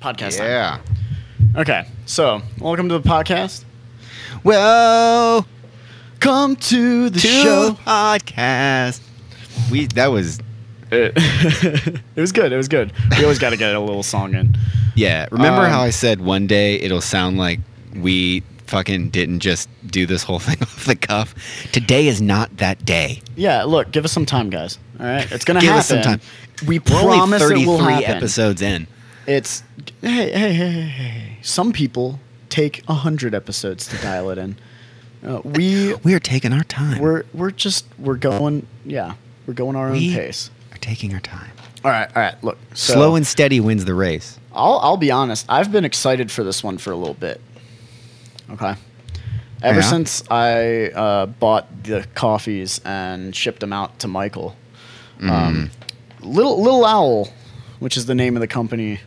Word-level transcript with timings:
Podcast 0.00 0.38
time. 0.38 0.46
Yeah. 0.46 0.78
Okay, 1.56 1.86
so 2.06 2.42
welcome 2.58 2.88
to 2.88 2.98
the 2.98 3.08
podcast. 3.08 3.64
Well, 4.44 5.46
Come 6.20 6.56
to 6.56 7.08
the 7.10 7.18
to 7.20 7.26
show. 7.26 7.78
podcast. 7.86 9.00
We 9.70 9.86
that 9.86 10.08
was 10.08 10.38
It, 10.90 11.12
it 12.16 12.20
was 12.20 12.32
good. 12.32 12.52
It 12.52 12.56
was 12.56 12.68
good. 12.68 12.92
We 13.16 13.22
always 13.24 13.38
got 13.38 13.50
to 13.50 13.56
get 13.56 13.74
a 13.74 13.80
little 13.80 14.02
song 14.02 14.34
in. 14.34 14.56
yeah. 14.94 15.26
Remember 15.30 15.62
Um, 15.62 15.70
how 15.70 15.80
I 15.82 15.90
said 15.90 16.20
one 16.20 16.46
day 16.46 16.76
it'll 16.76 17.00
sound 17.00 17.38
like 17.38 17.60
we 17.94 18.42
fucking 18.66 19.10
didn't 19.10 19.40
just 19.40 19.68
do 19.86 20.06
this 20.06 20.22
whole 20.22 20.38
thing 20.38 20.56
off 20.62 20.84
the 20.86 20.96
cuff. 20.96 21.34
Today 21.72 22.06
is 22.06 22.20
not 22.22 22.56
that 22.58 22.84
day. 22.84 23.20
Yeah, 23.36 23.64
look, 23.64 23.90
give 23.92 24.04
us 24.04 24.12
some 24.12 24.26
time, 24.26 24.48
guys. 24.50 24.78
All 24.98 25.06
right, 25.06 25.30
it's 25.32 25.44
gonna 25.44 25.60
Give 25.60 25.68
happen. 25.70 25.78
us 25.80 25.88
some 25.88 26.02
time. 26.02 26.20
We 26.66 26.78
We're 26.78 26.96
only 27.00 27.16
promise 27.18 27.42
it 27.42 27.66
will 27.66 27.78
33 27.78 27.92
happen. 28.04 28.16
episodes 28.16 28.62
in. 28.62 28.86
It's 29.26 29.62
hey, 30.00 30.30
hey, 30.32 30.52
hey, 30.52 30.70
hey, 30.70 30.80
hey. 30.82 31.38
Some 31.42 31.72
people 31.72 32.18
take 32.48 32.82
a 32.88 32.94
hundred 32.94 33.34
episodes 33.34 33.86
to 33.88 33.96
dial 33.98 34.30
it 34.30 34.38
in. 34.38 34.56
Uh, 35.24 35.40
we 35.44 35.94
We 36.04 36.14
are 36.14 36.18
taking 36.20 36.52
our 36.52 36.64
time. 36.64 36.98
we're 37.00 37.24
we're 37.34 37.50
just 37.50 37.86
we're 37.98 38.16
going 38.16 38.66
yeah 38.84 39.14
we're 39.46 39.54
going 39.54 39.76
our 39.76 39.90
We- 39.90 40.08
own 40.10 40.14
pace. 40.14 40.50
We 40.70 40.76
are 40.76 40.78
taking 40.78 41.14
our 41.14 41.20
time. 41.20 41.50
All 41.84 41.90
right, 41.90 42.08
all 42.14 42.22
right. 42.22 42.44
Look, 42.44 42.58
so 42.74 42.92
Slow 42.94 43.16
and 43.16 43.26
steady 43.26 43.58
wins 43.60 43.84
the 43.86 43.94
race. 43.94 44.38
I'll 44.52 44.78
I'll 44.82 44.96
be 44.96 45.10
honest. 45.10 45.46
I've 45.48 45.70
been 45.72 45.84
excited 45.84 46.30
for 46.30 46.42
this 46.44 46.62
one 46.64 46.78
for 46.78 46.90
a 46.92 46.96
little 46.96 47.14
bit. 47.14 47.40
Okay. 48.50 48.74
Ever 49.62 49.80
Yeah? 49.80 49.90
since 49.90 50.22
I 50.30 50.86
uh, 50.88 51.26
bought 51.26 51.84
the 51.84 52.06
coffees 52.14 52.80
and 52.84 53.36
shipped 53.36 53.60
them 53.60 53.72
out 53.74 53.98
to 54.00 54.08
Michael, 54.08 54.56
um, 55.22 55.70
little 56.22 56.60
little 56.62 56.84
owl, 56.86 57.28
which 57.78 57.96
is 57.98 58.06
the 58.06 58.14
name 58.14 58.36
of 58.36 58.40
the 58.40 58.46
company 58.48 59.00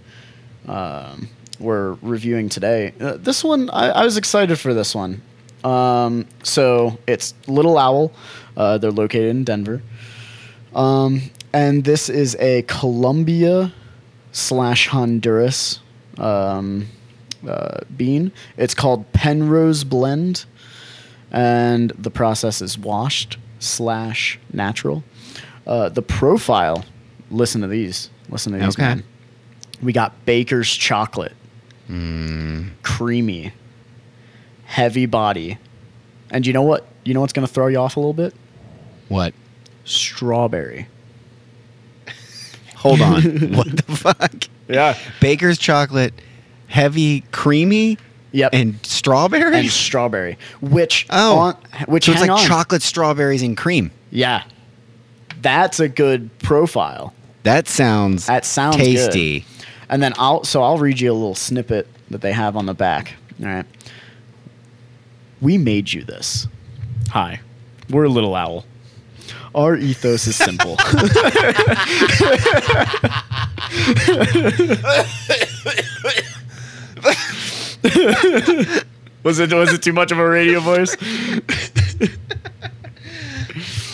um, 0.67 1.29
we're 1.59 1.93
reviewing 2.01 2.49
today. 2.49 2.93
Uh, 2.99 3.17
this 3.17 3.43
one, 3.43 3.69
I, 3.69 3.89
I 3.89 4.05
was 4.05 4.17
excited 4.17 4.59
for 4.59 4.73
this 4.73 4.93
one. 4.95 5.21
Um, 5.63 6.25
so 6.43 6.97
it's 7.07 7.33
Little 7.47 7.77
Owl. 7.77 8.11
Uh, 8.57 8.77
they're 8.77 8.91
located 8.91 9.29
in 9.29 9.43
Denver. 9.43 9.81
Um, 10.75 11.21
and 11.53 11.83
this 11.83 12.09
is 12.09 12.35
a 12.39 12.63
Colombia 12.63 13.73
slash 14.31 14.87
Honduras 14.87 15.79
um, 16.17 16.87
uh, 17.47 17.81
bean. 17.95 18.31
It's 18.57 18.73
called 18.73 19.11
Penrose 19.13 19.83
Blend, 19.83 20.45
and 21.31 21.91
the 21.91 22.11
process 22.11 22.61
is 22.61 22.77
washed 22.77 23.37
slash 23.59 24.39
natural. 24.51 25.03
Uh, 25.65 25.89
the 25.89 26.01
profile. 26.01 26.83
Listen 27.31 27.61
to 27.61 27.67
these. 27.67 28.09
Listen 28.29 28.53
to 28.53 28.59
these. 28.59 28.69
Okay. 28.69 28.83
Man. 28.83 29.03
We 29.83 29.93
got 29.93 30.25
Baker's 30.25 30.71
chocolate, 30.73 31.33
Mm, 31.89 32.69
creamy, 32.83 33.51
heavy 34.65 35.05
body, 35.05 35.57
and 36.31 36.47
you 36.47 36.53
know 36.53 36.61
what? 36.61 36.87
You 37.03 37.13
know 37.13 37.19
what's 37.21 37.33
gonna 37.33 37.47
throw 37.47 37.67
you 37.67 37.77
off 37.77 37.97
a 37.97 37.99
little 37.99 38.13
bit? 38.13 38.33
what? 39.09 39.33
Strawberry. 39.85 40.87
Hold 42.77 43.01
on. 43.01 43.21
what 43.53 43.67
the 43.85 43.95
fuck? 43.95 44.33
Yeah. 44.67 44.97
Baker's 45.19 45.57
chocolate, 45.57 46.13
heavy, 46.67 47.21
creamy, 47.31 47.97
Yep. 48.31 48.49
and 48.53 48.79
strawberry. 48.85 49.55
and 49.59 49.69
strawberry, 49.69 50.37
which 50.61 51.05
oh, 51.11 51.37
on, 51.37 51.57
which 51.87 52.05
so 52.05 52.13
it's 52.13 52.21
like 52.21 52.31
on. 52.31 52.39
chocolate, 52.47 52.81
strawberries, 52.81 53.43
and 53.43 53.55
cream. 53.55 53.91
Yeah, 54.09 54.43
that's 55.41 55.79
a 55.79 55.87
good 55.89 56.35
profile. 56.39 57.13
That 57.43 57.67
sounds 57.67 58.25
That 58.27 58.45
sounds 58.45 58.77
tasty. 58.77 59.41
good. 59.41 59.47
And 59.89 60.01
then 60.01 60.13
I'll 60.17 60.43
so 60.43 60.63
I'll 60.63 60.77
read 60.77 60.99
you 60.99 61.11
a 61.11 61.13
little 61.13 61.35
snippet 61.35 61.87
that 62.09 62.21
they 62.21 62.31
have 62.31 62.55
on 62.55 62.65
the 62.65 62.73
back. 62.73 63.15
All 63.41 63.47
right. 63.47 63.65
We 65.41 65.57
made 65.57 65.91
you 65.91 66.03
this. 66.03 66.47
Hi, 67.09 67.41
we're 67.89 68.05
a 68.05 68.09
Little 68.09 68.35
Owl. 68.35 68.65
Our 69.53 69.75
ethos 69.77 70.25
is 70.25 70.35
simple. 70.35 70.77
was 79.23 79.39
it 79.39 79.51
was 79.51 79.73
it 79.73 79.81
too 79.83 79.93
much 79.93 80.11
of 80.11 80.19
a 80.19 80.27
radio 80.27 80.59
voice? 80.59 80.95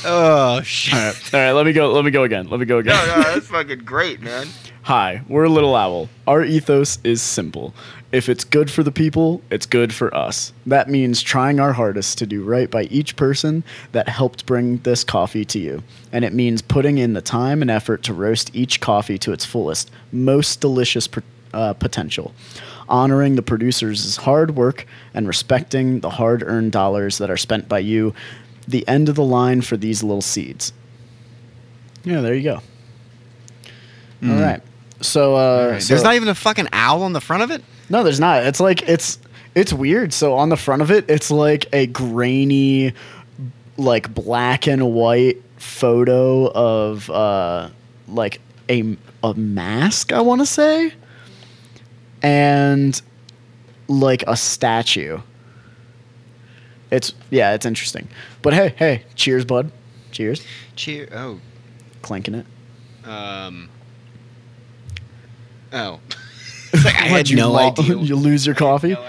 Oh 0.05 0.61
shit! 0.61 0.93
All 0.93 0.99
right, 0.99 1.33
all 1.33 1.39
right. 1.39 1.51
Let 1.51 1.65
me 1.65 1.73
go. 1.73 1.91
Let 1.91 2.05
me 2.05 2.11
go 2.11 2.23
again. 2.23 2.47
Let 2.49 2.59
me 2.59 2.65
go 2.65 2.77
again. 2.77 2.95
No, 2.95 3.15
no, 3.17 3.21
that's 3.33 3.47
fucking 3.47 3.79
great, 3.79 4.21
man. 4.21 4.47
Hi, 4.83 5.21
we're 5.27 5.47
Little 5.47 5.75
Owl. 5.75 6.09
Our 6.25 6.43
ethos 6.43 6.99
is 7.03 7.21
simple. 7.21 7.73
If 8.11 8.27
it's 8.27 8.43
good 8.43 8.71
for 8.71 8.81
the 8.81 8.91
people, 8.91 9.41
it's 9.51 9.65
good 9.67 9.93
for 9.93 10.15
us. 10.15 10.51
That 10.65 10.89
means 10.89 11.21
trying 11.21 11.59
our 11.59 11.73
hardest 11.73 12.17
to 12.19 12.25
do 12.25 12.43
right 12.43 12.71
by 12.71 12.83
each 12.83 13.15
person 13.15 13.63
that 13.91 14.09
helped 14.09 14.45
bring 14.47 14.77
this 14.79 15.03
coffee 15.03 15.45
to 15.45 15.59
you. 15.59 15.83
And 16.11 16.25
it 16.25 16.33
means 16.33 16.61
putting 16.63 16.97
in 16.97 17.13
the 17.13 17.21
time 17.21 17.61
and 17.61 17.69
effort 17.69 18.01
to 18.03 18.13
roast 18.13 18.55
each 18.55 18.79
coffee 18.81 19.19
to 19.19 19.31
its 19.31 19.45
fullest, 19.45 19.91
most 20.11 20.59
delicious 20.59 21.07
per- 21.07 21.23
uh, 21.53 21.73
potential. 21.73 22.33
Honoring 22.87 23.35
the 23.35 23.43
producers' 23.43 24.15
hard 24.17 24.55
work 24.55 24.87
and 25.13 25.27
respecting 25.27 25.99
the 25.99 26.09
hard 26.09 26.41
earned 26.41 26.71
dollars 26.71 27.19
that 27.19 27.29
are 27.29 27.37
spent 27.37 27.69
by 27.69 27.79
you. 27.79 28.15
The 28.69 28.87
end 28.87 29.09
of 29.09 29.15
the 29.15 29.23
line 29.23 29.61
for 29.61 29.75
these 29.77 30.03
little 30.03 30.21
seeds. 30.21 30.71
Yeah, 32.03 32.21
there 32.21 32.33
you 32.35 32.43
go. 32.43 32.61
All 34.23 34.39
right. 34.41 34.61
So, 35.01 35.35
uh, 35.35 35.79
so- 35.79 35.87
There's 35.93 36.03
not 36.03 36.15
even 36.15 36.27
a 36.27 36.35
fucking 36.35 36.67
owl 36.71 37.03
on 37.03 37.13
the 37.13 37.21
front 37.21 37.43
of 37.43 37.51
it. 37.51 37.63
no, 37.89 38.03
there's 38.03 38.19
not. 38.19 38.43
It's 38.45 38.59
like 38.59 38.87
it's 38.87 39.17
it's 39.55 39.73
weird. 39.73 40.13
So 40.13 40.33
on 40.35 40.49
the 40.49 40.57
front 40.57 40.81
of 40.81 40.91
it, 40.91 41.09
it's 41.09 41.31
like 41.31 41.65
a 41.73 41.87
grainy, 41.87 42.93
like 43.77 44.13
black 44.13 44.67
and 44.67 44.93
white 44.93 45.41
photo 45.57 46.51
of 46.51 47.09
uh 47.09 47.69
like 48.07 48.39
a 48.69 48.95
a 49.23 49.33
mask. 49.33 50.13
I 50.13 50.21
want 50.21 50.41
to 50.41 50.45
say, 50.45 50.93
and 52.21 53.01
like 53.87 54.23
a 54.27 54.35
statue. 54.37 55.19
It's 56.91 57.13
yeah, 57.29 57.53
it's 57.53 57.65
interesting. 57.65 58.07
But 58.41 58.53
hey, 58.53 58.73
hey, 58.77 59.03
cheers, 59.15 59.45
bud. 59.45 59.71
Cheers. 60.11 60.45
Cheer. 60.75 61.07
Oh. 61.13 61.39
Clinking 62.01 62.35
it. 62.35 62.45
Um. 63.07 63.69
Oh. 65.73 65.99
Like 66.85 66.95
I 66.95 67.05
had 67.07 67.29
you 67.29 67.35
no 67.35 67.51
lo- 67.51 67.69
idea. 67.69 67.97
you 67.99 68.15
lose 68.15 68.45
your 68.45 68.53
coffee. 68.53 68.89
No. 68.89 69.03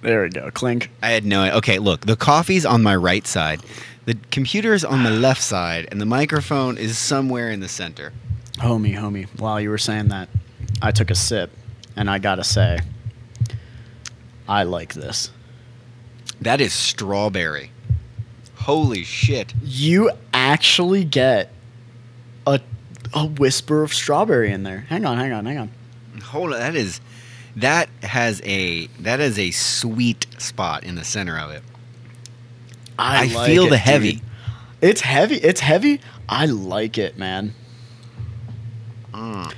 There 0.00 0.22
we 0.22 0.30
go. 0.30 0.50
Clink. 0.50 0.90
I 1.02 1.10
had 1.10 1.24
no. 1.26 1.50
Okay, 1.56 1.78
look, 1.78 2.00
the 2.06 2.16
coffee's 2.16 2.64
on 2.64 2.82
my 2.82 2.96
right 2.96 3.26
side, 3.26 3.60
the 4.06 4.14
computer's 4.30 4.84
on 4.84 5.02
the 5.04 5.10
left 5.26 5.42
side, 5.42 5.86
and 5.90 6.00
the 6.00 6.06
microphone 6.06 6.78
is 6.78 6.96
somewhere 6.96 7.50
in 7.50 7.60
the 7.60 7.68
center. 7.68 8.12
Homie, 8.54 8.96
homie, 8.96 9.26
while 9.38 9.60
you 9.60 9.68
were 9.68 9.76
saying 9.78 10.08
that, 10.08 10.30
I 10.80 10.92
took 10.92 11.10
a 11.10 11.14
sip 11.14 11.50
and 11.94 12.08
I 12.08 12.18
gotta 12.18 12.42
say, 12.44 12.78
I 14.48 14.62
like 14.62 14.94
this. 14.94 15.30
That 16.40 16.60
is 16.60 16.72
strawberry. 16.72 17.70
Holy 18.56 19.02
shit! 19.02 19.54
You 19.62 20.10
actually 20.32 21.04
get 21.04 21.50
a, 22.46 22.60
a 23.14 23.26
whisper 23.26 23.82
of 23.82 23.94
strawberry 23.94 24.52
in 24.52 24.62
there. 24.62 24.80
Hang 24.88 25.04
on, 25.04 25.18
hang 25.18 25.32
on, 25.32 25.46
hang 25.46 25.58
on. 25.58 25.70
Hold 26.24 26.52
on, 26.52 26.58
that 26.58 26.76
is 26.76 27.00
that 27.56 27.88
has 28.02 28.40
a 28.44 28.86
that 29.00 29.20
is 29.20 29.38
a 29.38 29.50
sweet 29.50 30.26
spot 30.38 30.84
in 30.84 30.94
the 30.94 31.04
center 31.04 31.38
of 31.38 31.50
it. 31.50 31.62
I, 32.98 33.26
like 33.26 33.46
feel 33.46 33.66
it, 33.66 33.70
the 33.70 33.78
heavy. 33.78 34.12
dude. 34.14 34.22
It's 34.80 35.00
heavy. 35.00 35.36
It's 35.36 35.60
heavy. 35.60 36.00
I 36.28 36.46
like 36.46 36.98
it, 36.98 37.18
man. 37.18 37.54
Mm. 39.12 39.52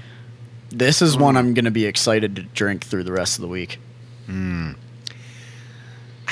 This 0.71 1.03
is 1.03 1.17
one 1.17 1.37
I'm 1.37 1.53
gonna 1.53 1.71
be 1.71 1.87
excited 1.87 2.37
to 2.37 2.43
drink 2.43 2.85
through 2.85 3.05
the 3.05 3.13
rest 3.13 3.39
of 3.39 3.43
the 3.43 3.49
week. 3.49 3.79
Mm. 4.29 4.77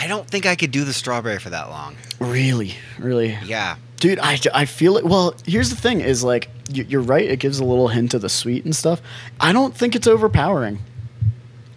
I 0.01 0.07
don't 0.07 0.27
think 0.29 0.47
I 0.47 0.55
could 0.55 0.71
do 0.71 0.85
the 0.85 0.93
strawberry 0.93 1.39
for 1.41 1.51
that 1.51 1.71
long. 1.71 1.97
Really, 2.21 2.75
really. 2.99 3.37
Yeah. 3.45 3.77
Dude, 3.97 4.21
I, 4.21 4.39
I 4.55 4.65
feel 4.65 4.97
it. 4.97 5.05
Well, 5.05 5.35
here's 5.45 5.71
the 5.71 5.77
thing: 5.77 6.01
is 6.01 6.23
like 6.23 6.49
you, 6.71 6.85
you're 6.85 7.01
right. 7.01 7.29
It 7.29 7.41
gives 7.41 7.59
a 7.59 7.65
little 7.65 7.89
hint 7.89 8.15
of 8.15 8.21
the 8.23 8.29
sweet 8.29 8.65
and 8.65 8.77
stuff. 8.77 9.03
I 9.41 9.53
don't 9.53 9.75
think 9.77 9.97
it's 9.97 10.07
overpowering. 10.07 10.79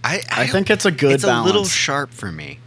I 0.03 0.21
I, 0.31 0.43
don't- 0.43 0.51
think 0.51 0.69
it's 0.69 0.85
a 0.85 0.91
good 0.91 0.99
balance. 0.99 1.15
it's 1.15 1.25
balance. 1.25 1.43
a 1.43 1.47
little 1.51 1.65
sharp 1.65 2.11
for 2.11 2.31
me. 2.31 2.59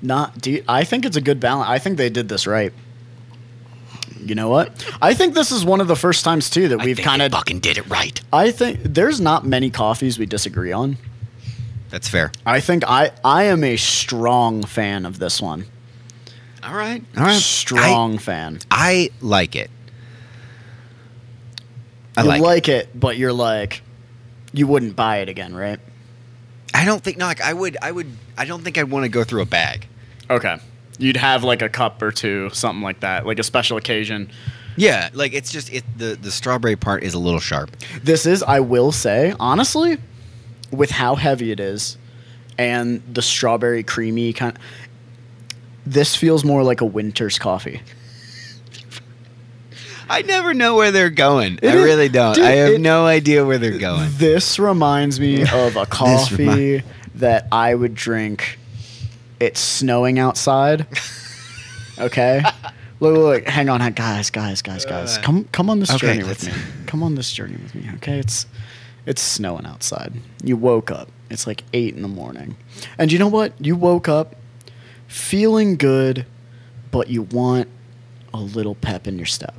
Not, 0.00 0.40
dude. 0.40 0.64
I 0.68 0.84
think 0.84 1.04
it's 1.04 1.16
a 1.16 1.20
good 1.20 1.40
balance. 1.40 1.68
I 1.68 1.78
think 1.78 1.96
they 1.98 2.08
did 2.10 2.28
this 2.28 2.46
right. 2.46 2.72
You 4.20 4.34
know 4.34 4.48
what? 4.48 4.84
I 5.00 5.14
think 5.14 5.34
this 5.34 5.50
is 5.50 5.64
one 5.64 5.80
of 5.80 5.88
the 5.88 5.96
first 5.96 6.24
times 6.24 6.50
too 6.50 6.68
that 6.68 6.80
I 6.80 6.84
we've 6.84 6.98
kind 6.98 7.22
of. 7.22 7.32
fucking 7.32 7.60
did 7.60 7.78
it 7.78 7.88
right. 7.88 8.20
I 8.32 8.50
think 8.50 8.80
there's 8.82 9.20
not 9.20 9.44
many 9.44 9.70
coffees 9.70 10.18
we 10.18 10.26
disagree 10.26 10.72
on. 10.72 10.96
That's 11.90 12.08
fair. 12.08 12.32
I 12.44 12.60
think 12.60 12.84
I 12.86 13.12
I 13.24 13.44
am 13.44 13.64
a 13.64 13.76
strong 13.76 14.62
fan 14.62 15.06
of 15.06 15.18
this 15.18 15.40
one. 15.40 15.64
All 16.62 16.74
right. 16.74 17.02
All 17.16 17.24
right. 17.24 17.40
Strong 17.40 18.18
fan. 18.18 18.58
I, 18.70 19.10
I 19.10 19.10
like 19.20 19.56
it. 19.56 19.70
I 22.16 22.22
you 22.22 22.28
like 22.28 22.40
like, 22.42 22.68
it. 22.68 22.86
it. 22.86 23.00
but 23.00 23.16
you're 23.16 23.32
like, 23.32 23.82
you 24.52 24.66
wouldn't 24.66 24.96
buy 24.96 25.18
it 25.18 25.28
again, 25.28 25.54
right? 25.54 25.78
I 26.74 26.84
don't 26.84 27.02
think 27.02 27.16
no, 27.16 27.26
like 27.26 27.40
I 27.40 27.52
would 27.52 27.76
I 27.80 27.90
would 27.90 28.10
I 28.36 28.44
don't 28.44 28.62
think 28.62 28.76
I'd 28.76 28.90
want 28.90 29.04
to 29.04 29.08
go 29.08 29.24
through 29.24 29.42
a 29.42 29.46
bag. 29.46 29.86
Okay. 30.28 30.58
You'd 30.98 31.16
have 31.16 31.44
like 31.44 31.62
a 31.62 31.68
cup 31.68 32.02
or 32.02 32.10
two, 32.10 32.50
something 32.52 32.82
like 32.82 33.00
that, 33.00 33.24
like 33.26 33.38
a 33.38 33.42
special 33.44 33.76
occasion. 33.76 34.30
Yeah, 34.76 35.08
like 35.12 35.32
it's 35.32 35.50
just 35.52 35.72
it 35.72 35.84
the 35.96 36.16
the 36.20 36.30
strawberry 36.30 36.76
part 36.76 37.02
is 37.02 37.14
a 37.14 37.18
little 37.18 37.40
sharp. 37.40 37.70
This 38.02 38.26
is, 38.26 38.42
I 38.42 38.60
will 38.60 38.92
say, 38.92 39.34
honestly, 39.40 39.98
with 40.70 40.90
how 40.90 41.14
heavy 41.14 41.50
it 41.52 41.60
is 41.60 41.96
and 42.58 43.02
the 43.14 43.22
strawberry 43.22 43.82
creamy 43.84 44.32
kind 44.32 44.58
this 45.86 46.14
feels 46.16 46.44
more 46.44 46.62
like 46.62 46.80
a 46.80 46.84
winter's 46.84 47.38
coffee. 47.38 47.80
I 50.10 50.22
never 50.22 50.54
know 50.54 50.74
where 50.74 50.90
they're 50.90 51.10
going. 51.10 51.58
It 51.62 51.68
I 51.68 51.76
is- 51.76 51.84
really 51.84 52.08
don't. 52.08 52.34
dude, 52.34 52.44
I 52.44 52.50
have 52.52 52.72
it- 52.74 52.80
no 52.80 53.04
idea 53.06 53.44
where 53.44 53.58
they're 53.58 53.78
going. 53.78 54.08
This 54.16 54.58
reminds 54.58 55.20
me 55.20 55.42
of 55.42 55.76
a 55.76 55.86
coffee 55.90 56.46
remi- 56.46 56.82
that 57.16 57.46
I 57.52 57.74
would 57.74 57.94
drink. 57.94 58.57
It's 59.40 59.60
snowing 59.60 60.18
outside. 60.18 60.86
Okay. 61.98 62.42
Look, 63.00 63.14
look, 63.14 63.22
look, 63.44 63.44
hang 63.48 63.68
on, 63.68 63.92
guys, 63.92 64.28
guys, 64.28 64.60
guys, 64.60 64.84
guys. 64.84 65.18
Uh, 65.18 65.22
Come, 65.22 65.44
come 65.52 65.70
on 65.70 65.78
this 65.78 65.88
okay, 65.90 65.98
journey 66.14 66.18
with 66.24 66.42
let's- 66.42 66.46
me. 66.46 66.52
Come 66.86 67.04
on 67.04 67.14
this 67.14 67.30
journey 67.32 67.54
with 67.62 67.72
me. 67.76 67.88
Okay, 67.94 68.18
it's, 68.18 68.44
it's 69.06 69.22
snowing 69.22 69.66
outside. 69.66 70.14
You 70.42 70.56
woke 70.56 70.90
up. 70.90 71.08
It's 71.30 71.46
like 71.46 71.62
eight 71.72 71.94
in 71.94 72.02
the 72.02 72.08
morning, 72.08 72.56
and 72.98 73.12
you 73.12 73.20
know 73.20 73.28
what? 73.28 73.52
You 73.64 73.76
woke 73.76 74.08
up 74.08 74.34
feeling 75.06 75.76
good, 75.76 76.26
but 76.90 77.08
you 77.08 77.22
want 77.22 77.68
a 78.34 78.38
little 78.40 78.74
pep 78.74 79.06
in 79.06 79.16
your 79.16 79.26
step. 79.26 79.54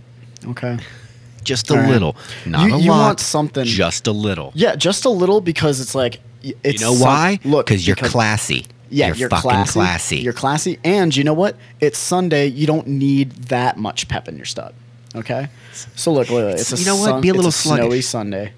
Okay. 0.46 0.78
Just 1.46 1.70
a 1.72 1.76
All 1.76 1.80
right. 1.80 1.90
little, 1.90 2.18
not 2.46 2.68
You- 2.68 2.76
a 2.76 2.80
you 2.80 2.92
lot. 2.92 2.98
want 3.00 3.20
something- 3.22 3.64
Just 3.64 4.06
a 4.08 4.12
little. 4.12 4.52
Yeah, 4.54 4.76
just 4.76 5.06
a 5.06 5.10
little 5.10 5.40
because 5.40 5.80
it's 5.80 5.96
like 5.96 6.20
y- 6.44 6.52
it's 6.62 6.82
you 6.82 6.88
know 6.88 6.94
some- 6.94 7.08
why? 7.08 7.40
Look, 7.46 7.68
because 7.68 7.88
you're 7.88 7.96
classy. 7.96 8.66
Yeah, 8.90 9.08
you're, 9.08 9.16
you're, 9.16 9.30
fucking 9.30 9.50
classy, 9.50 9.72
classy. 9.72 10.18
You're 10.18 10.34
classy, 10.34 10.80
and 10.84 11.16
you 11.16 11.24
know 11.24 11.34
what? 11.34 11.56
It's 11.80 11.98
Sunday. 11.98 12.48
You 12.48 12.68
don't 12.68 12.88
need 12.88 13.32
that 13.50 13.78
much 13.78 14.08
pep 14.08 14.28
in 14.28 14.36
your 14.36 14.46
step. 14.46 14.74
Okay, 15.16 15.48
so 15.96 16.14
look, 16.14 16.30
look, 16.30 16.46
look, 16.46 16.60
it's, 16.60 16.72
a 16.72 16.78
you 16.78 16.86
know 16.86 16.98
what? 16.98 17.22
Be 17.22 17.30
a 17.30 17.34
little 17.34 17.50
it's 17.50 17.60
a 17.60 17.68
snowy 17.68 17.78
sluggish. 17.80 18.08
Sunday. 18.08 18.54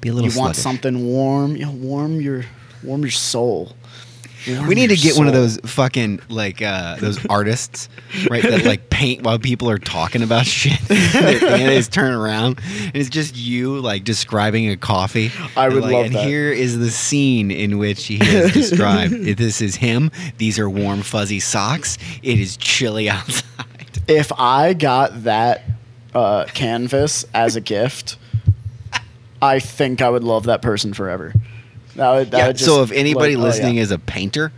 Be 0.00 0.08
a 0.08 0.12
little 0.12 0.30
You 0.30 0.38
want 0.38 0.56
something 0.56 1.06
warm. 1.06 1.56
You 1.56 1.66
know, 1.66 1.72
warm 1.72 2.20
your 2.20 2.44
warm 2.82 3.02
your 3.02 3.10
soul. 3.10 3.76
We 4.46 4.74
need 4.74 4.88
to 4.90 4.96
get 4.96 5.16
one 5.16 5.26
of 5.28 5.32
those 5.32 5.58
fucking 5.64 6.20
like 6.28 6.60
uh, 6.62 6.96
those 6.96 7.24
artists, 7.30 7.88
right? 8.30 8.42
That 8.42 8.64
like 8.64 8.90
paint 8.90 9.22
while 9.22 9.38
people 9.38 9.70
are 9.70 9.78
talking 9.78 10.22
about 10.22 10.46
shit. 10.46 10.78
and 10.90 11.68
they 11.68 11.76
just 11.76 11.92
turn 11.92 12.12
around 12.12 12.60
and 12.64 12.96
it's 12.96 13.08
just 13.08 13.36
you 13.36 13.80
like 13.80 14.04
describing 14.04 14.68
a 14.70 14.76
coffee. 14.76 15.30
I 15.56 15.66
And, 15.66 15.74
would 15.74 15.84
like, 15.84 15.92
love 15.92 16.06
and 16.06 16.14
that. 16.14 16.24
here 16.26 16.50
is 16.52 16.78
the 16.78 16.90
scene 16.90 17.50
in 17.50 17.78
which 17.78 18.06
he 18.06 18.18
has 18.18 18.52
described. 18.54 19.12
this 19.14 19.60
is 19.60 19.76
him. 19.76 20.10
These 20.38 20.58
are 20.58 20.68
warm 20.68 21.02
fuzzy 21.02 21.40
socks. 21.40 21.98
It 22.22 22.38
is 22.40 22.56
chilly 22.56 23.08
outside. 23.10 23.44
If 24.08 24.32
I 24.38 24.74
got 24.74 25.24
that 25.24 25.62
uh, 26.14 26.46
canvas 26.52 27.24
as 27.32 27.54
a 27.56 27.60
gift, 27.60 28.16
I 29.40 29.58
think 29.60 30.02
I 30.02 30.08
would 30.10 30.24
love 30.24 30.44
that 30.44 30.62
person 30.62 30.92
forever. 30.94 31.32
That 31.96 32.10
would, 32.12 32.30
that 32.30 32.38
Yeah, 32.38 32.46
would 32.48 32.60
so 32.60 32.82
if 32.82 32.90
anybody 32.92 33.36
oh, 33.36 33.40
listening 33.40 33.76
yeah. 33.76 33.82
is 33.82 33.90
a 33.90 33.98
painter, 33.98 34.52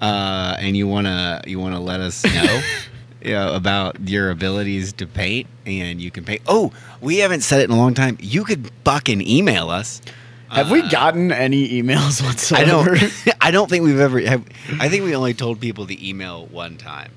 uh, 0.00 0.56
and 0.58 0.76
you 0.76 0.86
wanna 0.86 1.40
you 1.46 1.58
wanna 1.58 1.80
let 1.80 2.00
us 2.00 2.22
know, 2.24 2.62
you 3.22 3.32
know, 3.32 3.54
about 3.54 4.00
your 4.08 4.30
abilities 4.30 4.92
to 4.94 5.06
paint, 5.06 5.46
and 5.66 6.00
you 6.00 6.10
can 6.10 6.24
paint. 6.24 6.42
Oh, 6.46 6.72
we 7.00 7.18
haven't 7.18 7.40
said 7.42 7.60
it 7.60 7.64
in 7.64 7.70
a 7.70 7.76
long 7.78 7.94
time. 7.94 8.18
You 8.20 8.44
could 8.44 8.70
fucking 8.84 9.26
email 9.26 9.70
us. 9.70 10.02
have 10.50 10.70
we 10.70 10.82
Uh, 10.82 10.88
gotten 10.90 11.32
any 11.32 11.80
emails 11.82 12.22
I 12.22 12.26
whatsoever? 12.26 12.96
don't. 12.96 13.34
I 13.40 13.50
don't 13.50 13.68
think 13.70 13.84
we've 13.84 14.00
ever. 14.00 14.20
Have, 14.20 14.44
I 14.78 14.88
think 14.90 15.04
we 15.04 15.14
only 15.16 15.32
told 15.34 15.60
people 15.60 15.86
the 15.86 16.06
email 16.08 16.46
one 16.46 16.76
time, 16.76 17.10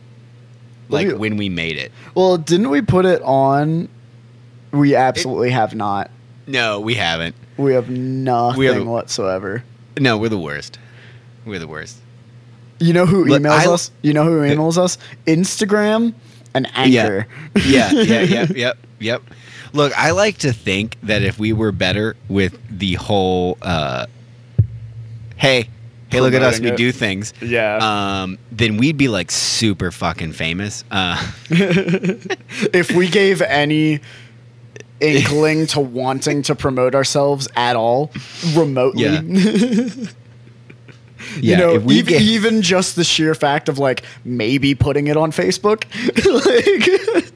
like 0.90 1.08
we- 1.08 1.14
when 1.14 1.38
we 1.38 1.50
made 1.50 1.76
it. 1.78 1.92
Well, 2.16 2.38
didn't 2.38 2.70
we 2.70 2.82
put 2.82 3.06
it 3.06 3.22
on? 3.24 3.90
We 4.72 4.96
absolutely 4.96 5.50
have 5.52 5.76
not. 5.76 6.10
No, 6.48 6.80
we 6.80 6.96
haven't. 6.96 7.36
We 7.58 7.74
have 7.74 7.90
nothing 7.90 8.62
the- 8.80 8.86
whatsoever. 8.86 9.64
No, 10.00 10.18
we're 10.18 10.30
the 10.30 10.38
worst. 10.38 10.80
We're 11.46 11.60
the 11.60 11.68
worst. 11.68 11.98
You 12.80 12.94
know 12.94 13.06
who 13.06 13.26
Look, 13.26 13.42
emails 13.42 13.68
I- 13.68 13.72
us? 13.74 13.92
You 14.02 14.14
know 14.14 14.24
who 14.24 14.40
emails 14.42 14.78
us? 14.78 14.98
Instagram 15.26 16.14
and 16.54 16.68
Anchor. 16.76 17.28
Yeah, 17.66 17.92
yeah, 17.92 18.22
yep, 18.22 18.50
yep, 18.52 18.78
yep. 19.00 19.24
Look, 19.74 19.98
I 19.98 20.12
like 20.12 20.38
to 20.40 20.54
think 20.54 20.98
that 21.04 21.24
if 21.24 21.38
we 21.38 21.54
were 21.54 21.72
better 21.72 22.16
with 22.30 22.58
the 22.70 22.94
whole, 22.94 23.58
uh, 23.62 24.06
hey, 25.36 25.70
hey, 26.10 26.22
look 26.22 26.34
at 26.34 26.42
us, 26.42 26.60
we 26.60 26.70
it. 26.70 26.78
do 26.78 26.92
things, 26.92 27.34
yeah. 27.42 28.22
um, 28.22 28.38
then 28.52 28.78
we'd 28.78 28.98
be 28.98 29.08
like 29.08 29.30
super 29.32 29.92
fucking 29.92 30.34
famous. 30.34 30.84
Uh, 30.90 31.32
if 31.50 32.92
we 32.92 33.08
gave 33.10 33.42
any 33.42 34.00
inkling 35.00 35.68
to 35.68 35.80
wanting 35.80 36.42
to 36.44 36.56
promote 36.56 36.96
ourselves 36.96 37.48
at 37.56 37.76
all 37.76 38.12
remotely. 38.56 39.04
Yeah. 39.04 39.22
you 39.22 40.08
yeah, 41.42 41.58
know, 41.58 41.80
we 41.80 42.02
get- 42.02 42.22
even 42.22 42.62
just 42.62 42.96
the 42.96 43.04
sheer 43.04 43.36
fact 43.36 43.70
of 43.70 43.80
like 43.80 44.04
maybe 44.24 44.76
putting 44.76 45.08
it 45.08 45.18
on 45.18 45.32
Facebook, 45.32 45.84
like, 47.16 47.32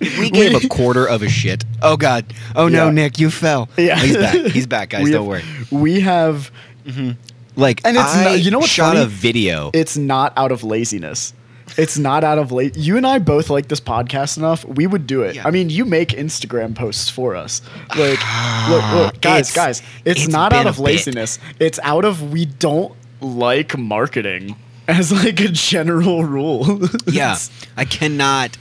if 0.00 0.18
we 0.18 0.30
gave 0.30 0.62
a 0.64 0.68
quarter 0.68 1.06
of 1.08 1.22
a 1.22 1.28
shit. 1.28 1.64
Oh 1.82 1.96
God! 1.96 2.24
Oh 2.56 2.68
no, 2.68 2.86
Yeah. 2.86 2.90
Nick, 2.92 3.18
you 3.18 3.30
fell. 3.30 3.68
Yeah. 3.76 3.96
He's 3.98 4.16
back. 4.16 4.34
He's 4.52 4.66
back, 4.66 4.90
guys. 4.90 5.04
we 5.04 5.10
don't 5.10 5.22
have, 5.30 5.70
worry. 5.70 5.80
We 5.82 6.00
have. 6.00 6.50
Mm-hmm. 6.84 7.12
Like, 7.56 7.80
And 7.84 7.96
it's 7.96 8.04
I 8.14 8.24
not- 8.24 8.40
you 8.40 8.50
know 8.50 8.58
what's 8.58 8.70
shot 8.72 8.94
funny? 8.94 9.04
a 9.04 9.06
video. 9.06 9.70
It's 9.72 9.96
not 9.96 10.32
out 10.36 10.50
of 10.50 10.64
laziness. 10.64 11.32
It's 11.76 11.98
not 11.98 12.22
out 12.24 12.38
of 12.38 12.52
late. 12.52 12.76
You 12.76 12.96
and 12.96 13.06
I 13.06 13.18
both 13.18 13.50
like 13.50 13.68
this 13.68 13.80
podcast 13.80 14.36
enough. 14.36 14.64
We 14.64 14.86
would 14.86 15.06
do 15.06 15.22
it. 15.22 15.36
Yeah. 15.36 15.46
I 15.46 15.50
mean, 15.50 15.70
you 15.70 15.84
make 15.84 16.10
Instagram 16.10 16.74
posts 16.74 17.08
for 17.08 17.34
us. 17.34 17.62
Like, 17.96 18.20
look, 18.68 18.92
look, 18.92 19.20
guys, 19.20 19.50
It's- 19.50 19.54
guys. 19.54 19.82
It's, 20.04 20.24
it's 20.24 20.28
not 20.32 20.52
out 20.52 20.66
of 20.66 20.76
bit. 20.76 20.82
laziness. 20.82 21.38
It's 21.58 21.78
out 21.82 22.04
of 22.04 22.32
we 22.32 22.44
don't 22.46 22.94
like 23.20 23.76
marketing 23.78 24.56
as 24.88 25.10
like 25.10 25.40
a 25.40 25.48
general 25.48 26.24
rule. 26.24 26.80
yeah, 27.06 27.36
I 27.76 27.84
cannot 27.86 28.56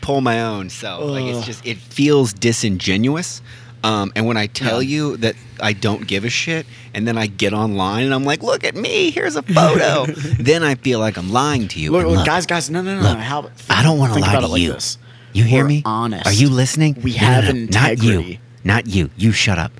pull 0.00 0.20
my 0.20 0.40
own 0.40 0.70
self. 0.70 1.04
Like 1.04 1.24
it's 1.24 1.44
just 1.44 1.66
it 1.66 1.76
feels 1.78 2.32
disingenuous. 2.32 3.42
Um, 3.82 4.12
and 4.14 4.26
when 4.26 4.36
I 4.36 4.46
tell 4.46 4.82
Yeah. 4.82 4.96
you 4.96 5.16
that 5.18 5.36
I 5.60 5.72
don't 5.72 6.06
give 6.06 6.24
a 6.24 6.28
shit, 6.28 6.66
and 6.94 7.08
then 7.08 7.16
I 7.16 7.26
get 7.26 7.54
online 7.54 8.04
and 8.04 8.12
I'm 8.14 8.24
like, 8.24 8.42
"Look 8.42 8.62
at 8.64 8.74
me! 8.74 9.10
Here's 9.10 9.36
a 9.36 9.42
photo," 9.42 10.04
then 10.38 10.62
I 10.62 10.74
feel 10.74 10.98
like 10.98 11.16
I'm 11.16 11.30
lying 11.32 11.66
to 11.68 11.80
you. 11.80 11.90
Look, 11.92 12.06
look, 12.06 12.16
look, 12.18 12.26
guys, 12.26 12.44
guys. 12.46 12.68
No, 12.68 12.82
no, 12.82 12.96
no. 12.96 13.02
look, 13.08 13.16
no. 13.16 13.22
How, 13.24 13.50
I 13.70 13.82
don't 13.82 13.98
want 13.98 14.12
to 14.14 14.20
lie 14.20 14.38
to 14.38 14.46
like 14.46 14.60
you. 14.60 14.72
this. 14.72 14.98
You 15.32 15.44
hear 15.44 15.62
We're 15.64 15.68
me? 15.68 15.82
honest. 15.86 16.26
Are 16.26 16.32
you 16.32 16.50
listening? 16.50 16.98
We 17.02 17.12
No, 17.12 17.18
have 17.18 17.44
no, 17.44 17.52
no. 17.52 17.66
Not 17.70 18.02
you. 18.02 18.38
Not 18.64 18.86
you. 18.86 19.10
You 19.16 19.32
shut 19.32 19.58
up. 19.58 19.72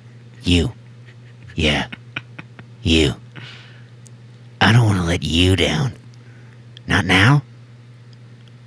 You. 0.43 0.71
Yeah. 1.55 1.87
you. 2.81 3.13
I 4.61 4.71
don't 4.71 4.85
want 4.85 4.97
to 4.97 5.03
let 5.03 5.23
you 5.23 5.55
down. 5.55 5.93
Not 6.87 7.05
now. 7.05 7.43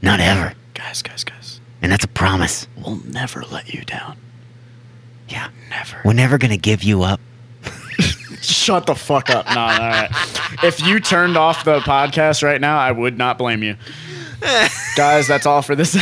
Not 0.02 0.20
ever. 0.20 0.52
Guys, 0.74 1.02
guys, 1.02 1.24
guys. 1.24 1.60
And 1.82 1.90
that's 1.90 2.04
a 2.04 2.08
promise. 2.08 2.66
We'll 2.76 3.00
never 3.06 3.42
let 3.50 3.72
you 3.72 3.82
down. 3.84 4.16
Yeah. 5.34 5.50
Never. 5.68 6.00
We're 6.04 6.12
never 6.12 6.38
going 6.38 6.52
to 6.52 6.56
give 6.56 6.84
you 6.84 7.02
up. 7.02 7.18
Shut 8.40 8.86
the 8.86 8.94
fuck 8.94 9.30
up. 9.30 9.46
No, 9.46 9.58
all 9.58 9.66
right. 9.66 10.08
If 10.62 10.80
you 10.86 11.00
turned 11.00 11.36
off 11.36 11.64
the 11.64 11.80
podcast 11.80 12.44
right 12.44 12.60
now, 12.60 12.78
I 12.78 12.92
would 12.92 13.18
not 13.18 13.36
blame 13.36 13.64
you. 13.64 13.76
Guys, 14.96 15.26
that's 15.26 15.44
all 15.44 15.60
for 15.60 15.74
this. 15.74 15.96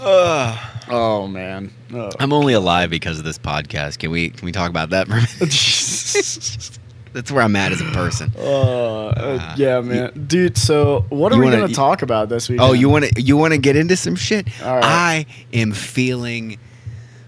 oh 0.00 1.28
man. 1.30 1.70
Oh. 1.92 2.10
I'm 2.18 2.32
only 2.32 2.54
alive 2.54 2.90
because 2.90 3.18
of 3.20 3.24
this 3.24 3.38
podcast. 3.38 4.00
Can 4.00 4.10
we 4.10 4.30
can 4.30 4.44
we 4.44 4.50
talk 4.50 4.68
about 4.68 4.90
that 4.90 5.06
for 5.06 5.12
a 5.12 5.16
minute? 5.16 6.78
That's 7.12 7.30
where 7.30 7.42
I'm 7.42 7.54
at 7.56 7.72
as 7.72 7.80
a 7.80 7.84
person. 7.86 8.32
Uh, 8.38 9.08
uh, 9.08 9.54
yeah, 9.58 9.80
man, 9.80 10.24
dude. 10.26 10.56
So, 10.56 11.04
what 11.10 11.32
are 11.32 11.36
you 11.36 11.40
we 11.40 11.46
wanna- 11.46 11.56
gonna 11.58 11.68
you- 11.68 11.74
talk 11.74 12.02
about 12.02 12.28
this 12.28 12.48
week? 12.48 12.60
Oh, 12.60 12.72
you 12.72 12.88
want 12.88 13.04
to 13.06 13.20
you 13.20 13.36
want 13.36 13.52
to 13.52 13.58
get 13.58 13.76
into 13.76 13.96
some 13.96 14.16
shit? 14.16 14.48
All 14.62 14.76
right. 14.76 14.84
I 14.84 15.26
am 15.52 15.72
feeling 15.72 16.58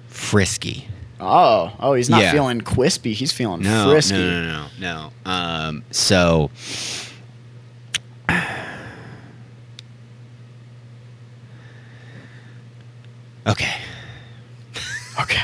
frisky. 0.08 0.88
Oh, 1.20 1.72
oh, 1.78 1.94
he's 1.94 2.08
not 2.10 2.22
Yeah. 2.22 2.32
feeling 2.32 2.60
quispy. 2.60 3.12
He's 3.14 3.32
feeling 3.32 3.62
No, 3.62 3.90
frisky. 3.90 4.16
no, 4.18 4.42
no, 4.42 4.66
no, 4.80 5.10
no. 5.24 5.30
Um, 5.30 5.84
so 5.90 6.50
Okay, 13.46 13.74
okay. 15.20 15.42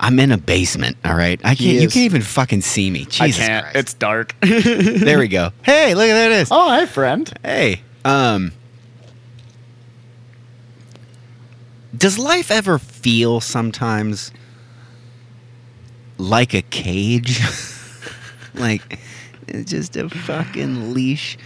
I'm 0.00 0.18
in 0.18 0.32
a 0.32 0.38
basement. 0.38 0.96
All 1.04 1.14
right, 1.14 1.40
I 1.44 1.54
can't. 1.54 1.80
You 1.80 1.88
can't 1.88 2.06
even 2.06 2.22
fucking 2.22 2.62
see 2.62 2.90
me. 2.90 3.04
Jesus 3.04 3.44
I 3.44 3.46
can't. 3.46 3.64
Christ. 3.64 3.76
It's 3.76 3.94
dark. 3.94 4.34
there 4.40 5.18
we 5.18 5.28
go. 5.28 5.50
Hey, 5.62 5.94
look 5.94 6.08
at 6.08 6.14
there 6.14 6.30
it 6.30 6.36
is. 6.36 6.48
Oh, 6.50 6.68
hi, 6.68 6.86
friend. 6.86 7.30
Hey, 7.44 7.82
um, 8.04 8.52
Does 11.96 12.18
life 12.18 12.50
ever 12.50 12.78
feel 12.78 13.40
sometimes 13.40 14.32
like 16.16 16.54
a 16.54 16.62
cage? 16.62 17.40
like 18.54 18.98
it's 19.48 19.70
just 19.70 19.96
a 19.96 20.08
fucking 20.08 20.94
leash 20.94 21.36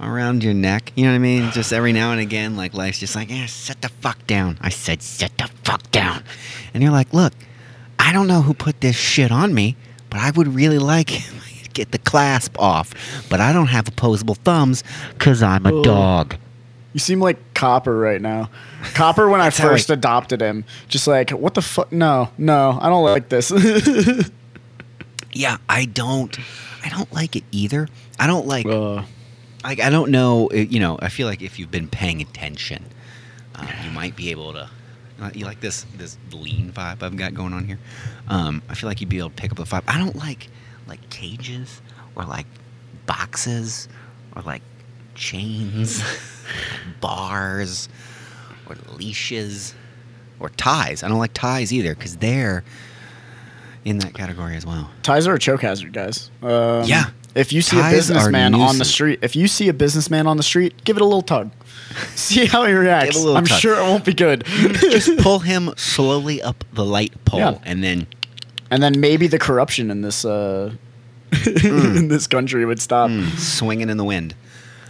around 0.00 0.44
your 0.44 0.54
neck. 0.54 0.92
You 0.94 1.04
know 1.04 1.10
what 1.10 1.16
I 1.16 1.18
mean? 1.18 1.50
Just 1.50 1.72
every 1.72 1.92
now 1.92 2.12
and 2.12 2.20
again, 2.20 2.54
like 2.54 2.74
life's 2.74 3.00
just 3.00 3.16
like, 3.16 3.30
yeah, 3.30 3.46
set 3.46 3.80
the 3.80 3.88
fuck 3.88 4.24
down. 4.28 4.58
I 4.60 4.68
said, 4.68 5.02
set 5.02 5.36
the 5.38 5.48
fuck 5.64 5.90
down. 5.90 6.22
And 6.74 6.82
you're 6.82 6.92
like, 6.92 7.12
look, 7.12 7.32
I 8.06 8.12
don't 8.12 8.26
know 8.26 8.42
who 8.42 8.52
put 8.54 8.80
this 8.80 8.96
shit 8.96 9.32
on 9.32 9.54
me, 9.54 9.76
but 10.10 10.20
I 10.20 10.30
would 10.32 10.48
really 10.48 10.78
like 10.78 11.08
to 11.08 11.22
get 11.72 11.90
the 11.92 11.98
clasp 11.98 12.58
off. 12.58 12.92
But 13.30 13.40
I 13.40 13.52
don't 13.52 13.68
have 13.68 13.88
opposable 13.88 14.34
thumbs 14.34 14.84
because 15.14 15.42
I'm 15.42 15.64
a 15.66 15.74
Ugh. 15.78 15.84
dog. 15.84 16.36
You 16.92 17.00
seem 17.00 17.18
like 17.20 17.38
Copper 17.54 17.96
right 17.98 18.20
now. 18.20 18.50
Copper, 18.94 19.28
when 19.28 19.40
I 19.40 19.50
first 19.50 19.90
I- 19.90 19.94
adopted 19.94 20.40
him, 20.40 20.64
just 20.88 21.06
like, 21.08 21.30
what 21.30 21.54
the 21.54 21.62
fuck? 21.62 21.90
No, 21.90 22.28
no, 22.38 22.78
I 22.80 22.88
don't 22.88 23.02
like 23.04 23.28
this. 23.30 23.50
Yeah, 25.32 25.56
I 25.68 25.86
don't. 25.86 26.38
I 26.84 26.88
don't 26.90 27.12
like 27.12 27.34
it 27.34 27.42
either. 27.50 27.88
I 28.20 28.28
don't 28.28 28.46
like. 28.46 28.66
uh, 28.66 29.02
Like 29.64 29.80
I 29.80 29.90
don't 29.90 30.10
know. 30.12 30.48
uh, 30.52 30.58
You 30.58 30.78
know, 30.78 30.96
I 31.02 31.08
feel 31.08 31.26
like 31.26 31.42
if 31.42 31.58
you've 31.58 31.72
been 31.72 31.88
paying 31.88 32.22
attention, 32.22 32.84
um, 33.56 33.66
you 33.84 33.90
might 33.90 34.14
be 34.14 34.30
able 34.30 34.52
to. 34.52 34.70
Uh, 35.24 35.30
you 35.34 35.46
like 35.46 35.60
this 35.60 35.86
this 35.96 36.18
lean 36.32 36.70
vibe 36.72 37.02
I've 37.02 37.16
got 37.16 37.32
going 37.34 37.52
on 37.52 37.64
here. 37.66 37.78
Um, 38.28 38.62
I 38.68 38.74
feel 38.74 38.88
like 38.88 39.00
you'd 39.00 39.08
be 39.08 39.18
able 39.18 39.30
to 39.30 39.34
pick 39.34 39.50
up 39.50 39.56
the 39.56 39.64
vibe. 39.64 39.84
I 39.88 39.98
don't 39.98 40.16
like 40.16 40.48
like 40.86 41.08
cages 41.10 41.80
or 42.14 42.24
like 42.24 42.46
boxes 43.06 43.88
or 44.36 44.42
like 44.42 44.62
chains, 45.14 46.02
bars 47.00 47.88
or 48.68 48.76
leashes 48.96 49.74
or 50.40 50.48
ties. 50.50 51.02
I 51.02 51.08
don't 51.08 51.18
like 51.18 51.32
ties 51.32 51.72
either 51.72 51.94
because 51.94 52.16
they're 52.16 52.64
in 53.84 53.98
that 53.98 54.14
category 54.14 54.56
as 54.56 54.66
well. 54.66 54.90
ties 55.02 55.26
are 55.26 55.34
a 55.34 55.38
choke 55.38 55.62
hazard, 55.62 55.92
guys. 55.92 56.30
Um, 56.42 56.84
Yeah. 56.84 57.06
If 57.34 57.52
you 57.52 57.62
see 57.62 57.76
Ties 57.76 57.92
a 57.92 57.96
businessman 58.14 58.54
on 58.54 58.78
the 58.78 58.84
street, 58.84 59.18
if 59.20 59.34
you 59.34 59.48
see 59.48 59.68
a 59.68 59.72
businessman 59.72 60.28
on 60.28 60.36
the 60.36 60.44
street, 60.44 60.84
give 60.84 60.96
it 60.96 61.02
a 61.02 61.04
little 61.04 61.20
tug. 61.20 61.50
See 62.14 62.46
how 62.46 62.64
he 62.66 62.72
reacts. 62.72 63.16
Give 63.22 63.36
I'm 63.36 63.44
tug. 63.46 63.58
sure 63.58 63.74
it 63.78 63.82
won't 63.82 64.04
be 64.04 64.14
good. 64.14 64.44
Just 64.46 65.16
pull 65.18 65.38
him 65.40 65.70
slowly 65.76 66.42
up 66.42 66.64
the 66.72 66.84
light 66.84 67.12
pole 67.24 67.40
Yeah. 67.40 67.58
and 67.64 67.82
then 67.82 68.06
and 68.70 68.82
then 68.82 68.98
maybe 69.00 69.26
the 69.26 69.38
corruption 69.38 69.90
in 69.90 70.02
this 70.02 70.24
uh, 70.24 70.72
Hmm. 71.32 71.96
in 71.96 72.08
this 72.08 72.26
country 72.26 72.64
would 72.64 72.80
stop. 72.80 73.10
mm, 73.10 73.28
swinging 73.38 73.90
in 73.90 73.96
the 73.96 74.04
wind. 74.04 74.34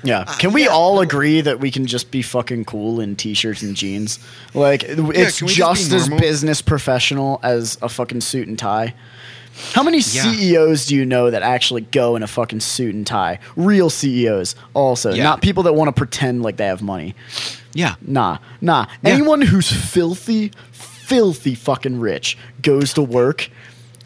Yeah. 0.02 0.24
Can 0.38 0.52
we 0.52 0.68
all 0.68 1.00
agree 1.00 1.40
that 1.40 1.60
we 1.60 1.70
can 1.70 1.86
just 1.86 2.10
be 2.10 2.20
fucking 2.20 2.66
cool 2.66 3.00
in 3.00 3.16
t-shirts 3.16 3.62
and 3.62 3.74
jeans? 3.74 4.18
Like 4.52 4.84
it's 4.86 5.38
can 5.38 5.48
just 5.48 5.90
just 5.90 5.92
as 5.92 6.08
business 6.10 6.60
professional 6.60 7.40
as 7.42 7.78
a 7.80 7.88
fucking 7.88 8.20
suit 8.20 8.46
and 8.46 8.58
tie. 8.58 8.92
How 9.72 9.82
many 9.82 9.98
Yeah. 9.98 10.22
CEOs 10.32 10.86
do 10.86 10.96
you 10.96 11.04
know 11.04 11.30
that 11.30 11.42
actually 11.42 11.82
go 11.82 12.16
in 12.16 12.22
a 12.22 12.26
fucking 12.26 12.60
suit 12.60 12.94
and 12.94 13.06
tie? 13.06 13.38
Real 13.56 13.88
CEOs 13.90 14.54
also, 14.74 15.12
Yeah. 15.14 15.22
not 15.24 15.42
people 15.42 15.62
that 15.64 15.74
want 15.74 15.88
to 15.88 15.92
pretend 15.92 16.42
like 16.42 16.56
they 16.56 16.66
have 16.66 16.82
money. 16.82 17.14
Yeah. 17.72 17.94
Nah, 18.00 18.38
nah. 18.60 18.86
Yeah. 19.02 19.10
Anyone 19.10 19.42
who's 19.42 19.70
filthy, 19.70 20.52
filthy 20.72 21.54
fucking 21.54 22.00
rich 22.00 22.36
goes 22.62 22.92
to 22.94 23.02
work 23.02 23.48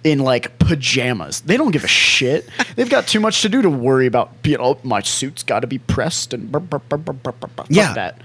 in 0.05 0.19
like 0.21 0.59
pajamas. 0.59 1.41
They 1.41 1.57
don't 1.57 1.71
give 1.71 1.85
a 1.85 1.89
shit. 1.89 2.49
They've 2.77 2.89
got 2.89 3.07
too 3.07 3.21
much 3.21 3.43
to 3.43 3.49
do 3.49 3.63
to 3.63 3.71
worry 3.71 4.07
about. 4.07 4.43
Being, 4.43 4.59
oh, 4.61 4.79
my 4.83 5.01
suit's 5.01 5.43
got 5.43 5.61
to 5.61 5.67
be 5.67 5.79
pressed 5.79 6.33
and 6.35 6.55
Yeah. 7.69 7.95
that. 7.95 8.21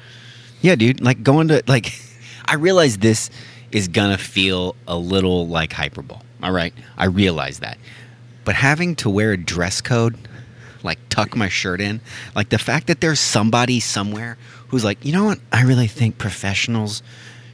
Yeah, 0.62 0.76
dude. 0.76 1.02
Like 1.02 1.24
going 1.24 1.48
to 1.50 1.64
like 1.68 1.94
I 2.46 2.56
realize 2.56 2.98
this 2.98 3.30
is 3.72 3.88
gonna 3.88 4.18
feel 4.18 4.76
a 4.88 4.98
little 4.98 5.48
like 5.48 5.74
hyperbole. 5.74 6.20
All 6.44 6.52
right. 6.52 6.74
I 6.98 7.06
realize 7.06 7.60
that. 7.60 7.78
But 8.46 8.56
having 8.56 8.96
to 8.98 9.10
wear 9.10 9.32
a 9.32 9.38
dress 9.38 9.82
code, 9.82 10.18
like 10.84 11.00
tuck 11.10 11.36
my 11.36 11.48
shirt 11.48 11.80
in, 11.80 12.02
like 12.36 12.50
the 12.50 12.58
fact 12.60 12.88
that 12.88 13.00
there's 13.00 13.20
somebody 13.20 13.80
somewhere 13.80 14.38
who's 14.68 14.84
like, 14.84 15.04
you 15.06 15.14
know 15.14 15.24
what, 15.24 15.40
I 15.52 15.64
really 15.64 15.88
think 15.88 16.18
professionals 16.18 17.02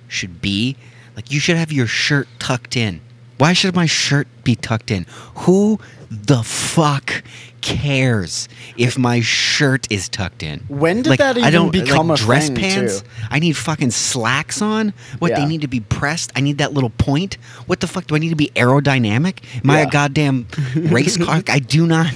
should 0.07 0.41
be 0.41 0.75
like 1.15 1.31
you 1.31 1.39
should 1.39 1.57
have 1.57 1.71
your 1.71 1.85
shirt 1.85 2.27
tucked 2.39 2.75
in. 2.75 3.01
Why 3.37 3.53
should 3.53 3.75
my 3.75 3.85
shirt 3.85 4.27
be 4.43 4.55
tucked 4.55 4.89
in? 4.89 5.05
Who 5.35 5.79
the 6.09 6.43
fuck 6.43 7.23
cares 7.61 8.47
if 8.77 8.97
my 8.97 9.21
shirt 9.21 9.87
is 9.91 10.09
tucked 10.09 10.43
in? 10.43 10.59
When 10.67 10.97
did 11.03 11.07
Like, 11.07 11.19
that 11.19 11.37
I 11.37 11.41
even 11.41 11.53
don't- 11.53 11.71
become 11.71 12.07
like 12.09 12.19
a 12.19 12.23
dress 12.23 12.47
thing, 12.47 12.55
pants? 12.57 13.01
too? 13.01 13.07
I 13.29 13.39
need 13.39 13.53
fucking 13.57 13.91
slacks 13.91 14.61
on. 14.61 14.93
What 15.19 15.35
they 15.35 15.45
need 15.45 15.61
to 15.61 15.67
be 15.67 15.79
pressed. 15.79 16.31
I 16.35 16.41
need 16.41 16.57
that 16.59 16.73
little 16.73 16.89
point. 16.91 17.37
What 17.67 17.79
the 17.79 17.87
fuck 17.87 18.07
do 18.07 18.15
I 18.15 18.19
need 18.19 18.29
to 18.29 18.35
be 18.35 18.51
aerodynamic? 18.55 19.39
Am 19.63 19.69
I 19.69 19.79
a 19.79 19.89
goddamn 19.89 20.47
race 20.75 21.17
car? 21.17 21.41
I 21.47 21.59
do 21.59 21.85
not 21.87 22.13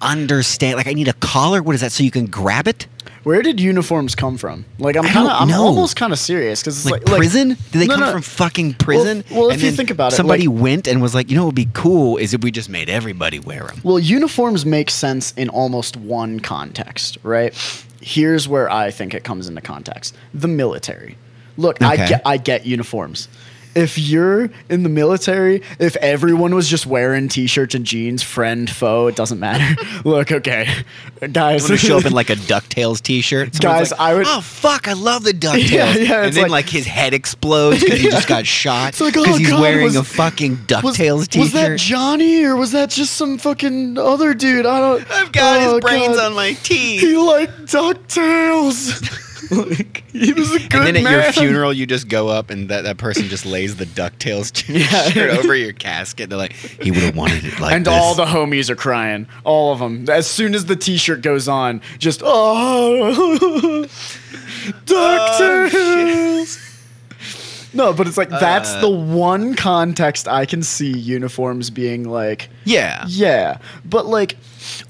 understand. 0.00 0.76
Like 0.76 0.86
I 0.86 0.92
need 0.92 1.08
a 1.08 1.12
collar. 1.14 1.62
What 1.62 1.74
is 1.74 1.80
that? 1.82 1.92
So 1.92 2.02
you 2.02 2.10
can 2.10 2.26
grab 2.26 2.66
it? 2.66 2.86
Where 3.22 3.42
did 3.42 3.60
uniforms 3.60 4.14
come 4.14 4.38
from? 4.38 4.64
Like 4.78 4.96
I'm 4.96 5.04
kind 5.04 5.28
of 5.28 5.34
I'm 5.40 5.48
know. 5.48 5.62
almost 5.62 5.94
kind 5.96 6.12
of 6.12 6.18
serious 6.18 6.60
because 6.60 6.78
it's 6.80 6.90
Like, 6.90 7.06
like, 7.08 7.18
prison? 7.18 7.48
Did 7.70 7.82
they 7.82 7.86
No, 7.86 7.94
come 7.96 8.00
no. 8.00 8.12
from 8.12 8.22
fucking 8.22 8.74
prison? 8.74 9.24
well, 9.30 9.48
if 9.48 9.54
And 9.54 9.62
you 9.62 9.70
think 9.72 9.90
about 9.90 10.12
it, 10.12 10.16
somebody 10.16 10.46
like- 10.46 10.60
went 10.62 10.86
and 10.88 11.02
was 11.02 11.14
like, 11.14 11.28
you 11.30 11.36
know, 11.36 11.42
what 11.42 11.48
would 11.48 11.54
be 11.56 11.68
cool 11.74 12.16
is 12.16 12.32
if 12.32 12.40
we 12.42 12.50
just 12.50 12.68
made 12.70 12.88
everybody 12.88 13.38
wear 13.38 13.64
them. 13.66 13.80
Well, 13.84 13.98
uniforms 13.98 14.64
make 14.64 14.88
sense 14.90 15.32
in 15.36 15.48
almost 15.50 15.96
one 15.98 16.40
context, 16.40 17.18
right? 17.22 17.52
Here's 18.00 18.48
where 18.48 18.70
I 18.72 18.90
think 18.90 19.12
it 19.12 19.22
comes 19.24 19.48
into 19.48 19.60
context: 19.60 20.14
the 20.32 20.48
military. 20.48 21.16
Look, 21.58 21.82
I 21.82 21.96
get, 21.96 22.22
I 22.24 22.38
get 22.38 22.64
uniforms. 22.64 23.28
If 23.74 23.98
you're 23.98 24.50
in 24.68 24.82
the 24.82 24.88
military, 24.88 25.62
if 25.78 25.94
everyone 25.96 26.54
was 26.54 26.68
just 26.68 26.86
wearing 26.86 27.28
t-shirts 27.28 27.74
and 27.74 27.84
jeans, 27.84 28.22
friend, 28.22 28.68
foe, 28.68 29.06
it 29.06 29.14
doesn't 29.16 29.38
matter. 29.38 29.80
Look, 30.04 30.32
okay, 30.32 30.68
guys, 31.32 31.62
I'm 31.62 31.68
gonna 31.68 31.76
show 31.78 31.98
up 31.98 32.04
in 32.04 32.12
like 32.12 32.30
a 32.30 32.34
Ducktales 32.50 33.00
T-shirt. 33.00 33.54
Someone's 33.54 33.90
Guys, 33.90 33.90
like, 33.92 34.00
I 34.00 34.14
would- 34.14 34.26
Oh 34.26 34.40
fuck! 34.40 34.88
I 34.88 34.94
love 34.94 35.22
the 35.22 35.32
Ducktales. 35.32 35.70
Yeah, 35.70 35.94
yeah, 35.94 36.22
and 36.24 36.32
then 36.34 36.42
like- 36.44 36.50
like, 36.50 36.68
his 36.68 36.86
head 36.86 37.14
explodes 37.14 37.82
because 37.84 38.00
he 38.00 38.10
just 38.10 38.26
got 38.28 38.44
shot 38.46 38.88
It's 38.90 39.00
like, 39.00 39.14
because 39.14 39.34
oh, 39.34 39.38
he's 39.38 39.48
God, 39.50 39.60
wearing 39.60 39.84
was- 39.84 39.96
a 39.96 40.04
fucking 40.04 40.52
was, 40.52 40.58
Ducktales 40.66 41.28
T-shirt. 41.28 41.40
was 41.42 41.52
that 41.52 41.78
Johnny 41.78 42.42
or 42.44 42.56
was 42.56 42.72
that 42.72 42.90
just 42.90 43.14
some 43.14 43.38
fucking 43.38 43.98
other 43.98 44.34
dude? 44.34 44.66
I 44.66 44.80
don't. 44.80 45.10
I've 45.10 45.30
got 45.32 45.60
oh, 45.62 45.74
his 45.74 45.80
brains 45.80 46.16
God. 46.16 46.26
on 46.26 46.34
my 46.34 46.52
teeth. 46.54 47.00
He 47.02 47.16
liked 47.16 47.66
Ducktales. 47.66 49.28
like 49.50 50.04
he 50.10 50.32
was 50.32 50.52
a 50.54 50.58
good 50.58 50.74
and 50.74 50.86
then 50.86 50.96
at 50.98 51.02
man. 51.04 51.12
your 51.22 51.32
funeral, 51.32 51.72
you 51.72 51.86
just 51.86 52.08
go 52.08 52.28
up 52.28 52.50
and 52.50 52.68
that, 52.68 52.82
that 52.82 52.98
person 52.98 53.24
just 53.28 53.46
lays 53.46 53.76
the 53.76 53.84
Ducktales 53.86 54.52
T-shirt 54.52 55.30
over 55.38 55.54
your 55.54 55.72
casket. 55.72 56.28
They're 56.30 56.38
like, 56.38 56.52
he 56.52 56.90
would 56.90 57.00
have 57.02 57.16
wanted 57.16 57.44
it 57.44 57.58
like 57.60 57.72
and 57.74 57.84
this. 57.86 57.92
all 57.94 58.14
the 58.14 58.24
homies 58.26 58.68
are 58.70 58.76
crying. 58.76 59.26
All 59.44 59.72
of 59.72 59.78
them. 59.78 60.06
As 60.08 60.26
soon 60.26 60.54
as 60.54 60.66
the 60.66 60.76
T-shirt 60.76 61.22
goes 61.22 61.48
on, 61.48 61.80
just 61.98 62.22
oh, 62.24 63.86
Ducktales. 64.86 66.58
no, 67.74 67.92
but 67.92 68.06
it's 68.08 68.16
like 68.18 68.30
that's 68.30 68.70
Uh. 68.70 68.80
the 68.82 68.90
one 68.90 69.54
context 69.54 70.26
I 70.28 70.44
can 70.46 70.62
see 70.62 70.90
uniforms 70.96 71.70
being 71.70 72.08
like, 72.08 72.48
yeah. 72.64 73.04
yeah, 73.08 73.58
but 73.84 74.06
like, 74.06 74.36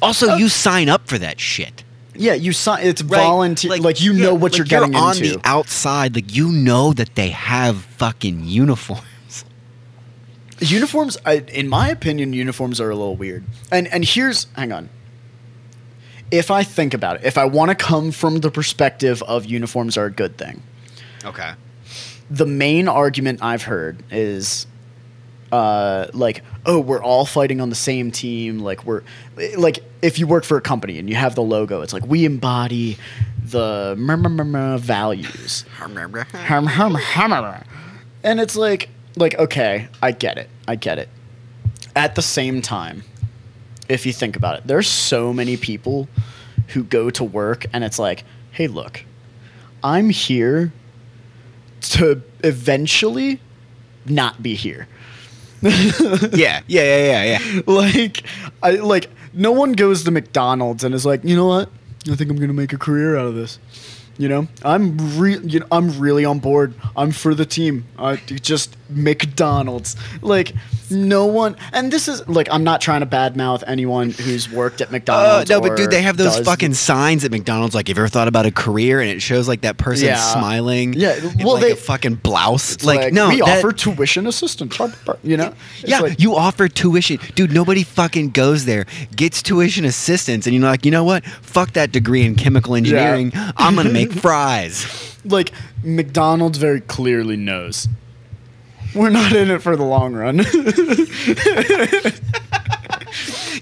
Also, 0.03 0.31
Uh, 0.31 0.37
you 0.37 0.49
sign 0.49 0.89
up 0.89 1.07
for 1.09 1.19
that 1.19 1.39
shit. 1.41 1.85
Yeah, 2.15 2.35
you 2.35 2.53
sign. 2.53 2.87
It's 2.87 3.03
Right? 3.03 3.23
volunteer. 3.23 3.77
Like, 3.77 4.01
you 4.01 4.13
yeah, 4.15 4.25
know 4.27 4.35
what 4.35 4.53
like 4.53 4.59
you're 4.59 4.67
getting 4.67 4.95
on 4.95 5.17
into. 5.17 5.39
the 5.39 5.41
outside. 5.45 6.15
Like 6.15 6.35
you 6.35 6.51
know 6.51 6.93
that 6.93 7.15
they 7.15 7.31
have 7.31 7.79
fucking 7.79 8.45
uniforms. 8.45 9.05
uniforms 10.61 11.17
I, 11.25 11.39
in 11.39 11.69
my 11.69 11.89
opinion 11.89 12.33
uniforms 12.35 12.81
are 12.81 12.91
a 12.91 12.95
little 12.95 13.17
weird 13.17 13.45
and 13.73 13.89
and 13.89 14.05
here's 14.05 14.47
hang 14.57 14.73
on 14.73 14.91
if 16.31 16.51
i 16.51 16.63
think 16.63 16.93
about 16.93 17.17
it 17.17 17.25
if 17.25 17.39
i 17.39 17.47
want 17.47 17.71
to 17.71 17.75
come 17.75 18.13
from 18.13 18.41
the 18.41 18.51
perspective 18.51 19.23
of 19.23 19.47
uniforms 19.47 19.97
are 19.97 20.05
a 20.05 20.11
good 20.11 20.37
thing 20.37 20.63
Okay. 21.25 21.53
the 22.31 22.45
main 22.45 22.89
argument 22.89 23.43
i've 23.43 23.63
heard 23.63 24.03
is 24.11 24.67
uh, 25.53 26.07
like 26.13 26.43
oh 26.67 26.79
we're 26.79 27.03
all 27.03 27.27
fighting 27.27 27.61
on 27.61 27.71
the 27.71 27.75
same 27.75 28.11
team 28.11 28.61
like 28.61 28.85
we're 28.85 29.03
like 29.57 29.81
if 30.03 30.19
you 30.19 30.27
work 30.27 30.45
for 30.45 30.57
a 30.57 30.61
company 30.61 30.99
and 30.99 31.09
you 31.09 31.17
have 31.17 31.35
the 31.35 31.43
logo 31.43 31.81
it's 31.83 31.93
like 31.93 32.07
we 32.07 32.25
embody 32.25 32.97
the 33.51 33.97
values. 34.79 35.65
And 38.23 38.41
it's 38.41 38.57
like, 38.57 38.89
like, 39.17 39.39
okay, 39.39 39.89
I 40.03 40.13
get 40.13 40.39
it. 40.39 40.49
I 40.69 40.77
get 40.77 40.99
it. 40.99 41.09
At 41.97 42.15
the 42.15 42.23
same 42.23 42.63
time, 42.63 43.03
if 43.89 44.07
you 44.07 44.13
think 44.13 44.37
about 44.37 44.59
it, 44.59 44.67
there's 44.67 44.89
so 44.89 45.33
many 45.33 45.57
people 45.57 46.09
who 46.69 46.85
go 46.85 47.11
to 47.11 47.25
work 47.25 47.67
and 47.73 47.83
it's 47.83 47.99
like, 47.99 48.25
hey, 48.53 48.69
look, 48.69 49.05
I'm 49.83 50.11
here 50.11 50.73
to 51.81 52.23
eventually 52.45 53.41
not 54.07 54.43
be 54.43 54.55
here. 54.55 54.87
yeah, 56.33 56.61
yeah, 56.67 56.83
yeah, 56.83 57.23
yeah, 57.25 57.25
yeah. 57.25 57.61
like, 57.67 58.23
I 58.63 58.73
like 58.73 59.11
no 59.33 59.53
one 59.53 59.73
goes 59.73 60.05
to 60.05 60.11
McDonald's 60.11 60.85
and 60.85 60.95
is 60.95 61.05
like, 61.05 61.25
you 61.25 61.37
know 61.37 61.47
what? 61.47 61.69
I 62.11 62.17
think 62.17 62.31
I'm 62.31 62.39
gonna 62.39 62.53
make 62.53 62.73
a 62.73 62.79
career 62.79 63.17
out 63.17 63.27
of 63.27 63.35
this. 63.35 63.59
You 64.21 64.29
know, 64.29 64.49
I'm 64.63 65.19
re- 65.19 65.39
you 65.39 65.61
know, 65.61 65.67
I'm 65.73 65.99
really 65.99 66.27
on 66.27 66.41
board. 66.41 66.75
I'm 66.95 67.11
for 67.11 67.35
the 67.35 67.47
team. 67.47 67.87
Uh, 67.99 68.17
just 68.27 68.77
McDonald's. 68.91 69.97
Like 70.21 70.53
no 70.91 71.25
one, 71.25 71.57
and 71.73 71.91
this 71.93 72.09
is 72.09 72.27
like 72.29 72.49
I'm 72.51 72.65
not 72.65 72.81
trying 72.81 73.01
to 73.01 73.07
badmouth 73.07 73.63
anyone 73.67 74.11
who's 74.11 74.51
worked 74.51 74.81
at 74.81 74.89
Uh, 74.89 74.93
McDonald's. 74.93 75.49
no, 75.51 75.61
but 75.61 75.77
dude, 75.77 75.91
they 75.91 76.03
have 76.03 76.17
those 76.17 76.41
fucking 76.41 76.75
signs 76.75 77.25
at 77.25 77.31
McDonald's. 77.31 77.75
Like, 77.75 77.89
have 77.89 77.97
you 77.97 78.03
ever 78.03 78.09
thought 78.09 78.29
about 78.29 78.45
a 78.45 78.51
career? 78.51 79.01
And 79.01 79.09
it 79.09 79.23
shows 79.23 79.49
like 79.49 79.63
that 79.63 79.79
person 79.79 80.09
Yeah. 80.09 80.17
smiling. 80.17 80.93
Yeah, 80.95 81.19
well, 81.39 81.55
like 81.55 81.63
they- 81.63 81.71
a 81.73 81.77
fucking 81.77 82.17
blouse. 82.17 82.75
It's 82.75 82.85
Like, 82.85 83.13
no, 83.15 83.29
we 83.31 83.39
that- 83.41 83.59
offer 83.59 83.73
tuition 83.73 84.27
assistance. 84.27 84.79
You 85.23 85.37
know, 85.39 85.55
It's 85.81 85.91
Yeah, 85.91 86.01
like- 86.01 86.21
you 86.21 86.35
offer 86.37 86.69
tuition, 86.69 87.19
dude. 87.37 87.53
Nobody 87.53 87.85
fucking 87.85 88.31
goes 88.31 88.65
there, 88.67 88.85
gets 89.17 89.41
tuition 89.43 89.85
assistance, 89.85 90.47
and 90.47 90.55
you're 90.55 90.65
like, 90.65 90.85
you 90.85 90.91
know 90.91 91.05
what? 91.05 91.25
Fuck 91.25 91.73
that 91.75 91.91
degree 91.93 92.23
in 92.23 92.35
chemical 92.35 92.75
engineering. 92.75 93.33
I'm 93.57 93.77
gonna 93.77 93.91
make 93.91 94.10
fries. 94.13 95.19
like 95.25 95.53
McDonald's 95.85 96.59
very 96.59 96.81
clearly 96.81 97.37
knows 97.37 97.89
we're 98.95 99.09
not 99.11 99.33
in 99.33 99.51
it 99.51 99.63
for 99.63 99.77
the 99.77 99.85
long 99.85 100.15
run. 100.15 100.37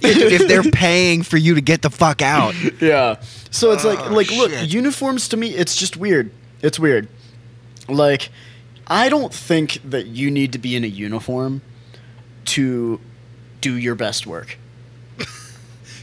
Dude, 0.00 0.33
if 0.33 0.49
they're 0.49 0.62
paying 0.62 1.23
for 1.23 1.37
you 1.37 1.55
to 1.55 1.61
get 1.61 1.83
the 1.83 1.90
fuck 1.90 2.23
out, 2.23 2.55
yeah. 2.81 3.21
So 3.50 3.73
it's 3.73 3.85
like 3.85 3.99
Oh, 4.00 4.12
like 4.12 4.31
look, 4.31 4.50
shit. 4.50 4.69
uniforms 4.73 5.28
to 5.28 5.37
me 5.37 5.49
it's 5.55 5.76
just 5.76 5.97
weird. 5.97 6.31
It's 6.62 6.78
weird. 6.78 7.09
Like 7.88 8.31
I 8.87 9.09
don't 9.09 9.33
think 9.33 9.81
that 9.85 10.07
you 10.07 10.31
need 10.31 10.52
to 10.52 10.59
be 10.59 10.76
in 10.76 10.85
a 10.85 10.88
uniform 10.88 11.62
to 12.47 13.00
do 13.61 13.75
your 13.76 13.95
best 13.95 14.26
work. 14.26 14.57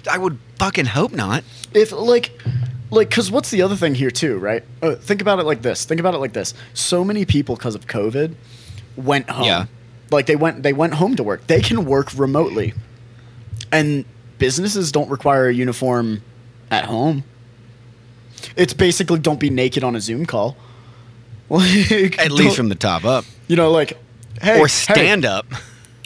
I 0.09 0.19
would 0.19 0.37
fucking 0.59 0.85
hope 0.85 1.13
not. 1.13 1.43
if 1.73 1.91
like 1.91 2.39
like 2.95 3.09
because 3.09 3.29
what's 3.31 3.51
the 3.51 3.61
other 3.61 3.75
thing 3.75 3.93
here 3.95 4.11
too 4.11 4.37
right? 4.37 4.63
Uh, 4.81 4.95
think 4.95 5.21
about 5.21 5.39
it 5.39 5.43
like 5.45 5.61
this 5.61 5.85
think 5.85 5.99
about 5.99 6.13
it 6.13 6.17
like 6.19 6.33
this. 6.33 6.53
So 6.73 7.03
many 7.03 7.25
people 7.25 7.55
because 7.55 7.75
of 7.75 7.87
covid 7.87 8.35
went 8.95 9.29
home. 9.29 9.45
Yeah. 9.45 9.65
like 10.11 10.25
they 10.25 10.35
went 10.35 10.63
they 10.63 10.73
went 10.73 10.95
home 10.95 11.15
to 11.15 11.23
work. 11.23 11.45
They 11.47 11.61
can 11.61 11.85
work 11.85 12.09
remotely. 12.17 12.73
And 13.71 14.05
businesses 14.37 14.91
don't 14.91 15.09
require 15.09 15.47
a 15.47 15.53
uniform 15.53 16.21
at 16.71 16.85
home. 16.85 17.23
It's 18.55 18.73
basically 18.73 19.19
don't 19.19 19.39
be 19.39 19.49
naked 19.49 19.83
on 19.83 19.95
a 19.95 20.01
zoom 20.01 20.25
call. 20.25 20.57
Like, 21.47 22.17
At 22.17 22.31
least 22.31 22.55
from 22.55 22.69
the 22.69 22.75
top 22.75 23.05
up, 23.05 23.23
you 23.47 23.55
know 23.55 23.69
like 23.69 23.97
hey 24.41 24.55
or 24.59 24.63
hey, 24.63 24.67
stand 24.67 25.25
up. 25.25 25.45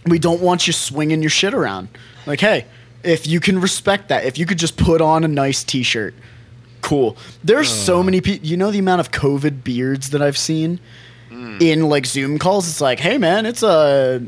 we 0.06 0.20
don't 0.20 0.42
want 0.42 0.68
you 0.68 0.74
swinging 0.74 1.22
your 1.22 1.30
shit 1.30 1.54
around. 1.54 1.88
Like, 2.26 2.42
hey, 2.42 2.66
if 3.04 3.26
you 3.26 3.40
can 3.40 3.62
respect 3.62 4.10
that, 4.10 4.26
if 4.26 4.38
you 4.38 4.46
could 4.46 4.60
just 4.60 4.76
put 4.76 5.00
on 5.00 5.24
a 5.24 5.30
nice 5.30 5.64
t-shirt, 5.64 6.14
cool. 6.82 7.18
There's 7.44 7.70
so 7.70 8.02
many 8.04 8.22
people. 8.22 8.46
You 8.48 8.58
know 8.58 8.72
the 8.72 8.80
amount 8.80 9.00
of 9.02 9.12
COVID 9.12 9.64
beards 9.64 10.10
that 10.12 10.22
I've 10.22 10.38
seen 10.38 10.80
in 11.32 11.88
like 11.90 12.06
Zoom 12.06 12.38
calls. 12.40 12.68
It's 12.70 12.82
like, 12.82 13.00
hey 13.00 13.18
man, 13.18 13.46
it's 13.46 13.64
a. 13.64 14.22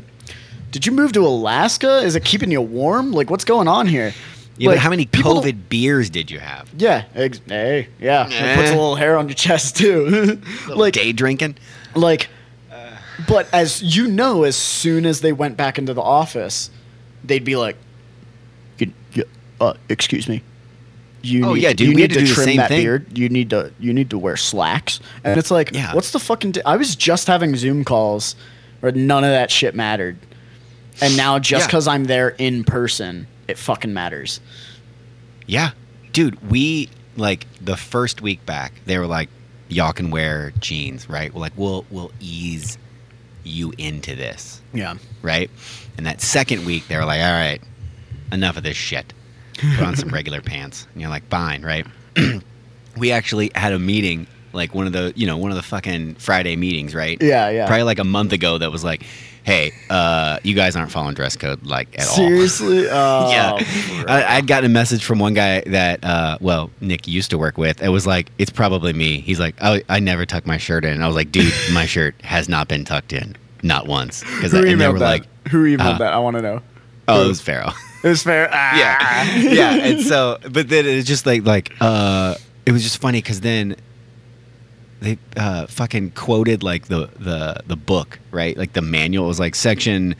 Did 0.70 0.86
you 0.86 0.92
move 0.92 1.12
to 1.12 1.20
Alaska? 1.26 1.98
Is 1.98 2.16
it 2.16 2.24
keeping 2.24 2.50
you 2.50 2.62
warm? 2.62 3.12
Like, 3.12 3.28
what's 3.28 3.44
going 3.44 3.68
on 3.68 3.86
here? 3.86 4.14
Yeah, 4.56 4.68
like, 4.68 4.76
but 4.76 4.82
how 4.82 4.90
many 4.90 5.06
COVID 5.06 5.68
beers 5.68 6.08
did 6.10 6.30
you 6.30 6.38
have? 6.38 6.68
Yeah, 6.76 7.04
ex- 7.14 7.40
hey, 7.46 7.88
yeah. 8.00 8.26
It 8.26 8.56
puts 8.56 8.68
a 8.70 8.72
Eh. 8.72 8.76
little 8.76 8.96
hair 8.96 9.16
on 9.18 9.28
your 9.28 9.34
chest 9.34 9.76
too. 9.76 10.40
like, 10.68 10.94
Day 10.94 11.12
drinking. 11.12 11.56
like, 11.94 12.28
but 13.28 13.52
as 13.52 13.82
you 13.82 14.06
know, 14.08 14.44
as 14.44 14.56
soon 14.56 15.04
as 15.04 15.20
they 15.20 15.32
went 15.32 15.56
back 15.56 15.78
into 15.78 15.92
the 15.94 16.02
office, 16.02 16.70
they'd 17.24 17.44
be 17.44 17.56
like, 17.56 17.76
"You- 18.78 18.92
you- 19.12 19.28
uh, 19.60 19.74
"Excuse 19.88 20.26
me, 20.28 20.42
you 21.22 21.44
Oh, 21.46 21.54
need, 21.54 21.62
yeah, 21.62 21.72
dude, 21.72 21.88
you 21.88 21.94
need 21.94 22.10
to 22.12 22.20
to, 22.26 22.34
trim 22.34 22.56
that 22.56 22.68
thing. 22.68 22.82
beard. 22.84 23.18
You 23.18 23.28
need 23.28 23.50
to 23.50 23.72
you 23.80 23.92
need 23.92 24.10
to 24.10 24.18
wear 24.18 24.36
slacks." 24.36 25.00
And 25.24 25.38
it's 25.38 25.50
like, 25.50 25.72
Yeah. 25.72 25.94
what's 25.94 26.10
the 26.10 26.18
fucking? 26.20 26.52
Di- 26.52 26.62
I 26.66 26.76
was 26.76 26.96
just 26.96 27.26
having 27.28 27.54
Zoom 27.56 27.84
calls 27.84 28.34
where 28.80 28.92
none 28.92 29.22
of 29.24 29.30
that 29.30 29.50
shit 29.50 29.74
mattered, 29.74 30.16
and 31.00 31.16
now 31.16 31.38
just 31.38 31.62
Yeah. 31.62 31.66
because 31.66 31.86
I'm 31.88 32.04
there 32.04 32.30
in 32.38 32.64
person, 32.64 33.26
it 33.48 33.56
fucking 33.58 33.92
matters. 33.94 34.40
Yeah, 35.46 35.70
dude, 36.12 36.50
we 36.50 36.88
like 37.16 37.46
the 37.60 37.76
first 37.76 38.22
week 38.22 38.44
back. 38.46 38.72
They 38.86 38.98
were 38.98 39.06
like, 39.06 39.28
"Y'all 39.68 39.92
can 39.92 40.10
wear 40.10 40.52
jeans, 40.60 41.08
right?" 41.08 41.32
We're 41.32 41.40
like, 41.40 41.52
"We'll 41.56 41.84
we'll 41.90 42.12
ease 42.20 42.78
you 43.44 43.72
into 43.78 44.14
this, 44.14 44.60
Yeah, 44.72 44.94
right?" 45.20 45.50
And 45.96 46.06
that 46.06 46.20
second 46.20 46.64
week, 46.64 46.88
they 46.88 46.96
were 46.96 47.04
like, 47.04 47.20
"All 47.20 47.32
right, 47.32 47.60
enough 48.30 48.56
of 48.56 48.62
this 48.62 48.76
shit. 48.76 49.12
Put 49.58 49.82
on 49.86 49.96
some 49.96 50.08
regular 50.10 50.40
pants." 50.40 50.86
And 50.92 51.00
you're 51.00 51.10
like, 51.10 51.26
"Fine, 51.28 51.62
right?" 51.62 51.86
we 52.96 53.12
actually 53.12 53.50
had 53.54 53.72
a 53.72 53.78
meeting, 53.78 54.26
like 54.52 54.74
one 54.74 54.86
of 54.86 54.92
the 54.92 55.12
you 55.16 55.26
know 55.26 55.36
one 55.36 55.50
of 55.50 55.56
the 55.56 55.62
fucking 55.62 56.16
Friday 56.16 56.56
meetings, 56.56 56.94
right? 56.94 57.18
yeah, 57.20 57.48
yeah. 57.50 57.66
Probably 57.66 57.84
like 57.84 57.98
a 57.98 58.04
month 58.04 58.32
ago. 58.32 58.58
That 58.58 58.70
was 58.70 58.84
like, 58.84 59.04
"Hey, 59.44 59.72
uh, 59.90 60.38
you 60.42 60.54
guys 60.54 60.76
aren't 60.76 60.90
following 60.90 61.14
dress 61.14 61.36
code 61.36 61.64
like 61.64 61.88
at 61.98 62.06
all." 62.08 62.14
Seriously, 62.14 62.86
oh, 62.90 63.30
yeah. 63.30 63.58
I, 64.08 64.36
I'd 64.36 64.46
gotten 64.46 64.70
a 64.70 64.72
message 64.72 65.04
from 65.04 65.18
one 65.18 65.34
guy 65.34 65.60
that, 65.62 66.04
uh, 66.04 66.38
well, 66.40 66.70
Nick 66.80 67.06
used 67.08 67.30
to 67.30 67.38
work 67.38 67.56
with. 67.58 67.82
It 67.82 67.88
was 67.88 68.06
like, 68.06 68.30
it's 68.38 68.50
probably 68.50 68.92
me. 68.92 69.20
He's 69.20 69.38
like, 69.40 69.54
oh, 69.60 69.78
I 69.88 70.00
never 70.00 70.26
tuck 70.26 70.46
my 70.46 70.56
shirt 70.58 70.84
in. 70.84 70.92
And 70.92 71.04
I 71.04 71.06
was 71.06 71.16
like, 71.16 71.30
dude, 71.32 71.52
my 71.72 71.86
shirt 71.86 72.14
has 72.22 72.48
not 72.48 72.68
been 72.68 72.84
tucked 72.84 73.12
in, 73.12 73.36
not 73.62 73.86
once. 73.86 74.22
Who 74.22 74.42
and 74.44 74.50
they 74.52 74.58
emailed 74.72 74.94
were 74.94 74.98
that? 74.98 75.04
like, 75.04 75.48
Who 75.48 75.64
emailed 75.64 75.94
uh, 75.94 75.98
that? 75.98 76.12
I 76.12 76.18
want 76.18 76.36
to 76.36 76.42
know. 76.42 76.62
oh, 77.08 77.24
it 77.24 77.28
was 77.28 77.40
Pharaoh. 77.40 77.72
It 78.02 78.08
was 78.08 78.22
fair. 78.22 78.48
Ah. 78.52 78.76
yeah, 78.76 79.34
yeah. 79.36 79.84
And 79.86 80.00
so, 80.00 80.38
but 80.50 80.68
then 80.68 80.86
it's 80.86 81.06
just 81.06 81.24
like, 81.24 81.44
like, 81.44 81.72
uh, 81.80 82.34
it 82.66 82.72
was 82.72 82.82
just 82.82 82.98
funny 82.98 83.22
because 83.22 83.40
then 83.40 83.76
they 85.00 85.18
uh, 85.36 85.66
fucking 85.66 86.12
quoted 86.12 86.62
like 86.62 86.86
the 86.86 87.08
the 87.18 87.62
the 87.66 87.76
book, 87.76 88.18
right? 88.30 88.56
Like 88.56 88.72
the 88.72 88.82
manual 88.82 89.26
was 89.26 89.38
like 89.40 89.54
section. 89.54 90.14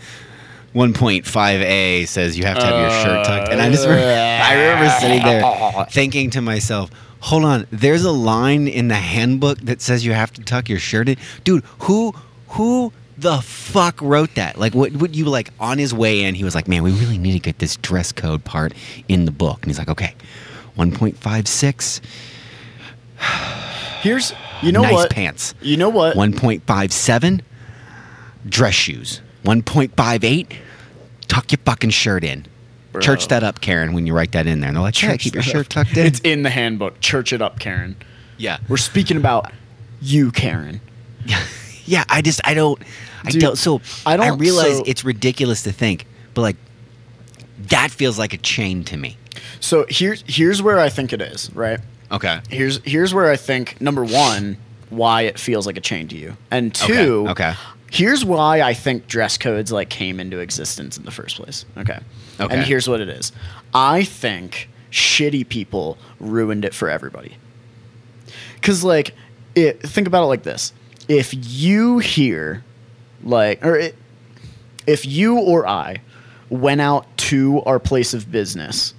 1.5a 0.75 2.09
says 2.09 2.38
you 2.38 2.45
have 2.45 2.59
to 2.59 2.64
have 2.64 2.81
your 2.81 2.90
shirt 3.03 3.27
tucked 3.27 3.53
and 3.53 3.61
i 3.61 3.68
just 3.68 3.87
remember, 3.87 4.09
i 4.09 4.55
remember 4.55 4.88
sitting 5.01 5.23
there 5.23 5.85
thinking 5.90 6.31
to 6.31 6.40
myself 6.40 6.90
hold 7.21 7.45
on 7.45 7.66
there's 7.71 8.05
a 8.05 8.11
line 8.11 8.66
in 8.66 8.88
the 8.88 8.95
handbook 8.95 9.59
that 9.59 9.83
says 9.83 10.03
you 10.03 10.14
have 10.14 10.33
to 10.33 10.42
tuck 10.42 10.71
your 10.71 10.79
shirt 10.79 11.11
in 11.11 11.16
dude 11.45 11.62
who 11.81 12.14
who 12.49 12.90
the 13.22 13.40
fuck 13.40 14.00
wrote 14.02 14.35
that? 14.35 14.58
Like 14.58 14.74
what 14.74 14.92
would 14.92 15.14
you 15.16 15.24
like 15.26 15.50
on 15.61 15.78
his 15.78 15.94
way 15.94 16.22
in 16.24 16.35
he 16.35 16.44
was 16.44 16.54
like 16.54 16.68
man 16.68 16.82
we 16.82 16.90
really 16.92 17.18
need 17.18 17.32
to 17.32 17.38
get 17.38 17.58
this 17.61 17.76
dress 17.76 18.12
code 18.12 18.44
part 18.44 18.74
in 19.08 19.24
the 19.24 19.30
book. 19.30 19.58
And 19.62 19.66
he's 19.66 19.78
like 19.78 19.88
okay 19.88 20.14
1.56 20.76 22.00
Here's 24.02 24.32
you 24.62 24.72
know 24.72 24.82
nice 24.82 24.92
what? 24.92 25.11
pants. 25.11 25.54
You 25.61 25.76
know 25.76 25.88
what? 25.88 26.16
1.57 26.16 27.40
dress 28.46 28.74
shoes. 28.74 29.20
1.58 29.44 30.56
tuck 31.28 31.50
your 31.52 31.58
fucking 31.64 31.90
shirt 31.90 32.24
in. 32.24 32.46
Bro. 32.90 33.00
church 33.00 33.28
that 33.28 33.42
up 33.42 33.62
karen 33.62 33.94
when 33.94 34.06
you 34.06 34.14
write 34.14 34.32
that 34.32 34.46
in 34.46 34.61
there. 34.61 34.68
And 34.68 34.76
they're 34.76 34.82
like 34.82 35.00
yeah 35.00 35.16
keep 35.16 35.35
your 35.35 35.42
shirt 35.42 35.70
tucked 35.70 35.96
in. 35.96 36.06
It's 36.06 36.20
in 36.20 36.42
the 36.42 36.50
handbook. 36.50 37.00
Church 37.00 37.32
it 37.32 37.40
up, 37.40 37.58
Karen. 37.58 37.96
yeah. 38.37 38.58
We're 38.68 38.76
speaking 38.76 39.16
about 39.16 39.50
you, 40.02 40.30
Karen. 40.32 40.80
yeah 41.87 42.05
i 42.09 42.23
just 42.23 42.40
i 42.45 42.55
don't 42.55 42.81
i 43.25 43.31
Dude, 43.31 43.40
don't 43.40 43.57
so 43.59 43.81
I 44.07 44.16
don't- 44.16 44.27
I 44.27 44.29
realize 44.37 44.79
so- 44.79 44.85
it's 44.87 45.05
ridiculous 45.05 45.62
to 45.64 45.73
think 45.73 46.07
but 46.35 46.42
like 46.42 46.57
that 47.68 47.90
feels 47.90 48.18
like 48.18 48.33
a 48.33 48.38
chain 48.38 48.85
to 48.85 48.97
me 48.97 49.16
So 49.61 49.87
here's 49.88 50.25
here's 50.27 50.61
where 50.62 50.79
I 50.81 50.88
think 50.88 51.12
it 51.12 51.23
is. 51.23 51.51
Right. 51.55 51.79
okay 52.11 52.40
Here's 52.51 52.81
here's 52.85 53.14
where 53.14 53.31
I 53.31 53.37
think 53.37 53.81
number 53.81 54.05
one 54.05 54.57
why 54.90 55.23
it 55.23 55.38
feels 55.38 55.66
like 55.66 55.77
a 55.79 55.81
chain 55.81 56.07
to 56.09 56.16
you, 56.16 56.37
and 56.51 56.75
two. 56.75 57.27
okay. 57.31 57.55
Here's 57.90 58.25
why 58.27 58.61
I 58.61 58.75
think 58.75 59.07
dress 59.09 59.38
codes 59.38 59.71
like 59.73 59.88
came 59.88 60.21
into 60.21 60.38
existence 60.38 60.99
in 60.99 61.05
the 61.05 61.11
first 61.11 61.37
place. 61.37 61.64
Okay. 61.79 61.99
Okay. 62.40 62.55
And 62.55 62.62
here's 62.64 62.88
what 62.88 63.01
it 63.01 63.09
is. 63.09 63.33
I 63.73 64.05
think 64.05 64.68
shitty 64.90 65.49
people 65.49 65.97
ruined 66.21 66.64
it 66.66 66.75
for 66.75 66.90
everybody. 66.90 67.37
Cause 68.61 68.85
like, 68.85 69.14
it, 69.55 69.81
think 69.83 70.07
about 70.07 70.25
it 70.25 70.27
like 70.27 70.42
this: 70.42 70.73
if 71.12 71.35
you 71.37 71.98
hear, 71.98 72.64
like, 73.22 73.64
or 73.64 73.77
it, 73.77 73.96
if 74.87 75.05
you 75.05 75.38
or 75.38 75.68
I 75.68 76.01
went 76.48 76.81
out 76.81 77.07
to 77.29 77.61
our 77.62 77.79
place 77.79 78.14
of 78.14 78.33
business 78.33 78.94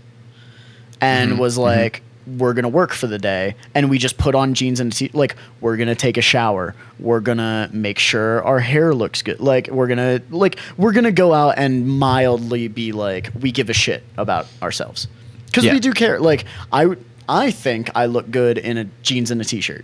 and 1.01 1.31
mm-hmm, 1.31 1.41
was 1.41 1.55
mm-hmm. 1.55 1.63
like, 1.63 2.03
we're 2.37 2.53
gonna 2.53 2.69
work 2.69 2.93
for 2.93 3.07
the 3.07 3.17
day, 3.17 3.55
and 3.73 3.89
we 3.89 3.97
just 3.97 4.17
put 4.17 4.35
on 4.35 4.53
jeans 4.53 4.79
and 4.79 4.93
t- 4.93 5.09
like 5.13 5.35
we're 5.59 5.75
gonna 5.75 5.95
take 5.95 6.17
a 6.17 6.21
shower, 6.21 6.75
we're 6.99 7.19
gonna 7.19 7.67
make 7.73 7.97
sure 7.97 8.43
our 8.43 8.59
hair 8.59 8.93
looks 8.93 9.23
good, 9.23 9.39
like 9.39 9.67
we're 9.69 9.87
gonna 9.87 10.21
like 10.29 10.57
we're 10.77 10.93
gonna 10.93 11.11
go 11.11 11.33
out 11.33 11.55
and 11.57 11.87
mildly 11.87 12.67
be 12.67 12.91
like 12.91 13.31
we 13.41 13.51
give 13.51 13.69
a 13.69 13.73
shit 13.73 14.03
about 14.17 14.45
ourselves. 14.61 15.07
Because 15.47 15.65
Yeah. 15.65 15.73
we 15.73 15.79
do 15.79 15.91
care. 15.91 16.19
Like 16.19 16.45
I 16.71 16.95
I 17.27 17.51
think 17.51 17.89
I 17.95 18.05
look 18.05 18.29
good 18.31 18.57
in 18.57 18.77
a 18.77 18.85
jeans 19.01 19.31
and 19.31 19.41
a 19.41 19.43
t-shirt, 19.43 19.83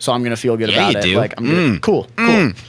so 0.00 0.12
I'm 0.12 0.24
gonna 0.24 0.36
feel 0.36 0.56
good 0.56 0.70
Yeah, 0.70 0.90
about 0.90 1.04
it. 1.04 1.06
do. 1.08 1.16
Like 1.16 1.34
I'm 1.38 1.44
gonna, 1.46 1.56
Mm. 1.78 1.80
cool, 1.80 2.08
cool. 2.16 2.52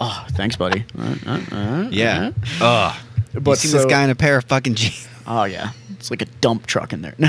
Oh, 0.00 0.26
thanks, 0.32 0.56
buddy. 0.56 0.84
Uh, 0.98 1.14
uh, 1.26 1.40
uh, 1.52 1.88
yeah 1.90 2.30
uh. 2.60 2.94
But 3.32 3.50
you 3.50 3.56
seen 3.70 3.72
this 3.72 3.86
guy 3.86 4.04
in 4.04 4.10
a 4.10 4.14
pair 4.14 4.36
of 4.38 4.44
fucking 4.44 4.74
jeans 4.76 5.08
Oh 5.26 5.44
yeah, 5.44 5.70
it's 5.90 6.10
like 6.10 6.20
a 6.22 6.26
dump 6.40 6.66
truck 6.66 6.92
in 6.92 7.00
there. 7.02 7.14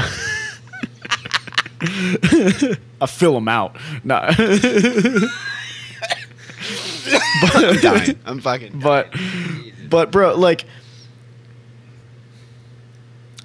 I 3.02 3.06
fill 3.08 3.34
them 3.36 3.48
out. 3.48 3.78
Nah. 4.04 4.32
I'm 7.54 7.78
dying. 7.82 8.20
I'm 8.26 8.40
fucking. 8.42 8.80
but 8.80 9.14
but 9.90 10.12
bro 10.12 10.36
like 10.36 10.66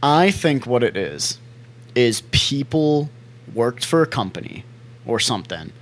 i 0.03 0.31
think 0.31 0.67
what 0.67 0.83
it 0.83 0.97
is 0.97 1.39
is 1.95 2.23
people 2.33 3.11
worked 3.53 3.85
for 3.85 4.01
a 4.01 4.07
company 4.07 4.65
or 5.11 5.19
something 5.21 5.73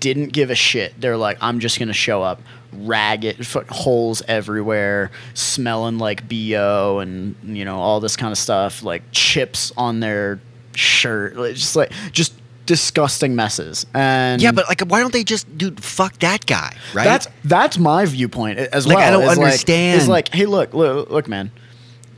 didn't 0.00 0.32
give 0.32 0.50
a 0.50 0.54
shit 0.54 0.98
they're 1.00 1.16
like 1.16 1.36
i'm 1.40 1.58
just 1.58 1.78
gonna 1.78 1.92
show 1.92 2.22
up 2.22 2.40
ragged 2.72 3.40
f- 3.40 3.66
holes 3.68 4.22
everywhere 4.28 5.10
smelling 5.34 5.98
like 5.98 6.28
bo 6.28 6.98
and 7.00 7.34
you 7.44 7.64
know 7.64 7.78
all 7.78 8.00
this 8.00 8.16
kind 8.16 8.30
of 8.32 8.38
stuff 8.38 8.82
like 8.82 9.02
chips 9.12 9.72
on 9.76 10.00
their 10.00 10.38
shirt 10.74 11.36
like, 11.36 11.54
just 11.54 11.74
like 11.76 11.90
just 12.12 12.34
disgusting 12.66 13.34
messes 13.36 13.86
and 13.94 14.42
yeah, 14.42 14.50
but 14.50 14.68
like, 14.68 14.80
why 14.88 14.98
don't 14.98 15.12
they 15.12 15.22
just, 15.22 15.56
dude? 15.56 15.80
Fuck 15.82 16.18
that 16.18 16.44
guy, 16.46 16.74
right? 16.94 17.04
that's 17.04 17.28
that's 17.44 17.78
my 17.78 18.04
viewpoint 18.04 18.58
as 18.58 18.88
Like, 18.88 18.96
well. 18.96 19.06
I 19.06 19.10
don't 19.12 19.22
is 19.22 19.28
like- 19.28 19.38
understand. 19.38 20.00
Is 20.02 20.08
like, 20.08 20.34
hey, 20.34 20.46
look, 20.46 20.74
look, 20.74 21.08
look, 21.08 21.28
man. 21.28 21.52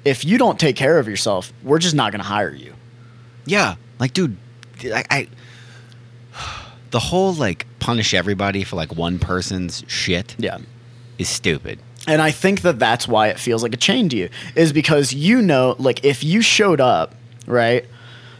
If 0.06 0.24
you 0.24 0.38
don't 0.38 0.58
take 0.58 0.74
care 0.74 0.98
of 0.98 1.06
yourself, 1.06 1.52
we're 1.62 1.78
just 1.78 1.94
not 1.94 2.12
going 2.12 2.22
to 2.22 2.26
hire 2.26 2.54
you. 2.54 2.72
Yeah, 3.44 3.74
like, 3.98 4.14
dude, 4.14 4.38
I, 4.84 5.04
I 5.10 5.28
the 6.90 6.98
whole 7.00 7.34
like 7.34 7.66
punish 7.80 8.14
everybody 8.14 8.64
for 8.64 8.76
like 8.76 8.94
one 8.96 9.18
person's 9.18 9.84
shit 9.86 10.34
Yeah. 10.38 10.58
is 11.18 11.28
stupid. 11.28 11.78
And 12.06 12.22
I 12.22 12.30
think 12.30 12.62
that 12.62 12.78
that's 12.78 13.06
why 13.06 13.28
it 13.28 13.38
feels 13.38 13.62
like 13.62 13.74
a 13.74 13.78
chain 13.78 14.08
to 14.10 14.16
you, 14.16 14.30
is 14.56 14.72
because 14.72 15.12
you 15.12 15.42
know, 15.42 15.76
like, 15.78 16.04
if 16.04 16.24
you 16.24 16.40
showed 16.40 16.80
up, 16.80 17.14
right, 17.46 17.84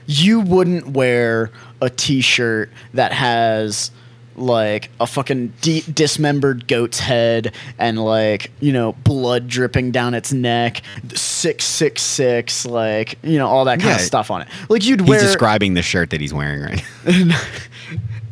you 0.07 0.41
wouldn't 0.41 0.89
wear 0.89 1.51
a 1.83 1.91
t 1.91 2.23
shirt 2.23 2.71
that 2.95 3.13
has 3.13 3.91
like 4.37 4.89
a 5.01 5.07
fucking 5.07 5.53
de- 5.61 5.83
dismembered 5.93 6.67
goat's 6.69 7.01
head 7.01 7.53
and 7.79 8.03
like 8.03 8.53
you 8.61 8.73
know 8.73 8.93
blood 9.05 9.49
dripping 9.49 9.91
down 9.91 10.15
its 10.15 10.33
neck 10.33 10.81
666 11.13 12.65
like 12.67 13.19
you 13.23 13.37
know 13.37 13.49
all 13.49 13.65
that 13.65 13.79
kind 13.81 13.91
Yeah. 13.91 13.95
of 13.97 14.01
stuff 14.01 14.31
on 14.31 14.43
it 14.43 14.49
like 14.69 14.85
you'd 14.85 15.01
He's 15.01 15.09
wear 15.09 15.19
He's 15.19 15.27
describing 15.29 15.75
the 15.75 15.83
shirt 15.83 16.11
that 16.11 16.21
he's 16.21 16.33
wearing 16.33 16.63
right 16.63 16.85
now. 17.07 17.41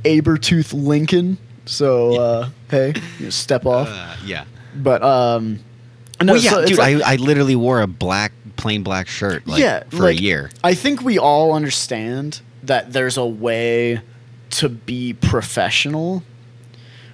Abertooth 0.06 0.72
Lincoln. 0.72 1.38
So 1.64 2.20
uh, 2.20 2.48
hey, 2.70 2.94
you 3.18 3.24
know, 3.24 3.30
step 3.30 3.66
off. 3.66 3.88
Uh, 3.90 4.16
yeah. 4.24 4.44
But 4.74 5.02
um, 5.02 5.60
no, 6.22 6.34
well, 6.34 6.42
yeah, 6.42 6.50
so 6.50 6.64
dude, 6.66 6.78
like- 6.78 7.02
I, 7.02 7.14
I 7.14 7.16
literally 7.16 7.56
wore 7.56 7.80
a 7.80 7.86
black, 7.86 8.32
plain 8.56 8.82
black 8.82 9.08
shirt 9.08 9.46
like, 9.46 9.60
yeah, 9.60 9.84
for 9.90 9.96
like, 10.04 10.18
a 10.18 10.22
year. 10.22 10.50
I 10.62 10.74
think 10.74 11.02
we 11.02 11.18
all 11.18 11.52
understand 11.52 12.40
that 12.62 12.92
there's 12.92 13.16
a 13.16 13.26
way 13.26 14.00
to 14.50 14.68
be 14.68 15.12
professional 15.12 16.22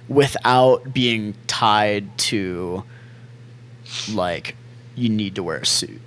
without 0.07 0.93
being 0.93 1.33
tied 1.47 2.17
to 2.17 2.83
like 4.11 4.55
you 4.95 5.09
need 5.09 5.35
to 5.35 5.43
wear 5.43 5.57
a 5.57 5.65
suit. 5.65 6.01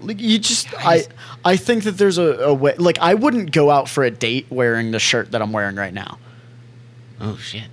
Like 0.00 0.20
you 0.20 0.38
just 0.38 0.68
I 0.78 1.04
I 1.44 1.56
think 1.56 1.84
that 1.84 1.92
there's 1.92 2.18
a, 2.18 2.22
a 2.44 2.54
way 2.54 2.74
like 2.76 2.98
I 3.00 3.14
wouldn't 3.14 3.52
go 3.52 3.70
out 3.70 3.88
for 3.88 4.04
a 4.04 4.10
date 4.10 4.46
wearing 4.50 4.90
the 4.90 4.98
shirt 4.98 5.30
that 5.32 5.40
I'm 5.42 5.52
wearing 5.52 5.76
right 5.76 5.94
now. 5.94 6.18
Oh 7.20 7.36
shit. 7.36 7.64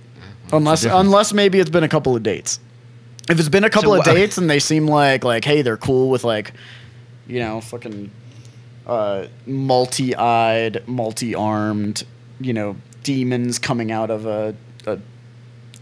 Unless 0.52 0.84
unless 0.84 1.32
maybe 1.32 1.58
it's 1.60 1.70
been 1.70 1.84
a 1.84 1.88
couple 1.88 2.16
of 2.16 2.22
dates. 2.22 2.60
If 3.28 3.38
it's 3.38 3.48
been 3.48 3.64
a 3.64 3.70
couple 3.70 3.92
So 3.92 4.00
of 4.00 4.06
wha- 4.06 4.12
dates 4.14 4.38
and 4.38 4.48
they 4.48 4.58
seem 4.58 4.86
like 4.86 5.24
like 5.24 5.44
hey 5.44 5.62
they're 5.62 5.76
cool 5.76 6.08
with 6.10 6.24
like 6.24 6.52
you 7.26 7.40
know 7.40 7.60
fucking 7.60 8.10
uh, 8.86 9.26
multi-eyed, 9.46 10.86
multi-armed, 10.86 12.04
you 12.40 12.52
know 12.52 12.76
demons 13.02 13.58
coming 13.58 13.90
out 13.92 14.10
of 14.10 14.26
a, 14.26 14.54
a 14.86 14.98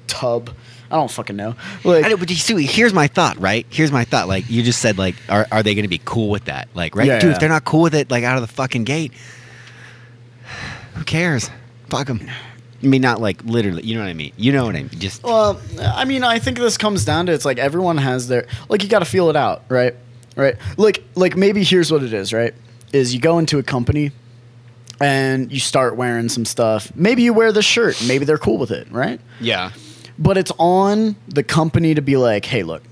tub. 0.07 0.51
I 0.91 0.97
don't 0.97 1.11
fucking 1.11 1.37
know. 1.37 1.55
Like 1.85 2.05
I 2.05 2.09
know, 2.09 2.17
but 2.19 2.29
you 2.29 2.37
see, 2.37 2.67
here's 2.67 2.93
my 2.93 3.07
thought, 3.07 3.39
right? 3.41 3.67
Here's 3.71 3.91
my 3.91 4.05
thought. 4.05 4.29
Like 4.29 4.51
you 4.51 4.63
just 4.63 4.81
said, 4.81 4.99
like, 4.99 5.15
are, 5.29 5.47
are 5.51 5.63
they 5.63 5.75
going 5.75 5.85
to 5.85 5.89
be 5.89 6.01
cool 6.05 6.29
with 6.29 6.45
that? 6.45 6.69
Like, 6.75 6.95
right, 6.95 7.07
Yeah, 7.07 7.19
dude? 7.19 7.29
yeah. 7.29 7.33
If 7.35 7.41
they're 7.41 7.49
not 7.49 7.65
cool 7.65 7.81
with 7.83 7.95
it, 7.95 8.11
like 8.11 8.25
out 8.25 8.37
of 8.37 8.43
the 8.47 8.53
fucking 8.55 8.85
gate, 8.85 9.13
who 10.95 11.05
cares? 11.05 11.51
Fuck 11.89 12.09
them. 12.09 12.21
I 12.83 12.87
mean, 12.87 13.01
not 13.01 13.21
like 13.21 13.43
literally. 13.45 13.85
You 13.85 13.95
know 13.95 14.03
what 14.03 14.09
I 14.11 14.15
mean? 14.15 14.33
You 14.37 14.53
know 14.53 14.65
what 14.67 14.75
I 14.77 14.81
mean? 14.81 14.91
Just 14.99 15.23
Well, 15.23 15.61
I 15.81 16.05
mean, 16.05 16.25
I 16.25 16.39
think 16.39 16.59
this 16.59 16.77
comes 16.77 17.05
down 17.05 17.27
to 17.27 17.33
it's 17.33 17.45
like 17.45 17.59
everyone 17.59 17.97
has 17.97 18.29
their 18.29 18.47
like 18.69 18.83
you 18.83 18.89
got 18.89 18.99
to 18.99 19.05
feel 19.05 19.31
it 19.31 19.37
out, 19.37 19.63
right? 19.69 19.95
Right? 20.37 20.57
Like 20.77 21.03
like 21.15 21.37
maybe 21.37 21.63
here's 21.63 21.93
what 21.93 22.03
it 22.03 22.13
is, 22.13 22.33
right? 22.33 22.55
Is 22.93 23.15
you 23.15 23.21
go 23.21 23.39
into 23.39 23.59
a 23.59 23.63
company 23.63 24.11
and 25.01 25.51
you 25.53 25.61
start 25.61 25.97
wearing 25.97 26.29
some 26.29 26.45
stuff. 26.45 26.93
Maybe 26.95 27.23
you 27.23 27.33
wear 27.33 27.53
this 27.53 27.65
shirt, 27.65 28.03
maybe 28.07 28.25
they're 28.25 28.37
cool 28.39 28.59
with 28.59 28.71
it, 28.71 28.91
right? 28.91 29.21
yeah, 29.41 29.71
But 30.23 30.37
it's 30.39 30.53
on 30.59 31.17
the 31.29 31.43
company 31.43 31.95
to 31.95 32.03
be 32.03 32.17
like, 32.17 32.45
"Hey, 32.45 32.63
look. 32.63 32.83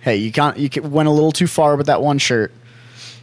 Hey, 0.00 0.16
you 0.16 0.32
can't 0.32 0.56
you 0.58 0.68
went 0.82 1.08
a 1.08 1.12
little 1.12 1.32
too 1.32 1.46
far 1.46 1.76
with 1.76 1.86
that 1.86 2.02
one 2.02 2.18
shirt. 2.18 2.52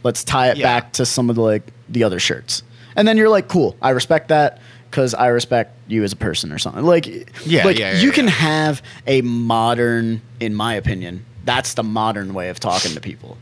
Let's 0.02 0.24
tie 0.24 0.50
it 0.50 0.56
Yeah. 0.56 0.64
back 0.64 0.92
to 0.94 1.04
some 1.04 1.28
of 1.28 1.36
the 1.36 1.42
like 1.42 1.64
the 1.88 2.04
other 2.04 2.18
shirts." 2.18 2.62
And 2.96 3.06
then 3.06 3.16
you're 3.16 3.28
like, 3.28 3.48
"Cool. 3.48 3.76
I 3.82 3.90
respect 3.90 4.28
that." 4.28 4.60
Because 4.90 5.12
I 5.12 5.26
respect 5.26 5.76
you 5.86 6.02
as 6.02 6.12
a 6.14 6.16
person, 6.16 6.50
or 6.50 6.56
something 6.58 6.82
like, 6.82 7.06
Yeah, 7.44 7.62
like 7.66 7.78
yeah, 7.78 7.92
yeah, 7.92 8.00
you 8.00 8.10
can 8.10 8.26
have 8.26 8.80
a 9.06 9.20
modern, 9.20 10.22
in 10.40 10.54
my 10.54 10.72
opinion, 10.72 11.26
that's 11.44 11.74
the 11.74 11.82
modern 11.82 12.32
way 12.32 12.48
of 12.48 12.58
talking 12.58 12.92
to 12.94 13.00
people. 13.00 13.36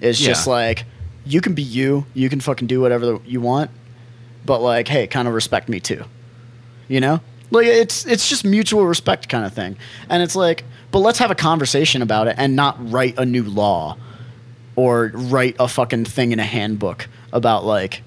It's 0.00 0.18
just 0.18 0.46
like 0.46 0.86
you 1.26 1.42
can 1.42 1.52
be 1.52 1.60
you, 1.62 2.06
you 2.14 2.30
can 2.30 2.40
fucking 2.40 2.66
do 2.66 2.80
whatever 2.80 3.04
the- 3.04 3.20
you 3.26 3.42
want, 3.42 3.70
but 4.46 4.62
like, 4.62 4.88
hey, 4.88 5.06
kind 5.06 5.28
of 5.28 5.34
respect 5.34 5.68
me 5.68 5.80
too. 5.80 6.02
You 6.88 7.00
know, 7.00 7.20
like 7.50 7.66
it's 7.66 8.06
it's 8.06 8.28
just 8.28 8.44
mutual 8.44 8.86
respect 8.86 9.28
kind 9.28 9.44
of 9.44 9.52
thing, 9.52 9.76
and 10.08 10.22
it's 10.22 10.36
like, 10.36 10.64
but 10.90 11.00
let's 11.00 11.18
have 11.18 11.30
a 11.30 11.34
conversation 11.34 12.02
about 12.02 12.28
it 12.28 12.34
and 12.38 12.54
not 12.56 12.76
write 12.90 13.18
a 13.18 13.24
new 13.24 13.42
law 13.44 13.96
or 14.76 15.10
write 15.14 15.56
a 15.58 15.68
fucking 15.68 16.04
thing 16.04 16.32
in 16.32 16.38
a 16.38 16.44
handbook 16.44 17.08
about 17.32 17.64
like 17.64 18.02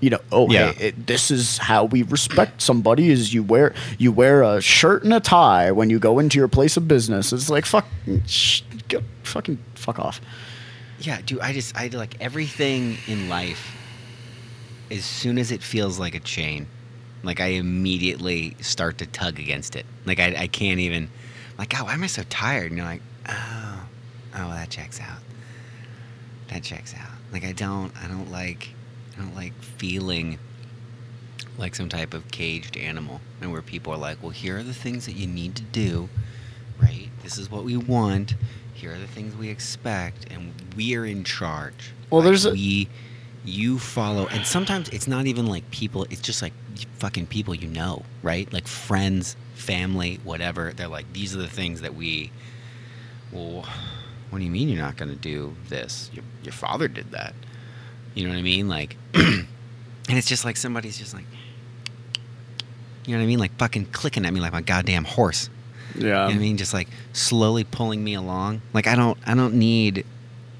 you 0.00 0.10
know, 0.10 0.20
oh 0.30 0.48
Yeah. 0.48 0.72
hey, 0.74 0.88
it, 0.88 1.06
this 1.08 1.30
is 1.32 1.58
how 1.58 1.84
we 1.86 2.04
respect 2.04 2.62
somebody 2.62 3.10
is 3.10 3.34
you 3.34 3.42
wear 3.42 3.74
you 3.98 4.12
wear 4.12 4.42
a 4.44 4.60
shirt 4.60 5.02
and 5.02 5.12
a 5.12 5.18
tie 5.18 5.72
when 5.72 5.90
you 5.90 5.98
go 5.98 6.20
into 6.20 6.38
your 6.38 6.46
place 6.46 6.76
of 6.76 6.86
business. 6.86 7.32
It's 7.32 7.50
like 7.50 7.66
fuck, 7.66 7.84
sh- 8.26 8.62
go, 8.88 9.00
fucking 9.24 9.58
fuck 9.74 9.98
off. 9.98 10.20
yeah, 11.00 11.20
dude. 11.26 11.40
I 11.40 11.52
just, 11.52 11.76
I 11.76 11.88
like 11.88 12.14
everything 12.20 12.96
in 13.08 13.28
life. 13.28 13.74
As 14.90 15.04
soon 15.04 15.36
as 15.36 15.50
it 15.50 15.62
feels 15.64 15.98
like 15.98 16.14
a 16.14 16.20
chain, 16.20 16.66
like 17.22 17.40
I 17.40 17.46
immediately 17.48 18.56
start 18.60 18.98
to 18.98 19.06
tug 19.06 19.38
against 19.38 19.76
it. 19.76 19.86
Like 20.04 20.20
I, 20.20 20.34
I 20.36 20.46
can't 20.46 20.80
even. 20.80 21.08
Like, 21.58 21.70
God, 21.70 21.86
why 21.86 21.94
am 21.94 22.04
I 22.04 22.06
so 22.06 22.22
tired? 22.30 22.70
And 22.70 22.76
you're 22.78 22.86
like, 22.86 23.02
oh, 23.28 23.80
oh, 24.36 24.50
that 24.50 24.70
checks 24.70 25.00
out. 25.00 25.18
That 26.48 26.62
checks 26.62 26.94
out. 26.94 27.10
Like 27.32 27.44
I 27.44 27.52
don't, 27.52 27.92
I 28.02 28.06
don't 28.06 28.30
like, 28.30 28.68
I 29.16 29.20
don't 29.20 29.34
like 29.34 29.52
feeling 29.60 30.38
like 31.58 31.74
some 31.74 31.88
type 31.88 32.14
of 32.14 32.30
caged 32.30 32.76
animal, 32.76 33.20
and 33.40 33.50
where 33.50 33.62
people 33.62 33.92
are 33.92 33.98
like, 33.98 34.22
well, 34.22 34.30
here 34.30 34.58
are 34.58 34.62
the 34.62 34.72
things 34.72 35.06
that 35.06 35.16
you 35.16 35.26
need 35.26 35.56
to 35.56 35.62
do, 35.64 36.08
right? 36.80 37.08
This 37.24 37.36
is 37.36 37.50
what 37.50 37.64
we 37.64 37.76
want. 37.76 38.34
Here 38.74 38.94
are 38.94 38.98
the 38.98 39.08
things 39.08 39.34
we 39.34 39.48
expect, 39.48 40.30
and 40.30 40.52
we 40.76 40.94
are 40.94 41.04
in 41.04 41.24
charge. 41.24 41.92
Well, 42.10 42.20
Like, 42.20 42.26
there's 42.28 42.44
a- 42.46 42.52
we, 42.52 42.88
you 43.44 43.80
follow, 43.80 44.28
and 44.28 44.46
sometimes 44.46 44.88
it's 44.90 45.08
not 45.08 45.26
even 45.26 45.46
like 45.46 45.68
people. 45.72 46.04
It's 46.10 46.20
just 46.20 46.42
like 46.42 46.52
fucking 46.98 47.26
people 47.26 47.54
you 47.54 47.68
know, 47.68 48.04
right? 48.22 48.50
Like 48.52 48.66
friends, 48.66 49.36
family, 49.54 50.20
whatever. 50.24 50.72
They're 50.74 50.88
like, 50.88 51.12
these 51.12 51.34
are 51.34 51.38
the 51.38 51.48
things 51.48 51.80
that 51.80 51.94
we. 51.94 52.30
Well, 53.32 53.66
what 54.30 54.38
do 54.38 54.44
you 54.44 54.50
mean 54.50 54.68
you're 54.68 54.82
not 54.82 54.96
going 54.96 55.10
to 55.10 55.16
do 55.16 55.54
this? 55.68 56.10
Your, 56.12 56.24
your 56.42 56.52
father 56.52 56.88
did 56.88 57.10
that. 57.12 57.34
You 58.14 58.24
know 58.24 58.30
what 58.30 58.38
I 58.38 58.42
mean? 58.42 58.68
Like, 58.68 58.96
and 59.14 59.46
it's 60.08 60.26
just 60.26 60.44
like 60.44 60.56
somebody's 60.56 60.98
just 60.98 61.14
like, 61.14 61.24
you 63.06 63.14
know 63.14 63.20
what 63.20 63.24
I 63.24 63.26
mean? 63.26 63.38
Like 63.38 63.56
fucking 63.56 63.86
clicking 63.86 64.26
at 64.26 64.32
me 64.32 64.40
like 64.40 64.52
my 64.52 64.62
goddamn 64.62 65.04
horse. 65.04 65.48
Yeah. 65.94 66.02
You 66.02 66.10
know 66.10 66.24
what 66.24 66.34
I 66.34 66.38
mean? 66.38 66.56
Just 66.56 66.74
like 66.74 66.88
slowly 67.12 67.64
pulling 67.64 68.02
me 68.02 68.14
along. 68.14 68.62
Like 68.72 68.86
I 68.86 68.94
don't, 68.94 69.18
I 69.26 69.34
don't 69.34 69.54
need, 69.54 70.04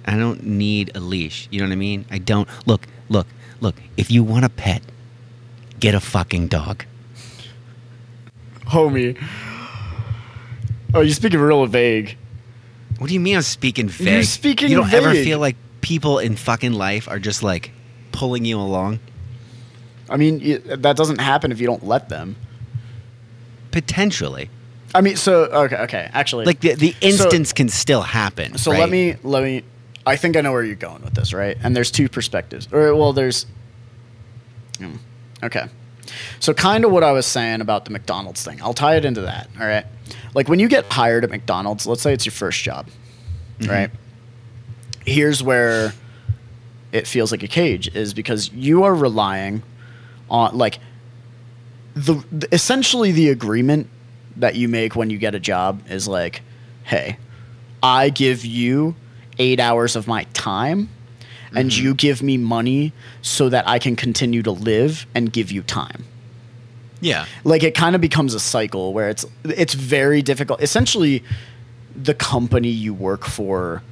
I 0.07 0.17
don't 0.17 0.45
need 0.45 0.93
a 0.95 1.01
leash. 1.01 1.49
You 1.51 1.61
know 1.61 1.67
what 1.67 1.73
I 1.73 1.77
mean? 1.77 2.07
I 2.11 2.19
don't. 2.19 2.49
Look, 2.67 2.87
look, 3.09 3.27
look. 3.61 3.77
If 3.97 4.11
you 4.11 4.25
want 4.25 4.45
a 4.45 4.49
pet, 4.49 4.83
get 5.81 5.95
a 5.95 6.01
fucking 6.01 6.49
dog. 6.49 6.85
Homie. 8.67 9.23
Oh, 10.95 11.01
you're 11.01 11.15
speaking 11.15 11.41
real 11.41 11.65
vague. 11.67 12.17
What 12.99 13.09
do 13.09 13.15
you 13.15 13.21
mean 13.21 13.37
I'm 13.37 13.43
speaking 13.43 13.89
vague? 13.89 14.09
You're 14.09 14.23
speaking 14.25 14.71
You 14.71 14.79
don't 14.79 14.93
ever 14.93 15.13
feel 15.13 15.39
like 15.39 15.57
people 15.81 16.19
in 16.19 16.37
fucking 16.37 16.73
life 16.73 17.09
are 17.09 17.19
just 17.19 17.43
like 17.43 17.71
pulling 18.13 18.45
you 18.45 18.59
along? 18.59 19.01
I 20.11 20.17
mean, 20.17 20.63
that 20.67 20.97
doesn't 20.97 21.21
happen 21.21 21.53
if 21.53 21.61
you 21.61 21.67
don't 21.67 21.87
let 21.87 22.09
them. 22.09 22.37
Potentially. 23.71 24.51
I 24.95 25.03
mean, 25.03 25.17
so 25.17 25.45
okay, 25.45 25.77
okay. 25.77 26.11
Actually, 26.13 26.47
Like 26.47 26.61
the, 26.61 26.75
the 26.75 26.95
instance 27.01 27.53
can 27.53 27.69
still 27.69 28.03
happen. 28.03 28.57
So 28.57 28.71
right? 28.73 28.81
let 28.81 28.91
me 28.91 29.17
let 29.23 29.43
me. 29.43 29.63
I 30.07 30.17
think 30.17 30.37
I 30.37 30.41
know 30.41 30.53
where 30.53 30.65
you're 30.65 30.77
going 30.77 31.03
with 31.03 31.15
this, 31.15 31.35
right? 31.35 31.59
And 31.63 31.77
there's 31.77 31.91
two 31.91 32.09
perspectives, 32.09 32.69
or 32.73 32.95
well, 32.95 33.13
there's 33.13 33.45
hmm. 34.79 34.97
Okay. 35.43 35.67
So, 36.41 36.55
kind 36.55 36.85
of 36.85 36.91
what 36.91 37.05
I 37.05 37.13
was 37.13 37.27
saying 37.27 37.61
about 37.61 37.85
the 37.85 37.91
McDonald's 37.91 38.43
thing. 38.43 38.61
I'll 38.63 38.75
tie 38.75 38.97
it 38.97 39.05
into 39.05 39.23
that. 39.23 39.49
All 39.61 39.67
right. 39.67 39.85
Like 40.35 40.49
when 40.49 40.59
you 40.59 40.69
get 40.69 40.91
hired 40.91 41.25
at 41.25 41.31
McDonald's, 41.31 41.87
let's 41.87 42.03
say 42.03 42.13
it's 42.13 42.25
your 42.25 42.33
first 42.33 42.63
job, 42.63 42.89
mm-hmm. 43.59 43.71
right? 43.71 43.91
Here's 45.05 45.43
where 45.43 45.93
it 46.93 47.07
feels 47.07 47.31
like 47.31 47.43
a 47.43 47.49
cage 47.49 47.95
is 47.95 48.15
because 48.15 48.53
you 48.53 48.85
are 48.85 48.95
relying 48.95 49.63
on, 50.31 50.57
like, 50.57 50.79
the, 51.95 52.25
the 52.31 52.49
essentially 52.53 53.13
the 53.13 53.31
agreement 53.31 53.89
that 54.37 54.55
you 54.55 54.69
make 54.69 54.95
when 54.95 55.11
you 55.11 55.19
get 55.19 55.35
a 55.35 55.41
job 55.41 55.83
is 55.91 56.07
like, 56.07 56.43
hey, 56.85 57.19
I 57.83 58.11
give 58.11 58.45
you 58.45 58.95
eight 59.39 59.61
hours 59.61 59.97
of 59.97 60.07
my 60.07 60.25
time 60.33 60.89
and 61.55 61.71
mm-hmm. 61.71 61.85
you 61.85 61.95
give 61.95 62.23
me 62.23 62.37
money 62.37 62.93
so 63.23 63.49
that 63.49 63.67
I 63.69 63.79
can 63.79 63.97
continue 63.97 64.43
to 64.43 64.51
live 64.51 65.07
and 65.15 65.33
give 65.33 65.51
you 65.51 65.63
time. 65.63 66.05
Yeah. 67.01 67.27
Like 67.45 67.63
it 67.63 67.75
kind 67.75 67.95
of 67.95 68.01
becomes 68.01 68.35
a 68.35 68.41
cycle 68.41 68.93
where 68.93 69.09
it's 69.09 69.25
it's 69.45 69.75
very 69.75 70.23
difficult. 70.23 70.63
Essentially, 70.63 71.23
the 71.95 72.15
company 72.15 72.69
you 72.69 72.93
work 72.93 73.25
for 73.25 73.83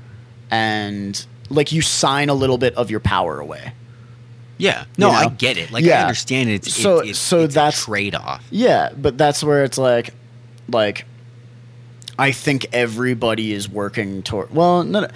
and 0.50 1.24
like 1.50 1.72
you 1.72 1.82
sign 1.82 2.28
a 2.28 2.34
little 2.34 2.58
bit 2.58 2.74
of 2.74 2.90
your 2.90 3.00
power 3.00 3.38
away. 3.40 3.72
Yeah. 4.58 4.84
No, 4.96 5.08
You 5.08 5.12
know? 5.12 5.18
I 5.18 5.28
get 5.28 5.56
it. 5.56 5.70
Like 5.70 5.84
Yeah. 5.84 6.00
I 6.00 6.02
understand 6.02 6.50
it. 6.50 6.66
It's, 6.66 6.74
So- 6.74 7.00
it's, 7.00 7.18
so 7.18 7.40
it's 7.40 7.54
that's- 7.54 7.80
a 7.80 7.84
trade 7.84 8.14
off. 8.14 8.44
Yeah, 8.50 8.90
but 8.96 9.18
that's 9.18 9.44
where 9.44 9.64
it's 9.64 9.78
like, 9.78 10.14
like, 10.68 11.04
I 12.18 12.32
think 12.32 12.66
everybody 12.72 13.52
is 13.52 13.68
working 13.68 14.22
toward. 14.22 14.54
Well, 14.54 14.82
not, 14.82 15.10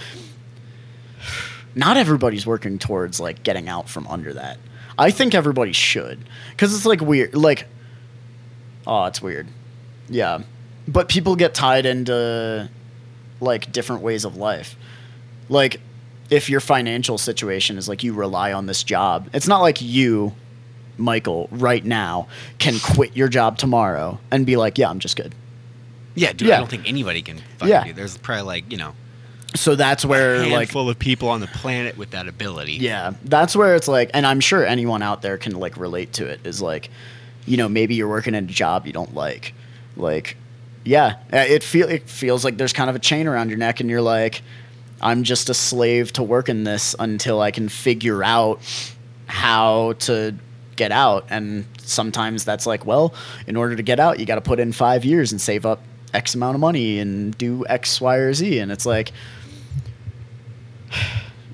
not 1.75 1.97
everybody's 1.97 2.47
working 2.47 2.79
towards 2.79 3.21
like 3.21 3.43
getting 3.43 3.69
out 3.69 3.89
from 3.89 4.07
under 4.09 4.33
that. 4.35 4.59
I 4.99 5.11
think 5.11 5.35
everybody 5.35 5.73
should, 5.73 6.19
because 6.51 6.75
it's 6.75 6.85
like 6.87 7.01
weird. 7.01 7.35
Like, 7.35 7.67
oh, 8.87 9.05
it's 9.07 9.23
weird. 9.23 9.47
Yeah, 10.09 10.41
but 10.89 11.09
people 11.09 11.37
get 11.37 11.55
tied 11.55 11.87
into 11.87 12.69
like 13.41 13.73
different 13.73 14.03
ways 14.03 14.25
of 14.25 14.37
life. 14.37 14.77
Like, 15.49 15.81
if 16.29 16.51
your 16.51 16.61
financial 16.61 17.17
situation 17.19 17.79
is 17.79 17.89
like 17.89 18.03
you 18.03 18.13
rely 18.13 18.53
on 18.53 18.67
this 18.67 18.83
job, 18.85 19.31
it's 19.33 19.49
not 19.49 19.61
like 19.63 19.81
you 19.81 20.33
Michael 20.99 21.49
right 21.51 21.85
now 21.85 22.29
can 22.59 22.79
quit 22.79 23.17
your 23.17 23.29
job 23.29 23.57
tomorrow 23.57 24.19
and 24.31 24.45
be 24.45 24.57
like, 24.57 24.77
yeah, 24.77 24.91
I'm 24.91 24.99
just 24.99 25.17
good. 25.17 25.35
Yeah, 26.15 26.33
dude. 26.33 26.49
Yeah. 26.49 26.57
I 26.57 26.59
don't 26.59 26.69
think 26.69 26.87
anybody 26.89 27.23
can 27.23 27.39
fucking 27.59 27.69
Yeah. 27.69 27.85
do. 27.85 27.93
There's 27.95 28.19
probably 28.19 28.43
like 28.45 28.71
you 28.71 28.77
know 28.77 28.93
So 29.55 29.75
that's 29.75 30.05
where 30.05 30.37
a 30.37 30.39
like 30.41 30.51
handful 30.51 30.89
of 30.89 30.99
people 30.99 31.29
on 31.29 31.41
the 31.41 31.49
planet 31.49 31.97
with 31.99 32.11
that 32.11 32.29
ability. 32.29 32.75
yeah, 32.75 33.15
that's 33.25 33.57
where 33.57 33.75
it's 33.75 33.89
like 33.89 34.11
and 34.15 34.27
I'm 34.27 34.41
sure 34.41 34.65
anyone 34.65 35.03
out 35.03 35.23
there 35.23 35.39
can 35.39 35.59
like 35.59 35.77
relate 35.77 36.13
to 36.15 36.27
it 36.27 36.41
is 36.45 36.63
like 36.63 36.91
you 37.47 37.57
know, 37.57 37.69
maybe 37.69 37.95
you're 37.95 38.09
working 38.09 38.35
in 38.35 38.45
a 38.45 38.49
job 38.49 38.87
you 38.87 38.93
don't 38.93 39.15
like. 39.15 39.55
Like 39.97 40.37
yeah, 40.85 41.17
uh, 41.33 41.39
it 41.39 41.63
feel 41.63 41.89
it 41.89 42.09
feels 42.09 42.45
like 42.45 42.57
there's 42.57 42.73
kind 42.73 42.89
of 42.89 42.97
a 42.97 43.01
chain 43.01 43.27
around 43.27 43.49
your 43.49 43.59
neck 43.59 43.81
and 43.81 43.91
you're 43.91 44.03
like 44.03 44.43
I'm 45.03 45.25
just 45.25 45.49
a 45.49 45.55
slave 45.55 46.13
to 46.15 46.23
working 46.23 46.65
this 46.65 46.95
until 46.99 47.41
I 47.41 47.51
can 47.51 47.69
figure 47.69 48.23
out 48.23 48.61
how 49.27 49.95
to 50.01 50.35
get 50.77 50.93
out 50.93 51.27
and 51.29 51.67
sometimes 51.83 52.45
that's 52.45 52.67
like 52.67 52.87
well 52.87 53.13
in 53.47 53.55
order 53.55 53.77
to 53.77 53.83
get 53.83 54.01
out 54.01 54.19
you 54.19 54.25
got 54.25 54.37
to 54.37 54.41
put 54.41 54.59
in 54.59 54.73
five 54.73 55.05
years 55.05 55.31
and 55.31 55.39
save 55.41 55.67
up 55.67 55.81
x 56.15 56.35
amount 56.35 56.55
of 56.55 56.61
money 56.61 56.99
and 56.99 57.37
do 57.37 57.65
x 57.69 58.01
y 58.01 58.17
or 58.17 58.33
z 58.33 58.59
and 58.59 58.73
it's 58.73 58.87
like 58.87 59.13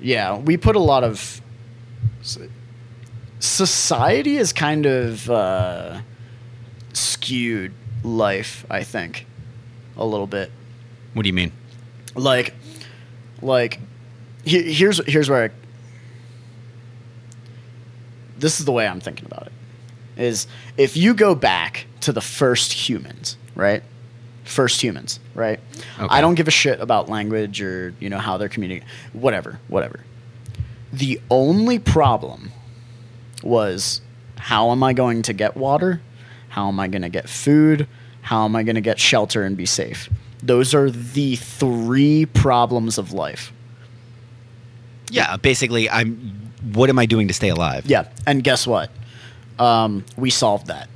yeah 0.01 0.37
we 0.37 0.57
put 0.57 0.75
a 0.75 0.79
lot 0.79 1.03
of 1.03 1.41
society 3.39 4.37
is 4.37 4.51
kind 4.53 4.85
of 4.85 5.29
uh, 5.29 6.01
skewed 6.93 7.71
life 8.03 8.65
i 8.69 8.83
think 8.83 9.25
a 9.97 10.05
little 10.05 10.27
bit 10.27 10.51
What 11.13 11.23
do 11.23 11.29
you 11.29 11.33
mean? 11.33 11.51
like 12.15 12.53
like 13.41 13.79
he- 14.43 14.71
here's 14.73 15.05
here's 15.07 15.29
where 15.29 15.45
I, 15.45 15.49
this 18.37 18.59
is 18.59 18.65
the 18.65 18.71
way 18.71 18.87
I'm 18.87 18.99
thinking 18.99 19.25
about 19.25 19.47
it 19.47 19.51
is 20.21 20.47
if 20.77 20.95
you 20.95 21.13
go 21.13 21.35
back 21.35 21.85
to 22.01 22.11
the 22.11 22.21
first 22.21 22.71
humans, 22.71 23.35
right? 23.55 23.83
First 24.47 24.81
humans, 24.81 25.19
right? 25.35 25.59
Okay. 25.99 26.07
I 26.09 26.21
don't 26.21 26.35
give 26.35 26.47
a 26.47 26.51
shit 26.51 26.79
about 26.79 27.09
language 27.09 27.61
or 27.61 27.93
you 27.99 28.09
know 28.09 28.17
how 28.17 28.37
they're 28.37 28.47
communicating, 28.49 28.87
whatever, 29.13 29.59
whatever. 29.67 29.99
The 30.93 31.19
only 31.29 31.79
problem 31.79 32.51
was 33.43 34.01
how 34.37 34.71
am 34.71 34.83
I 34.83 34.93
going 34.93 35.21
to 35.23 35.33
get 35.33 35.57
water? 35.57 36.01
How 36.49 36.69
am 36.69 36.79
I 36.79 36.87
going 36.87 37.01
to 37.01 37.09
get 37.09 37.27
food? 37.29 37.87
How 38.21 38.45
am 38.45 38.55
I 38.55 38.63
going 38.63 38.75
to 38.75 38.81
get 38.81 38.99
shelter 38.99 39.43
and 39.43 39.57
be 39.57 39.65
safe? 39.65 40.09
Those 40.41 40.73
are 40.73 40.89
the 40.89 41.35
three 41.35 42.25
problems 42.25 42.97
of 42.97 43.11
life. 43.11 43.51
Yeah, 45.09 45.35
basically, 45.37 45.89
I'm. 45.89 46.51
What 46.73 46.89
am 46.89 46.99
I 46.99 47.05
doing 47.05 47.27
to 47.27 47.33
stay 47.33 47.49
alive? 47.49 47.85
Yeah, 47.85 48.07
and 48.25 48.43
guess 48.43 48.65
what? 48.65 48.91
Um, 49.59 50.05
we 50.17 50.29
solved 50.29 50.67
that. 50.67 50.89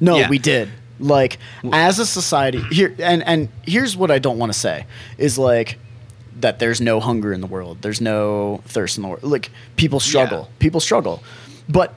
No, 0.00 0.18
Yeah. 0.18 0.28
we 0.28 0.38
did. 0.38 0.70
Like 1.00 1.38
as 1.72 1.98
a 1.98 2.06
society 2.06 2.62
here, 2.70 2.94
and 2.98 3.22
and 3.24 3.48
here's 3.62 3.96
what 3.96 4.10
I 4.10 4.18
don't 4.18 4.38
want 4.38 4.52
to 4.52 4.58
say 4.58 4.86
is 5.18 5.38
like 5.38 5.78
that 6.40 6.58
there's 6.58 6.80
no 6.80 7.00
hunger 7.00 7.32
in 7.32 7.40
the 7.40 7.46
world. 7.46 7.78
There's 7.82 8.00
no 8.00 8.62
thirst 8.66 8.96
in 8.96 9.02
the 9.02 9.08
world. 9.08 9.22
Like 9.22 9.50
people 9.76 10.00
struggle. 10.00 10.48
Yeah. 10.50 10.58
People 10.58 10.80
struggle. 10.80 11.22
But 11.68 11.94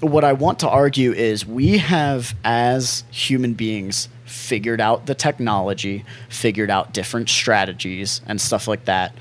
what 0.00 0.24
I 0.24 0.32
want 0.32 0.58
to 0.60 0.68
argue 0.68 1.12
is 1.12 1.46
we 1.46 1.78
have 1.78 2.34
as 2.44 3.04
human 3.10 3.54
beings 3.54 4.08
figured 4.24 4.80
out 4.80 5.06
the 5.06 5.14
technology, 5.14 6.04
figured 6.28 6.70
out 6.70 6.92
different 6.92 7.28
strategies 7.28 8.20
and 8.26 8.40
stuff 8.40 8.68
like 8.68 8.84
that 8.86 9.14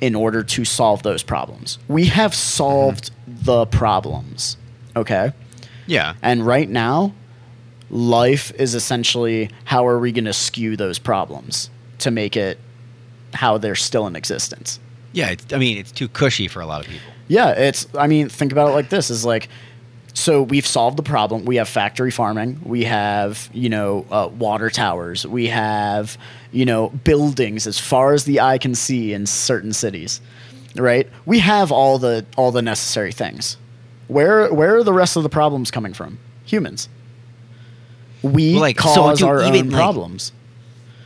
in 0.00 0.14
order 0.14 0.42
to 0.42 0.64
solve 0.64 1.02
those 1.02 1.22
problems. 1.22 1.78
We 1.88 2.06
have 2.06 2.32
mm-hmm. 2.32 2.36
solved 2.36 3.10
the 3.26 3.66
problems. 3.66 4.56
Okay? 4.96 5.32
Yeah. 5.86 6.14
And 6.22 6.46
right 6.46 6.68
now, 6.68 7.14
life 7.94 8.52
is 8.56 8.74
essentially 8.74 9.48
how 9.64 9.86
are 9.86 9.98
we 9.98 10.12
going 10.12 10.24
to 10.24 10.32
skew 10.32 10.76
those 10.76 10.98
problems 10.98 11.70
to 11.98 12.10
make 12.10 12.36
it 12.36 12.58
how 13.32 13.56
they're 13.56 13.74
still 13.74 14.06
in 14.06 14.16
existence. 14.16 14.78
Yeah. 15.12 15.30
It's, 15.30 15.52
I 15.52 15.58
mean, 15.58 15.78
it's 15.78 15.92
too 15.92 16.08
cushy 16.08 16.48
for 16.48 16.60
a 16.60 16.66
lot 16.66 16.80
of 16.80 16.90
people. 16.90 17.08
Yeah, 17.28 17.50
it's 17.50 17.86
I 17.96 18.06
mean, 18.06 18.28
think 18.28 18.52
about 18.52 18.68
it 18.68 18.72
like 18.72 18.90
this 18.90 19.08
is 19.08 19.24
like 19.24 19.48
so 20.12 20.42
we've 20.42 20.66
solved 20.66 20.96
the 20.96 21.02
problem. 21.02 21.44
We 21.44 21.56
have 21.56 21.68
factory 21.68 22.10
farming. 22.10 22.60
We 22.64 22.84
have, 22.84 23.48
you 23.52 23.68
know, 23.68 24.06
uh, 24.10 24.28
water 24.28 24.70
towers. 24.70 25.26
We 25.26 25.48
have, 25.48 26.16
you 26.52 26.64
know, 26.64 26.90
buildings 26.90 27.66
as 27.66 27.80
far 27.80 28.12
as 28.12 28.24
the 28.24 28.40
eye 28.40 28.58
can 28.58 28.74
see 28.74 29.12
in 29.12 29.26
certain 29.26 29.72
cities. 29.72 30.20
Right? 30.76 31.08
We 31.24 31.38
have 31.38 31.72
all 31.72 31.98
the 31.98 32.26
all 32.36 32.52
the 32.52 32.62
necessary 32.62 33.12
things. 33.12 33.56
Where 34.08 34.52
where 34.52 34.76
are 34.76 34.84
the 34.84 34.92
rest 34.92 35.16
of 35.16 35.22
the 35.22 35.28
problems 35.28 35.70
coming 35.70 35.94
from? 35.94 36.18
Humans. 36.44 36.88
We 38.24 38.54
like, 38.58 38.80
so, 38.80 38.94
cause 38.94 39.18
dude, 39.18 39.28
our 39.28 39.42
even, 39.42 39.66
own 39.66 39.70
like- 39.70 39.78
problems. 39.78 40.32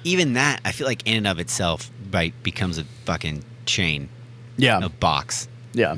Even 0.05 0.35
that, 0.35 0.61
I 0.65 0.73
feel 0.73 0.87
like 0.87 1.07
in 1.07 1.17
and 1.19 1.27
of 1.27 1.39
itself, 1.41 1.91
right, 2.13 2.33
becomes 2.43 2.79
a 2.79 2.85
fucking 3.05 3.45
chain, 3.67 4.09
Yeah. 4.57 4.79
a 4.83 4.89
box. 4.89 5.49
Yeah. 5.75 5.97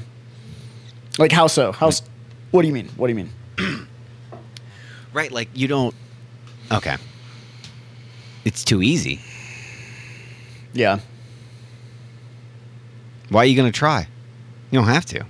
Like 1.18 1.30
how 1.30 1.46
so? 1.46 1.72
How? 1.72 1.88
s- 1.88 2.02
What 2.50 2.62
do 2.62 2.68
you 2.68 2.74
mean? 2.74 2.88
What 2.96 3.06
do 3.08 3.12
you 3.12 3.16
mean? 3.16 3.86
Right? 5.12 5.30
Like 5.32 5.48
you 5.54 5.66
don't. 5.68 5.94
Okay. 6.70 6.96
It's 8.44 8.62
too 8.64 8.80
easy. 8.80 9.20
Yeah. 10.72 11.00
Why 13.28 13.42
are 13.42 13.44
you 13.46 13.56
gonna 13.56 13.72
try? 13.72 14.06
You 14.70 14.78
don't 14.78 14.88
have 14.88 15.04
to. 15.06 15.24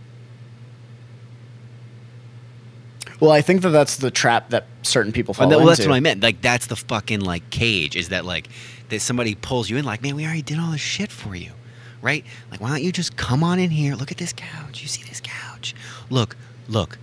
Well, 3.21 3.31
I 3.31 3.43
think 3.43 3.63
that 3.63 3.71
that's 3.71 3.97
the 3.97 4.11
trap 4.11 4.51
that 4.51 4.67
certain 4.83 5.13
people 5.13 5.35
fall 5.35 5.49
that- 5.49 5.59
well, 5.59 5.67
that's 5.67 5.87
what 5.87 5.95
I 5.95 6.01
meant. 6.01 6.23
Like 6.23 6.41
that's 6.41 6.67
the 6.67 6.77
fucking 6.77 7.21
like 7.21 7.49
cage. 7.51 7.97
Is 7.97 8.09
that 8.09 8.25
like 8.25 8.49
that 8.89 9.01
somebody 9.01 9.35
pulls 9.35 9.69
you 9.71 9.77
in? 9.77 9.85
Like, 9.85 10.03
man, 10.03 10.17
we 10.17 10.25
already 10.25 10.43
did 10.43 10.59
all 10.59 10.73
this 10.73 10.81
shit 10.81 11.11
for 11.13 11.35
you, 11.35 11.53
right? 12.03 12.25
Like, 12.51 12.61
why 12.61 12.69
don't 12.71 12.83
you 12.83 12.93
just 12.93 13.17
come 13.17 13.45
on 13.45 13.59
in 13.59 13.71
here? 13.71 13.95
Look 13.95 14.11
at 14.11 14.17
this 14.19 14.33
couch. 14.33 14.83
You 14.83 14.89
see 14.89 15.03
this 15.09 15.21
couch? 15.23 15.75
Look, 16.09 16.37
look. 16.69 16.99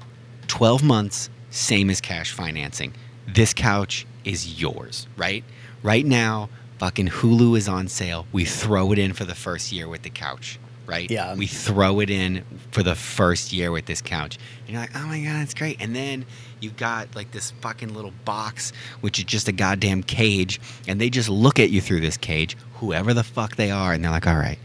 Twelve 0.48 0.82
months, 0.84 1.30
same 1.52 1.90
as 1.90 2.02
cash 2.02 2.32
financing. 2.32 2.94
This 3.28 3.54
couch 3.54 4.06
is 4.24 4.60
yours, 4.62 5.08
right? 5.18 5.44
Right 5.84 6.06
now, 6.06 6.50
fucking 6.80 7.08
Hulu 7.10 7.58
is 7.58 7.68
on 7.68 7.88
sale. 7.90 8.26
We 8.32 8.46
throw 8.46 8.92
it 8.94 8.98
in 9.00 9.14
for 9.14 9.26
the 9.26 9.36
first 9.36 9.72
year 9.72 9.88
with 9.88 10.02
the 10.04 10.10
couch. 10.10 10.58
Right? 10.88 11.12
Yeah. 11.12 11.36
We 11.36 11.47
throw 11.47 12.00
it 12.00 12.10
in 12.10 12.45
for 12.71 12.82
the 12.82 12.95
first 12.95 13.52
year 13.52 13.71
with 13.71 13.86
this 13.86 14.02
couch. 14.02 14.39
And 14.62 14.69
you're 14.69 14.80
like, 14.80 14.95
oh 14.95 15.06
my 15.06 15.21
God, 15.21 15.41
it's 15.41 15.54
great. 15.54 15.82
And 15.82 15.93
then 15.93 16.26
you 16.62 16.69
got 16.71 17.13
like 17.13 17.32
this 17.32 17.52
fucking 17.52 17.93
little 17.93 18.13
box, 18.23 18.71
which 19.02 19.19
is 19.19 19.26
just 19.26 19.50
a 19.50 19.52
goddamn 19.52 20.02
cage. 20.02 20.62
And 20.88 21.00
they 21.00 21.10
just 21.10 21.28
look 21.28 21.60
at 21.60 21.71
you 21.71 21.82
through 21.82 22.00
this 22.00 22.15
cage, 22.15 22.56
whoever 22.76 23.13
the 23.13 23.23
fuck 23.23 23.58
they 23.58 23.69
are. 23.69 23.91
And 23.91 24.02
they're 24.02 24.12
like, 24.12 24.28
all 24.28 24.38
right, 24.38 24.58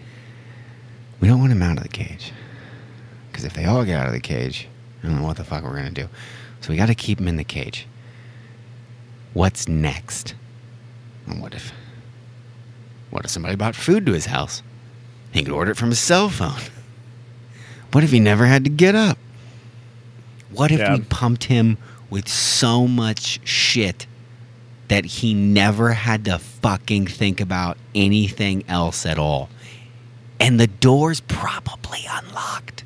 we 1.21 1.27
don't 1.27 1.41
want 1.41 1.51
him 1.51 1.63
out 1.63 1.77
of 1.77 1.83
the 1.83 1.89
cage. 1.89 2.33
Because 3.31 3.45
if 3.45 3.55
they 3.55 3.65
all 3.65 3.85
get 3.85 3.99
out 3.99 4.07
of 4.07 4.13
the 4.13 4.21
cage, 4.21 4.69
I 5.03 5.09
don't 5.09 5.17
know 5.17 5.27
what 5.27 5.39
the 5.39 5.45
fuck 5.45 5.65
we're 5.65 5.71
going 5.71 5.93
to 5.93 6.03
do. 6.03 6.09
So 6.61 6.71
we 6.71 6.77
got 6.77 6.87
to 6.87 6.95
keep 6.95 7.19
them 7.19 7.27
in 7.27 7.37
the 7.37 7.45
cage. 7.45 7.89
What's 9.35 9.67
next? 9.67 10.37
And 11.27 11.43
what 11.43 11.53
if. 11.53 11.73
What 13.11 13.25
if 13.25 13.31
somebody 13.33 13.57
brought 13.57 13.75
food 13.75 14.07
to 14.07 14.13
his 14.13 14.27
house? 14.27 14.63
He 15.33 15.43
could 15.43 15.53
order 15.53 15.71
it 15.73 15.77
from 15.77 15.89
his 15.91 15.99
cell 15.99 16.29
phone. 16.29 16.61
What 17.93 18.05
if 18.05 18.11
he 18.11 18.21
never 18.21 18.47
had 18.47 18.65
to 18.65 18.71
get 18.71 18.95
up? 18.95 19.19
What 20.51 20.71
if 20.71 20.79
Yeah. 20.81 20.95
we 20.95 21.01
pumped 21.01 21.45
him 21.45 21.79
with 22.11 22.29
so 22.29 22.87
much 22.87 23.41
shit 23.45 24.07
that 24.89 25.05
he 25.07 25.33
never 25.35 25.93
had 25.93 26.25
to 26.27 26.39
fucking 26.39 27.07
think 27.07 27.41
about 27.41 27.79
anything 27.95 28.63
else 28.69 29.07
at 29.07 29.19
all? 29.19 29.49
And 30.39 30.61
the 30.61 30.67
door's 30.67 31.21
probably 31.21 32.01
unlocked. 32.11 32.85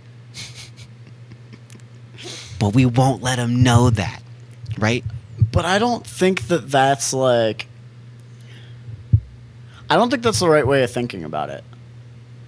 but 2.58 2.74
we 2.74 2.86
won't 2.86 3.22
let 3.22 3.38
him 3.38 3.62
know 3.62 3.90
that, 3.90 4.22
right? 4.78 5.04
But 5.52 5.64
I 5.64 5.78
don't 5.78 6.06
think 6.06 6.48
that 6.48 6.70
that's 6.70 7.12
like. 7.12 7.66
I 9.88 9.94
don't 9.96 10.10
think 10.10 10.22
that's 10.22 10.40
the 10.40 10.48
right 10.48 10.66
way 10.66 10.82
of 10.82 10.90
thinking 10.90 11.24
about 11.24 11.48
it. 11.50 11.62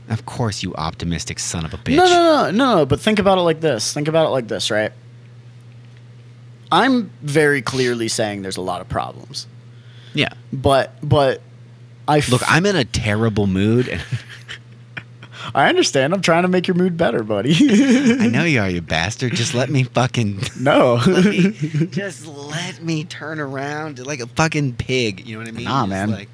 Of 0.08 0.24
course, 0.26 0.62
you 0.62 0.74
optimistic 0.74 1.38
son 1.38 1.64
of 1.64 1.74
a 1.74 1.76
bitch. 1.78 1.96
No, 1.96 2.04
no, 2.04 2.10
no, 2.10 2.50
no, 2.50 2.76
no. 2.76 2.86
But 2.86 3.00
think 3.00 3.18
about 3.18 3.38
it 3.38 3.42
like 3.42 3.60
this. 3.60 3.92
Think 3.92 4.08
about 4.08 4.26
it 4.26 4.30
like 4.30 4.48
this, 4.48 4.70
right? 4.70 4.92
I'm 6.70 7.10
very 7.22 7.62
clearly 7.62 8.08
saying 8.08 8.42
there's 8.42 8.56
a 8.58 8.62
lot 8.62 8.80
of 8.80 8.88
problems, 8.88 9.46
Yeah. 10.14 10.28
but 10.52 10.92
but 11.02 11.40
I 12.06 12.18
f- 12.18 12.28
Look, 12.30 12.42
I'm 12.50 12.66
in 12.66 12.76
a 12.76 12.84
terrible 12.84 13.46
mood, 13.46 13.88
and 13.88 14.02
I 15.54 15.68
understand. 15.70 16.12
I'm 16.12 16.20
trying 16.20 16.42
to 16.42 16.48
make 16.48 16.68
your 16.68 16.74
mood 16.74 16.98
better, 16.98 17.22
buddy. 17.22 17.54
I 18.20 18.26
know 18.28 18.44
you 18.44 18.60
are, 18.60 18.68
you 18.68 18.82
bastard. 18.82 19.34
Just 19.34 19.54
let 19.54 19.70
me 19.70 19.84
fucking. 19.84 20.40
no. 20.60 21.00
Let 21.06 21.24
me, 21.24 21.52
just 21.86 22.26
let 22.26 22.82
me 22.82 23.04
turn 23.04 23.40
around 23.40 24.04
like 24.04 24.20
a 24.20 24.26
fucking 24.26 24.74
pig. 24.74 25.26
You 25.26 25.34
know 25.36 25.40
what 25.40 25.48
I 25.48 25.52
mean? 25.52 25.64
Nah, 25.64 25.80
Just 25.82 25.90
man. 25.90 26.10
Like, 26.10 26.28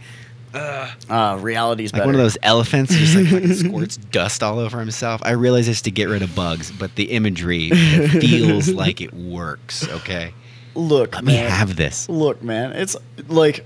uh, 0.55 0.91
uh, 1.11 1.39
reality's 1.41 1.93
like 1.93 2.01
better. 2.01 2.07
one 2.07 2.15
of 2.15 2.21
those 2.21 2.39
elephants 2.43 2.93
who 2.95 3.01
just 3.01 3.17
like 3.17 3.27
fucking 3.27 3.55
squirts 3.69 3.97
dust 3.97 4.43
all 4.43 4.59
over 4.59 4.79
himself. 4.79 5.21
I 5.25 5.33
realize 5.33 5.69
it's 5.69 5.83
to 5.83 5.91
get 5.91 6.09
rid 6.09 6.23
of 6.23 6.35
bugs, 6.35 6.71
but 6.73 6.95
the 6.95 7.11
imagery 7.11 7.71
feels 7.71 8.69
like 8.71 9.01
it 9.01 9.13
works. 9.13 9.89
Okay, 9.89 10.33
Look, 10.75 11.15
let 11.15 11.25
me 11.25 11.35
have 11.35 11.77
this. 11.77 12.09
Look, 12.09 12.43
man, 12.43 12.73
it's 12.73 12.97
like 13.29 13.65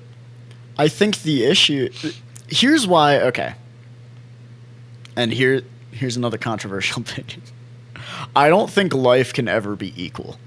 I 0.76 0.88
think 0.88 1.22
the 1.22 1.44
issue 1.44 1.90
here's 2.48 2.86
why 2.86 3.20
okay. 3.20 3.54
And 5.16 5.32
here 5.32 5.62
here's 5.92 6.16
another 6.16 6.38
controversial 6.38 7.02
opinion. 7.02 7.42
I 8.34 8.48
don't 8.48 8.70
think 8.70 8.94
life 8.94 9.32
can 9.32 9.48
ever 9.48 9.76
be 9.76 9.92
equal 10.02 10.38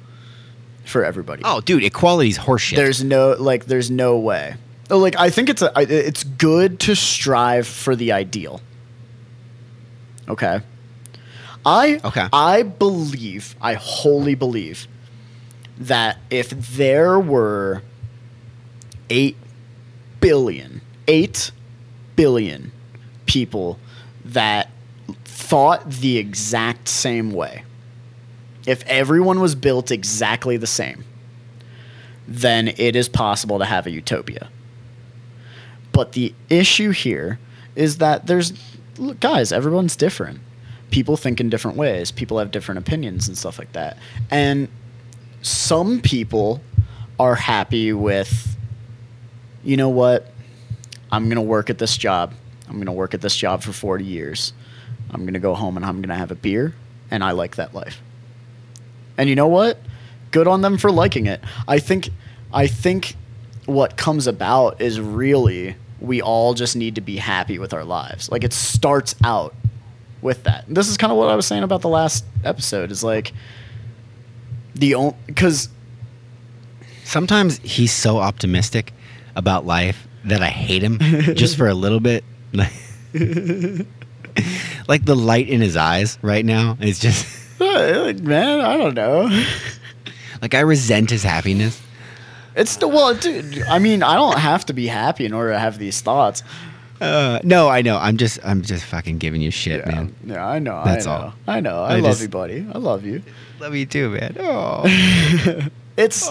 for 0.85 1.03
everybody. 1.03 1.41
Oh, 1.45 1.61
dude, 1.61 1.83
equality's 1.83 2.37
horseshit. 2.37 2.75
There's 2.75 3.03
no 3.03 3.35
like 3.37 3.65
there's 3.65 3.91
no 3.91 4.17
way. 4.17 4.55
Like 4.91 5.15
I 5.17 5.29
think 5.29 5.49
it's 5.49 5.61
a 5.61 5.71
I- 5.77 5.83
it's 5.83 6.23
good 6.23 6.79
to 6.81 6.95
strive 6.95 7.67
for 7.67 7.95
the 7.95 8.11
ideal. 8.11 8.61
Okay. 10.27 10.61
I 11.65 11.99
Okay. 12.03 12.27
I 12.33 12.63
believe, 12.63 13.55
I 13.61 13.75
wholly 13.75 14.35
believe 14.35 14.87
that 15.77 16.17
if 16.29 16.49
there 16.49 17.19
were 17.19 17.81
8 19.09 19.35
billion, 20.19 20.81
8 21.07 21.51
billion 22.15 22.71
people 23.25 23.79
that 24.25 24.69
thought 25.25 25.89
the 25.89 26.17
exact 26.17 26.87
same 26.87 27.31
way. 27.31 27.63
If 28.65 28.83
everyone 28.85 29.39
was 29.39 29.55
built 29.55 29.91
exactly 29.91 30.55
the 30.57 30.67
same, 30.67 31.03
then 32.27 32.69
it 32.77 32.95
is 32.95 33.09
possible 33.09 33.59
to 33.59 33.65
have 33.65 33.87
a 33.87 33.91
utopia. 33.91 34.49
But 35.91 36.13
the 36.13 36.33
issue 36.49 36.91
here 36.91 37.39
is 37.75 37.97
that 37.97 38.27
there's 38.27 38.53
look, 38.97 39.19
guys, 39.19 39.51
everyone's 39.51 39.95
different. 39.95 40.39
People 40.91 41.17
think 41.17 41.39
in 41.39 41.49
different 41.49 41.77
ways. 41.77 42.11
People 42.11 42.37
have 42.39 42.51
different 42.51 42.79
opinions 42.79 43.27
and 43.27 43.37
stuff 43.37 43.57
like 43.57 43.71
that. 43.73 43.97
And 44.29 44.67
some 45.41 46.01
people 46.01 46.61
are 47.19 47.35
happy 47.35 47.93
with 47.93 48.57
you 49.63 49.77
know 49.77 49.89
what? 49.89 50.31
I'm 51.11 51.25
going 51.25 51.35
to 51.35 51.41
work 51.41 51.69
at 51.69 51.77
this 51.77 51.97
job. 51.97 52.33
I'm 52.67 52.75
going 52.75 52.87
to 52.87 52.91
work 52.91 53.13
at 53.13 53.21
this 53.21 53.35
job 53.35 53.61
for 53.61 53.71
40 53.71 54.03
years. 54.03 54.53
I'm 55.11 55.21
going 55.21 55.33
to 55.33 55.39
go 55.39 55.53
home 55.53 55.77
and 55.77 55.85
I'm 55.85 55.97
going 55.97 56.09
to 56.09 56.15
have 56.15 56.31
a 56.31 56.35
beer 56.35 56.73
and 57.11 57.23
I 57.23 57.31
like 57.31 57.57
that 57.57 57.75
life. 57.75 58.01
And 59.17 59.29
you 59.29 59.35
know 59.35 59.47
what? 59.47 59.77
Good 60.31 60.47
on 60.47 60.61
them 60.61 60.77
for 60.77 60.91
liking 60.91 61.25
it. 61.25 61.41
I 61.67 61.79
think 61.79 62.09
I 62.53 62.67
think 62.67 63.15
what 63.65 63.97
comes 63.97 64.27
about 64.27 64.81
is 64.81 64.99
really 64.99 65.75
we 66.01 66.21
all 66.21 66.53
just 66.53 66.75
need 66.75 66.95
to 66.95 67.01
be 67.01 67.17
happy 67.17 67.59
with 67.59 67.73
our 67.73 67.85
lives. 67.85 68.29
Like 68.29 68.43
it 68.43 68.53
starts 68.53 69.15
out 69.23 69.53
with 70.21 70.43
that. 70.43 70.65
This 70.67 70.89
is 70.89 70.97
kind 70.97 71.11
of 71.11 71.17
what 71.17 71.29
I 71.29 71.35
was 71.35 71.45
saying 71.45 71.63
about 71.63 71.81
the 71.81 71.89
last 71.89 72.25
episode 72.43 72.91
is 72.91 73.03
like 73.03 73.33
the 74.75 74.95
only 74.95 75.15
cuz 75.35 75.69
Sometimes 77.03 77.57
he's 77.57 77.91
so 77.91 78.19
optimistic 78.19 78.93
about 79.35 79.65
life 79.65 80.07
that 80.23 80.41
I 80.41 80.47
hate 80.47 80.81
him 80.81 80.97
just 81.35 81.57
for 81.57 81.67
a 81.67 81.73
little 81.73 81.99
bit. 81.99 82.23
like 84.87 85.03
the 85.05 85.15
light 85.15 85.49
in 85.49 85.59
his 85.59 85.75
eyes 85.75 86.17
right 86.21 86.45
now 86.45 86.77
is 86.79 86.99
just 86.99 87.27
like 87.59 88.19
man, 88.19 88.61
I 88.61 88.77
don't 88.77 88.93
know. 88.95 89.43
like 90.41 90.53
I 90.53 90.61
resent 90.61 91.09
his 91.09 91.23
happiness. 91.23 91.81
It's 92.55 92.75
the 92.77 92.87
well, 92.87 93.13
dude. 93.15 93.63
I 93.63 93.79
mean, 93.79 94.03
I 94.03 94.15
don't 94.15 94.37
have 94.37 94.65
to 94.67 94.73
be 94.73 94.87
happy 94.87 95.25
in 95.25 95.33
order 95.33 95.51
to 95.51 95.59
have 95.59 95.77
these 95.77 96.01
thoughts. 96.01 96.43
Uh, 96.99 97.39
no, 97.43 97.67
I 97.69 97.81
know. 97.81 97.97
I'm 97.97 98.17
just 98.17 98.39
I'm 98.45 98.61
just 98.61 98.83
fucking 98.85 99.17
giving 99.17 99.41
you 99.41 99.49
shit, 99.51 99.79
Yeah, 99.85 99.91
man. 99.91 100.15
yeah, 100.25 100.45
I 100.47 100.59
know. 100.59 100.83
That's 100.85 101.07
I 101.07 101.17
know. 101.17 101.23
all. 101.25 101.33
I 101.47 101.59
know. 101.59 101.83
I, 101.83 101.93
I 101.93 101.95
love 101.95 102.03
just- 102.11 102.21
you, 102.23 102.27
buddy. 102.27 102.65
I 102.73 102.77
love 102.77 103.05
you. 103.05 103.23
Love 103.59 103.75
you 103.75 103.85
too, 103.85 104.09
man. 104.09 104.35
Oh. 104.39 104.83
It's 105.97 106.27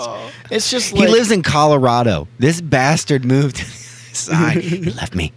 it's 0.50 0.70
just 0.70 0.96
he 0.96 1.06
lives 1.06 1.30
in 1.30 1.42
Colorado. 1.42 2.26
This 2.38 2.60
bastard 2.60 3.24
moved 3.24 3.56
to 3.56 3.64
the 3.64 3.70
side. 4.16 4.56
he 4.62 4.90
left 4.90 5.14
me. 5.14 5.32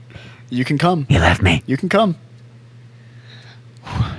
you 0.49 0.63
can 0.65 0.77
come. 0.77 1.05
He 1.09 1.19
left 1.19 1.41
me. 1.41 1.61
You 1.67 1.77
can 1.77 1.89
come. 1.89 2.15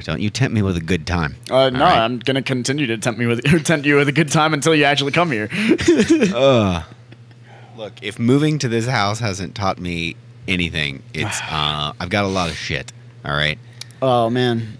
Don't 0.04 0.20
you 0.20 0.28
tempt 0.30 0.54
me 0.54 0.60
with 0.62 0.76
a 0.76 0.80
good 0.82 1.06
time. 1.06 1.36
Uh, 1.50 1.70
no, 1.70 1.80
right. 1.80 1.98
I'm 1.98 2.18
gonna 2.18 2.42
continue 2.42 2.86
to 2.86 2.98
tempt 2.98 3.18
me 3.18 3.26
with 3.26 3.42
tempt 3.64 3.86
you 3.86 3.96
with 3.96 4.08
a 4.08 4.12
good 4.12 4.30
time 4.30 4.52
until 4.52 4.74
you 4.74 4.84
actually 4.84 5.12
come 5.12 5.30
here. 5.30 5.48
Ugh. 6.34 6.84
Look, 7.76 7.94
if 8.02 8.18
moving 8.18 8.58
to 8.60 8.68
this 8.68 8.86
house 8.86 9.18
hasn't 9.20 9.54
taught 9.54 9.78
me 9.80 10.16
anything, 10.46 11.02
it's 11.14 11.40
uh, 11.50 11.92
I've 11.98 12.10
got 12.10 12.24
a 12.24 12.28
lot 12.28 12.50
of 12.50 12.56
shit. 12.56 12.92
All 13.24 13.32
right, 13.34 13.58
oh 14.02 14.28
man, 14.28 14.76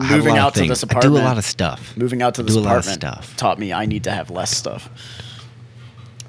I 0.00 0.16
moving 0.16 0.36
out 0.38 0.54
to 0.54 0.64
this 0.66 0.84
I 0.84 0.86
apartment. 0.86 1.14
do 1.16 1.20
a 1.20 1.24
lot 1.24 1.36
of 1.38 1.44
stuff. 1.44 1.96
moving 1.96 2.22
out 2.22 2.36
to 2.36 2.42
I 2.42 2.44
this 2.44 2.54
do 2.54 2.60
a 2.60 2.62
lot 2.62 2.76
of 2.76 2.86
apartment 2.86 3.00
stuff. 3.24 3.36
taught 3.36 3.58
me 3.58 3.72
I 3.72 3.86
need 3.86 4.04
to 4.04 4.12
have 4.12 4.30
less 4.30 4.56
stuff. 4.56 4.88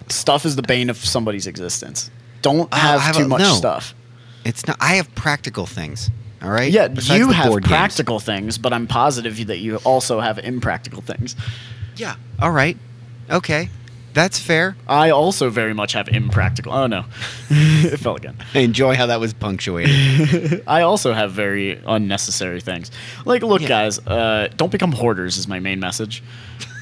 Stuff 0.08 0.46
is 0.46 0.56
the 0.56 0.64
bane 0.64 0.90
of 0.90 0.98
somebody's 0.98 1.46
existence. 1.46 2.10
Don't 2.42 2.62
Oh, 2.62 2.68
I 2.72 2.78
have, 2.80 3.02
have 3.02 3.16
too 3.18 3.24
a- 3.26 3.28
much 3.28 3.42
no. 3.42 3.54
stuff. 3.54 3.94
It's 4.46 4.66
not. 4.66 4.78
I 4.80 4.96
have 4.96 5.14
practical 5.14 5.68
things. 5.68 6.10
All 6.42 6.50
right. 6.50 6.72
Yeah, 6.72 6.88
Besides 6.88 7.20
you 7.20 7.30
have 7.32 7.48
board 7.50 7.64
games. 7.64 7.72
practical 7.72 8.20
things, 8.20 8.58
but 8.58 8.72
I'm 8.74 8.88
positive 8.88 9.48
that 9.48 9.58
you 9.60 9.78
also 9.78 10.20
have 10.20 10.40
impractical 10.40 11.02
things. 11.02 11.36
Yeah. 11.96 12.16
All 12.40 12.52
right. 12.52 12.78
Okay. 13.30 13.70
That's 14.14 14.40
fair. 14.40 14.76
I 14.88 15.12
also 15.12 15.50
very 15.52 15.74
much 15.74 15.94
have 15.94 16.08
impractical. 16.10 16.74
Oh 16.74 16.88
no, 16.88 17.06
it 17.50 17.98
fell 18.00 18.16
again. 18.16 18.36
I 18.56 18.60
enjoy 18.60 18.96
how 18.96 19.06
that 19.06 19.20
was 19.20 19.34
punctuated. 19.34 20.64
I 20.68 20.82
also 20.82 21.14
have 21.14 21.32
very 21.32 21.80
unnecessary 21.86 22.60
things. 22.60 22.90
Like, 23.26 23.44
look, 23.44 23.62
Yeah. 23.62 23.68
guys, 23.68 24.00
uh, 24.00 24.48
don't 24.58 24.72
become 24.72 24.94
hoarders. 24.94 25.38
Is 25.38 25.48
my 25.48 25.60
main 25.60 25.80
message. 25.80 26.24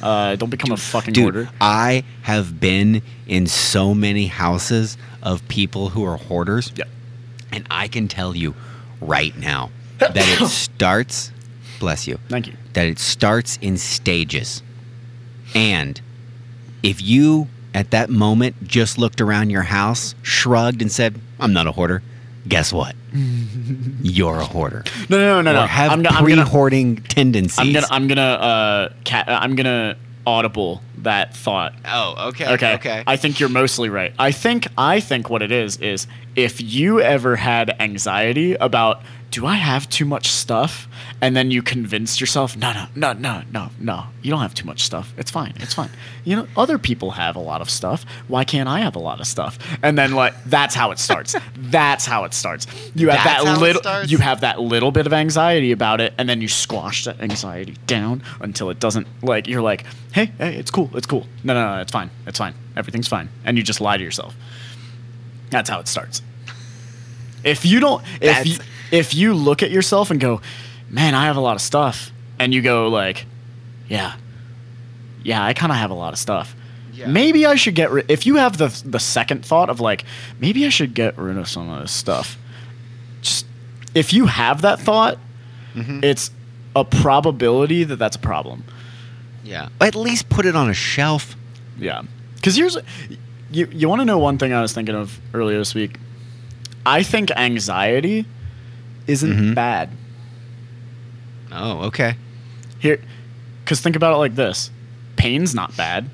Uh, 0.02 0.36
don't 0.38 0.50
become 0.50 0.72
a 0.72 0.78
fucking 0.78 1.14
Dude, 1.14 1.24
hoarder. 1.34 1.50
I 1.60 2.04
have 2.22 2.60
been 2.62 3.02
in 3.28 3.46
so 3.48 3.94
many 3.94 4.28
houses 4.28 4.98
of 5.22 5.46
people 5.50 5.90
who 5.90 6.06
are 6.06 6.18
hoarders. 6.18 6.72
Yeah. 6.76 6.86
And 7.52 7.68
I 7.70 7.88
can 7.90 8.08
tell 8.08 8.36
you 8.38 8.56
right 9.02 9.36
now 9.38 9.72
that 10.00 10.16
it 10.16 10.48
starts, 10.50 11.32
bless 11.80 12.08
you, 12.08 12.18
Thank 12.30 12.48
you. 12.48 12.54
that 12.74 12.88
it 12.88 13.00
starts 13.00 13.58
in 13.62 13.78
stages. 13.78 14.62
And 15.56 16.00
if 16.84 17.02
you 17.02 17.48
at 17.74 17.92
that 17.92 18.10
moment 18.10 18.64
just 18.64 18.98
looked 18.98 19.22
around 19.22 19.50
your 19.50 19.64
house, 19.64 20.16
shrugged, 20.22 20.82
and 20.82 20.92
said, 20.92 21.20
I'm 21.40 21.54
not 21.54 21.68
a 21.68 21.72
hoarder, 21.72 22.02
guess 22.48 22.74
what? 22.74 22.96
You're 24.02 24.40
a 24.40 24.46
hoarder. 24.46 24.84
No, 25.10 25.18
no, 25.18 25.42
no, 25.42 25.54
no. 25.54 25.62
No. 25.62 25.68
have 25.68 25.92
I'm, 25.92 26.02
gonna, 26.02 26.16
I'm 26.16 26.26
gonna, 26.26 26.44
pre-hoarding 26.44 26.98
tendencies. 27.04 27.60
I'm 27.60 27.74
gonna, 27.74 27.88
I'm 27.90 28.08
gonna, 28.08 28.22
uh, 28.22 28.90
I'm 29.28 29.56
gonna 29.56 29.96
audible 30.28 30.82
that 30.98 31.34
thought. 31.34 31.74
oh, 31.86 32.28
okay. 32.28 32.54
Okay. 32.54 32.74
Okay. 32.76 33.04
I 33.08 33.16
think 33.16 33.40
you're 33.40 33.48
mostly 33.50 33.88
right. 33.88 34.14
I 34.20 34.32
think 34.32 34.68
I 34.78 35.00
think 35.00 35.30
what 35.30 35.42
it 35.42 35.54
is 35.54 35.78
is 35.78 36.06
if 36.36 36.62
you 36.62 37.00
ever 37.00 37.38
had 37.38 37.76
anxiety 37.82 38.56
about 38.56 39.02
do 39.32 39.46
I 39.46 39.56
have 39.56 39.90
too 39.90 40.06
much 40.06 40.28
stuff? 40.28 40.88
And 41.22 41.36
then 41.36 41.52
you 41.52 41.62
convinced 41.62 42.22
yourself, 42.22 42.56
no, 42.56 42.72
no, 42.74 42.88
no, 42.96 43.14
no, 43.14 43.42
no, 43.52 43.70
no, 43.80 44.06
you 44.22 44.32
don't 44.32 44.42
have 44.42 44.54
too 44.54 44.66
much 44.66 44.82
stuff. 44.82 45.14
It's 45.18 45.32
fine. 45.32 45.54
It's 45.58 45.74
fine. 45.74 45.90
You 46.24 46.36
know, 46.38 46.48
other 46.56 46.78
people 46.78 47.12
have 47.12 47.36
a 47.36 47.40
lot 47.40 47.62
of 47.62 47.70
stuff. 47.70 48.06
Why 48.28 48.44
can't 48.44 48.70
I 48.70 48.80
have 48.80 48.96
a 48.96 49.00
lot 49.00 49.20
of 49.20 49.28
stuff? 49.28 49.58
And 49.82 49.98
then 49.98 50.12
like 50.14 50.34
that's 50.46 50.76
how 50.76 50.92
it 50.92 51.00
starts. 51.00 51.36
that's 51.58 52.06
how 52.06 52.24
it 52.24 52.34
starts. 52.34 52.68
You 52.96 53.10
have 53.10 53.24
That's 53.24 53.44
that 53.44 53.60
little 53.60 54.06
you 54.06 54.18
have 54.20 54.42
that 54.42 54.60
little 54.60 54.92
bit 54.92 55.08
of 55.08 55.14
anxiety 55.14 55.72
about 55.72 56.02
it, 56.02 56.14
and 56.18 56.30
then 56.30 56.42
you 56.42 56.48
squash 56.48 57.06
that 57.06 57.20
anxiety 57.20 57.76
down 57.88 58.24
until 58.40 58.70
it 58.70 58.80
doesn't 58.80 59.08
like 59.24 59.48
you're 59.48 59.62
like, 59.62 59.86
hey, 60.14 60.32
hey, 60.38 60.56
it's 60.56 60.72
cool, 60.72 60.90
it's 60.94 61.08
cool. 61.08 61.26
No, 61.44 61.54
no, 61.54 61.76
no, 61.76 61.82
it's 61.82 61.92
fine. 61.92 62.10
It's 62.26 62.38
fine. 62.38 62.54
Everything's 62.76 63.08
fine. 63.08 63.30
And 63.44 63.58
you 63.58 63.64
just 63.64 63.82
lie 63.82 63.98
to 63.98 64.04
yourself. 64.04 64.36
That's 65.50 65.70
how 65.70 65.80
it 65.80 65.88
starts. 65.88 66.22
If 67.44 67.66
you 67.66 67.80
don't, 67.80 68.04
if 68.22 68.46
you, 68.46 68.58
if 68.92 69.14
you 69.14 69.34
look 69.34 69.64
at 69.64 69.72
yourself 69.72 70.12
and 70.12 70.20
go, 70.20 70.42
man, 70.90 71.14
I 71.16 71.26
have 71.26 71.38
a 71.38 71.42
lot 71.42 71.56
of 71.56 71.62
stuff, 71.62 72.12
and 72.40 72.54
you 72.54 72.62
go 72.62 72.88
like, 72.90 73.26
yeah, 73.90 74.16
yeah, 75.24 75.44
I 75.44 75.54
kind 75.54 75.72
of 75.72 75.78
have 75.78 75.92
a 75.92 75.96
lot 75.96 76.14
of 76.14 76.20
stuff. 76.20 76.56
Yeah. 76.94 77.08
Maybe 77.08 77.46
I 77.46 77.56
should 77.56 77.76
get 77.76 77.92
rid. 77.92 78.10
If 78.10 78.26
you 78.26 78.38
have 78.38 78.58
the 78.58 78.68
the 78.86 79.00
second 79.00 79.46
thought 79.46 79.70
of 79.70 79.80
like, 79.80 80.04
maybe 80.40 80.66
I 80.66 80.70
should 80.70 80.94
get 80.94 81.18
rid 81.18 81.38
of 81.38 81.48
some 81.48 81.70
of 81.70 81.82
this 81.82 81.92
stuff. 81.92 82.38
Just 83.22 83.46
if 83.94 84.14
you 84.14 84.26
have 84.28 84.62
that 84.62 84.80
thought, 84.80 85.18
Mm-hmm. 85.76 86.04
it's 86.04 86.32
a 86.76 86.84
probability 86.84 87.84
that 87.84 87.98
that's 87.98 88.16
a 88.16 88.20
problem. 88.20 88.64
Yeah. 89.44 89.70
At 89.80 89.94
least 89.96 90.28
put 90.28 90.48
it 90.48 90.56
on 90.56 90.72
a 90.72 90.74
shelf. 90.74 91.36
Yeah. 91.78 92.02
Because 92.36 92.56
here's 92.56 92.78
you 93.52 93.68
you 93.72 93.88
want 93.88 94.02
to 94.02 94.06
know 94.06 94.18
one 94.18 94.40
thing 94.40 94.54
I 94.54 94.62
was 94.62 94.74
thinking 94.74 94.96
of 94.96 95.20
earlier 95.36 95.60
this 95.60 95.76
week. 95.76 95.98
I 96.84 97.04
think 97.04 97.30
anxiety 97.30 98.26
isn't 99.08 99.32
Mhm. 99.52 99.56
bad. 99.56 99.90
Oh, 101.52 101.80
okay. 101.88 102.16
Here 102.80 103.00
cuz 103.66 103.80
think 103.80 103.96
about 103.96 104.14
it 104.14 104.18
like 104.18 104.36
this. 104.36 104.70
Pain's 105.16 105.56
not 105.56 105.76
bad. 105.76 106.10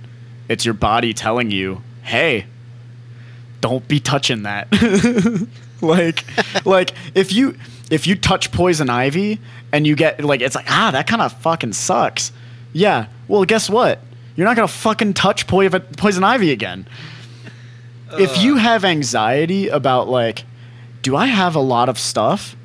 It's 0.48 0.64
your 0.66 0.74
body 0.74 1.14
telling 1.14 1.52
you, 1.52 1.82
"Hey, 2.04 2.46
don't 3.62 3.88
be 3.88 4.00
touching 4.00 4.44
that." 4.44 4.68
like 5.82 6.24
like 6.66 6.94
if 7.16 7.34
you 7.34 7.56
if 7.90 8.08
you 8.08 8.16
touch 8.16 8.52
poison 8.52 8.90
ivy 8.90 9.40
and 9.72 9.86
you 9.88 9.96
get 9.96 10.24
like 10.24 10.42
it's 10.42 10.56
like, 10.56 10.68
"Ah, 10.70 10.92
that 10.92 11.08
kind 11.08 11.22
of 11.22 11.34
fucking 11.42 11.74
sucks." 11.74 12.32
Yeah. 12.72 13.06
Well, 13.28 13.44
guess 13.46 13.70
what? 13.70 14.00
You're 14.36 14.48
not 14.48 14.56
to 14.56 14.68
fucking 14.68 15.14
touch 15.14 15.46
poi- 15.48 15.70
poison 15.70 16.24
ivy 16.24 16.52
again. 16.52 16.86
if 18.20 18.44
you 18.44 18.58
have 18.58 18.86
anxiety 18.86 19.70
about 19.70 20.08
like 20.08 20.44
do 21.02 21.16
i 21.16 21.26
have 21.26 21.56
a 21.56 21.60
lot 21.60 21.90
of 21.90 21.98
stuff 21.98 22.56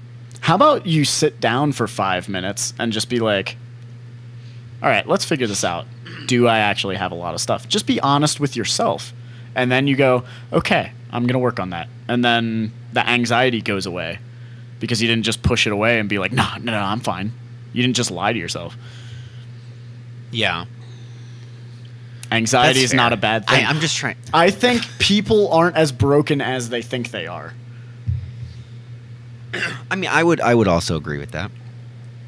how 0.48 0.54
about 0.54 0.86
you 0.86 1.04
sit 1.04 1.42
down 1.42 1.72
for 1.72 1.86
five 1.86 2.26
minutes 2.26 2.72
and 2.78 2.90
just 2.90 3.10
be 3.10 3.20
like 3.20 3.58
all 4.82 4.88
right 4.88 5.06
let's 5.06 5.22
figure 5.22 5.46
this 5.46 5.62
out. 5.62 5.86
Do 6.26 6.46
i 6.46 6.60
actually 6.60 6.96
have 6.96 7.12
a 7.12 7.14
lot 7.14 7.34
of 7.34 7.40
stuff? 7.42 7.68
Just 7.68 7.86
be 7.86 8.00
honest 8.00 8.40
with 8.40 8.56
yourself. 8.56 9.12
And 9.54 9.70
then 9.70 9.86
you 9.86 9.94
go 9.94 10.24
okay 10.50 10.90
i'm 11.12 11.24
going 11.24 11.34
to 11.34 11.38
work 11.38 11.60
on 11.60 11.68
that. 11.70 11.90
And 12.08 12.24
then 12.24 12.72
the 12.94 13.06
anxiety 13.06 13.60
goes 13.60 13.84
away 13.84 14.20
because 14.80 15.02
you 15.02 15.08
didn't 15.08 15.24
just 15.24 15.42
push 15.42 15.66
it 15.66 15.72
away 15.74 15.98
and 16.00 16.08
be 16.08 16.18
like 16.18 16.32
no 16.32 16.48
no 16.62 16.72
no 16.72 16.78
i'm 16.78 17.00
fine. 17.00 17.30
You 17.74 17.82
didn't 17.82 17.96
just 17.96 18.10
lie 18.10 18.32
to 18.32 18.38
yourself. 18.38 18.74
Yeah. 20.30 20.64
anxiety 22.32 22.80
That's 22.80 22.92
is 22.92 22.94
not 22.94 23.12
a 23.12 23.18
bad 23.18 23.46
thing. 23.46 23.66
I, 23.66 23.68
I'm 23.68 23.80
just 23.80 23.98
trying. 23.98 24.16
I 24.32 24.48
think 24.48 24.82
people 24.98 25.52
aren't 25.52 25.76
as 25.76 25.92
broken 25.92 26.40
as 26.40 26.70
they 26.70 26.80
think 26.80 27.10
they 27.10 27.26
are. 27.26 27.52
I 29.90 29.96
mean, 29.96 30.10
I 30.10 30.22
would 30.22 30.40
I 30.40 30.54
would 30.54 30.68
also 30.68 30.96
agree 30.96 31.18
with 31.18 31.32
that. 31.32 31.50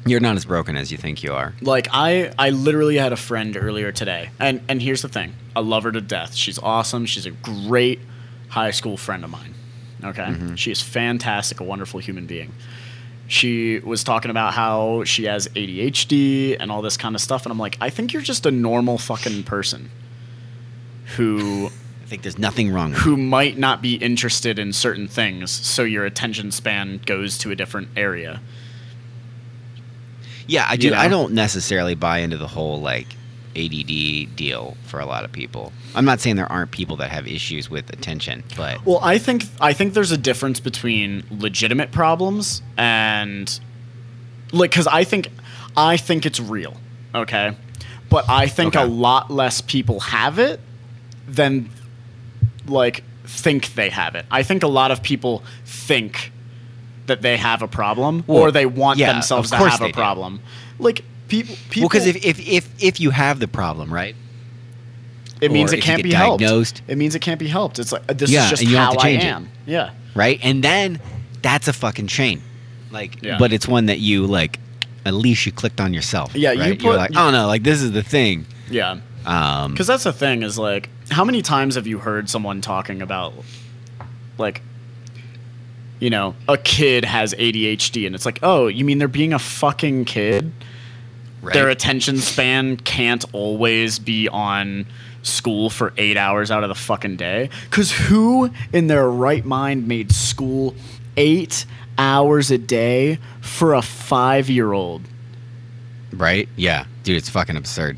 You're 0.05 0.19
not 0.19 0.35
as 0.35 0.45
broken 0.45 0.75
as 0.75 0.91
you 0.91 0.97
think 0.97 1.23
you 1.23 1.33
are. 1.33 1.53
Like 1.61 1.87
I 1.91 2.33
I 2.37 2.49
literally 2.49 2.97
had 2.97 3.13
a 3.13 3.17
friend 3.17 3.55
earlier 3.55 3.91
today. 3.91 4.29
And 4.39 4.61
and 4.67 4.81
here's 4.81 5.01
the 5.01 5.09
thing. 5.09 5.33
I 5.55 5.59
love 5.59 5.83
her 5.83 5.91
to 5.91 6.01
death. 6.01 6.33
She's 6.33 6.57
awesome. 6.59 7.05
She's 7.05 7.25
a 7.25 7.31
great 7.31 7.99
high 8.49 8.71
school 8.71 8.97
friend 8.97 9.23
of 9.23 9.29
mine. 9.29 9.53
Okay? 10.03 10.23
Mm-hmm. 10.23 10.55
She 10.55 10.71
is 10.71 10.81
fantastic, 10.81 11.59
a 11.59 11.63
wonderful 11.63 11.99
human 11.99 12.25
being. 12.25 12.51
She 13.27 13.79
was 13.79 14.03
talking 14.03 14.31
about 14.31 14.53
how 14.53 15.03
she 15.03 15.25
has 15.25 15.47
ADHD 15.49 16.57
and 16.59 16.71
all 16.71 16.81
this 16.81 16.97
kind 16.97 17.15
of 17.15 17.21
stuff 17.21 17.45
and 17.45 17.51
I'm 17.51 17.59
like, 17.59 17.77
"I 17.79 17.89
think 17.89 18.11
you're 18.13 18.23
just 18.23 18.45
a 18.45 18.51
normal 18.51 18.97
fucking 18.97 19.43
person 19.43 19.91
who 21.17 21.69
think 22.11 22.23
there's 22.23 22.37
nothing 22.37 22.71
wrong 22.73 22.91
with 22.91 22.99
who 22.99 23.15
might 23.15 23.57
not 23.57 23.81
be 23.81 23.95
interested 23.95 24.59
in 24.59 24.73
certain 24.73 25.07
things, 25.07 25.49
so 25.49 25.83
your 25.83 26.05
attention 26.05 26.51
span 26.51 26.99
goes 27.05 27.37
to 27.37 27.51
a 27.51 27.55
different 27.55 27.87
area." 27.95 28.41
Yeah, 30.45 30.65
I 30.67 30.75
do. 30.75 30.87
You 30.87 30.91
know? 30.93 30.99
I 30.99 31.07
don't 31.07 31.31
necessarily 31.33 31.95
buy 31.95 32.19
into 32.19 32.35
the 32.37 32.47
whole 32.47 32.81
like 32.81 33.15
ADD 33.55 34.35
deal 34.35 34.75
for 34.85 34.99
a 34.99 35.05
lot 35.05 35.23
of 35.23 35.31
people. 35.31 35.71
I'm 35.95 36.03
not 36.03 36.19
saying 36.19 36.35
there 36.35 36.51
aren't 36.51 36.71
people 36.71 36.97
that 36.97 37.11
have 37.11 37.27
issues 37.27 37.69
with 37.69 37.89
attention, 37.89 38.43
but 38.57 38.85
Well, 38.85 38.99
I 39.01 39.17
think 39.17 39.45
I 39.61 39.71
think 39.73 39.93
there's 39.93 40.11
a 40.11 40.17
difference 40.17 40.59
between 40.59 41.23
legitimate 41.31 41.91
problems 41.91 42.61
and 42.77 43.57
like 44.51 44.71
cuz 44.71 44.85
I 44.87 45.05
think 45.05 45.29
I 45.77 45.95
think 45.95 46.25
it's 46.25 46.39
real, 46.41 46.75
okay? 47.15 47.55
But 48.09 48.25
I 48.29 48.47
think 48.47 48.75
Okay. 48.75 48.83
a 48.83 48.87
lot 48.87 49.31
less 49.31 49.61
people 49.61 50.01
have 50.01 50.37
it 50.39 50.59
than 51.25 51.69
like 52.67 53.03
think 53.25 53.73
they 53.75 53.89
have 53.89 54.15
it. 54.15 54.25
I 54.31 54.43
think 54.43 54.63
a 54.63 54.67
lot 54.67 54.91
of 54.91 55.01
people 55.03 55.43
think 55.65 56.31
that 57.07 57.21
they 57.21 57.37
have 57.37 57.61
a 57.61 57.67
problem 57.67 58.23
Well, 58.27 58.39
or 58.43 58.51
they 58.51 58.65
want 58.65 58.99
yeah, 58.99 59.11
themselves 59.11 59.49
to 59.51 59.57
have 59.57 59.81
a 59.81 59.87
do. 59.87 59.93
problem. 59.93 60.39
Like 60.79 61.03
people 61.27 61.55
people 61.69 61.81
well, 61.83 61.89
because 61.89 62.07
if, 62.07 62.17
if 62.25 62.39
if 62.47 62.69
if 62.83 62.99
you 62.99 63.09
have 63.11 63.39
the 63.39 63.47
problem, 63.47 63.93
right? 63.93 64.15
it 65.41 65.51
means 65.51 65.73
or 65.73 65.77
it 65.77 65.83
can't 65.83 66.03
be 66.03 66.11
helped. 66.13 66.41
diagnosed- 66.41 66.83
It 66.87 66.97
means 66.99 67.15
it 67.15 67.19
can't 67.19 67.39
be 67.39 67.47
helped. 67.47 67.79
It's 67.79 67.91
like 67.91 68.05
this 68.15 68.29
Yeah, 68.29 68.43
is 68.43 68.49
just 68.51 68.63
you 68.63 68.77
how 68.77 68.91
I 68.91 68.95
change 68.97 69.23
it. 69.23 69.27
am. 69.27 69.49
Yeah. 69.65 69.89
right? 70.13 70.39
And 70.43 70.63
then 70.63 70.99
that's 71.41 71.67
a 71.67 71.73
fucking 71.73 72.07
chain. 72.07 72.41
Like, 72.91 73.23
Yeah. 73.23 73.37
but 73.39 73.51
it's 73.51 73.67
one 73.67 73.87
that 73.87 73.99
you 73.99 74.27
like. 74.27 74.59
At 75.03 75.15
least 75.15 75.47
you 75.47 75.51
clicked 75.51 75.81
on 75.81 75.95
yourself. 75.95 76.35
Yeah, 76.35 76.51
you 76.51 76.59
right? 76.59 76.67
You're 76.81 76.91
put- 76.91 76.97
like, 76.97 77.11
oh 77.15 77.31
no, 77.31 77.47
like 77.47 77.63
this 77.63 77.81
is 77.81 77.91
the 77.91 78.03
thing. 78.03 78.45
Yeah. 78.69 78.97
Um, 79.25 79.71
Because 79.71 79.87
that's 79.87 80.03
the 80.03 80.13
thing 80.13 80.43
is 80.43 80.59
like, 80.59 80.89
how 81.11 81.23
many 81.25 81.41
times 81.41 81.75
have 81.75 81.87
you 81.87 81.99
heard 81.99 82.29
someone 82.29 82.61
talking 82.61 83.01
about, 83.01 83.33
like, 84.37 84.61
you 85.99 86.09
know, 86.09 86.35
a 86.47 86.57
kid 86.57 87.05
has 87.05 87.33
ADHD 87.33 88.05
and 88.05 88.15
it's 88.15 88.25
like, 88.25 88.39
oh, 88.41 88.67
you 88.67 88.83
mean 88.85 88.97
they're 88.97 89.07
being 89.07 89.33
a 89.33 89.39
fucking 89.39 90.05
kid? 90.05 90.51
right? 91.41 91.53
Their 91.53 91.69
attention 91.69 92.17
span 92.17 92.77
can't 92.77 93.25
always 93.33 93.99
be 93.99 94.27
on 94.29 94.85
school 95.23 95.69
for 95.69 95.93
eight 95.97 96.17
hours 96.17 96.49
out 96.49 96.63
of 96.63 96.69
the 96.69 96.75
fucking 96.75 97.17
day? 97.17 97.49
Because 97.69 97.91
who 97.91 98.49
in 98.73 98.87
their 98.87 99.07
right 99.09 99.45
mind 99.45 99.87
made 99.87 100.11
school 100.11 100.73
eight 101.17 101.65
hours 101.97 102.49
a 102.49 102.57
day 102.57 103.19
for 103.41 103.73
a 103.73 103.81
five 103.81 104.49
year 104.49 104.73
old? 104.73 105.01
right? 106.13 106.47
Yeah, 106.55 106.85
dude, 107.03 107.17
it's 107.17 107.29
fucking 107.29 107.57
absurd. 107.57 107.97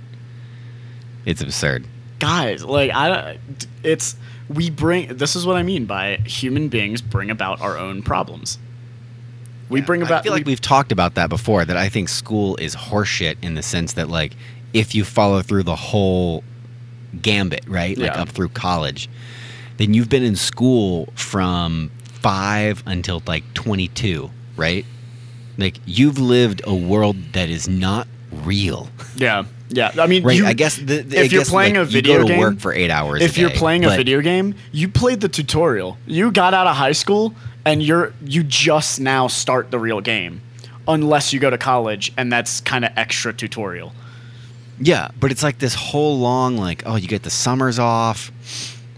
It's 1.25 1.41
absurd. 1.41 1.85
Guys 2.23 2.63
like 2.63 2.91
i 2.91 3.37
it's 3.83 4.15
we 4.49 4.69
bring 4.69 5.07
this 5.17 5.35
is 5.35 5.45
what 5.45 5.55
i 5.55 5.63
mean 5.63 5.85
by 5.85 6.15
human 6.25 6.67
beings 6.69 7.01
bring 7.01 7.29
about 7.29 7.59
our 7.61 7.77
own 7.77 8.01
problems 8.01 8.57
we 9.69 9.79
Yeah, 9.79 9.85
bring 9.85 10.01
about 10.01 10.19
I 10.19 10.23
feel 10.23 10.33
like 10.33 10.45
we- 10.45 10.51
we've 10.51 10.61
talked 10.61 10.91
about 10.91 11.15
that 11.15 11.29
before. 11.29 11.63
That 11.65 11.77
I 11.77 11.87
think 11.89 12.07
school 12.09 12.57
is 12.57 12.75
horseshit 12.75 13.37
in 13.41 13.55
the 13.55 13.63
sense 13.63 13.93
that 13.93 14.07
like 14.09 14.33
if 14.73 14.93
you 14.93 15.03
follow 15.03 15.41
through 15.41 15.63
the 15.63 15.75
whole 15.75 16.43
gambit, 17.21 17.63
right, 17.67 17.97
like 17.97 18.11
Yeah. 18.13 18.21
up 18.21 18.29
through 18.29 18.49
college, 18.49 19.09
then 19.77 19.93
you've 19.93 20.09
been 20.09 20.21
in 20.21 20.35
school 20.35 21.07
from 21.15 21.89
five 22.03 22.83
until 22.85 23.23
like 23.25 23.43
twenty 23.53 23.87
two, 23.87 24.29
right? 24.57 24.85
Like 25.57 25.79
you've 25.85 26.19
lived 26.19 26.61
a 26.67 26.75
world 26.75 27.15
that 27.31 27.49
is 27.49 27.67
not 27.67 28.05
real, 28.43 28.89
yeah 29.15 29.45
yeah 29.73 29.91
i 29.99 30.07
mean 30.07 30.23
right? 30.23 30.37
you, 30.37 30.45
I 30.45 30.53
guess 30.53 30.77
the, 30.77 30.83
the- 31.01 31.17
if 31.17 31.17
I 31.17 31.21
you're 31.23 31.41
guess, 31.41 31.49
playing 31.49 31.75
like, 31.75 31.87
a 31.87 31.91
you 31.91 31.91
video 32.01 32.13
go 32.17 32.21
to 32.23 32.27
game 32.27 32.39
work 32.39 32.59
for 32.59 32.73
eight 32.73 32.89
hours. 32.89 33.21
if 33.21 33.37
you're 33.37 33.49
day, 33.49 33.55
playing 33.57 33.85
a 33.85 33.89
video 33.89 34.21
game 34.21 34.55
you 34.71 34.87
played 34.87 35.19
the 35.21 35.29
tutorial 35.29 35.97
you 36.05 36.31
got 36.31 36.53
out 36.53 36.67
of 36.67 36.75
high 36.75 36.91
school 36.93 37.33
and 37.65 37.81
you're 37.83 38.13
you 38.25 38.43
just 38.43 38.99
now 38.99 39.27
start 39.27 39.71
the 39.71 39.79
real 39.79 39.99
game 40.01 40.41
unless 40.87 41.31
you 41.33 41.39
go 41.39 41.49
to 41.49 41.57
college 41.57 42.11
and 42.17 42.31
that's 42.31 42.61
kind 42.61 42.85
of 42.85 42.91
extra 42.97 43.33
tutorial 43.33 43.91
yeah, 44.81 45.09
but 45.19 45.31
it's 45.31 45.43
like 45.43 45.59
this 45.59 45.75
whole 45.75 46.17
long 46.17 46.57
like 46.57 46.81
oh 46.85 46.95
you 46.95 47.07
get 47.07 47.21
the 47.23 47.29
summers 47.29 47.77
off. 47.79 48.31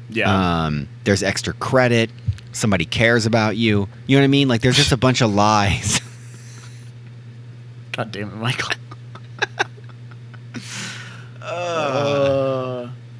yeah 0.09 0.65
Um, 0.65 0.88
there's 1.03 1.21
extra 1.21 1.53
credit. 1.53 2.09
Somebody 2.53 2.86
cares 2.86 3.26
about 3.26 3.57
you. 3.57 3.88
You 4.07 4.15
know 4.15 4.21
what 4.21 4.23
I 4.23 4.28
mean? 4.28 4.47
Like 4.47 4.61
there's 4.61 4.78
just 4.78 4.93
a 4.93 4.97
bunch 4.97 5.21
of 5.21 5.34
lies. 5.36 5.99
god 7.91 8.11
damn 8.11 8.30
it 8.30 8.36
michael 8.36 8.69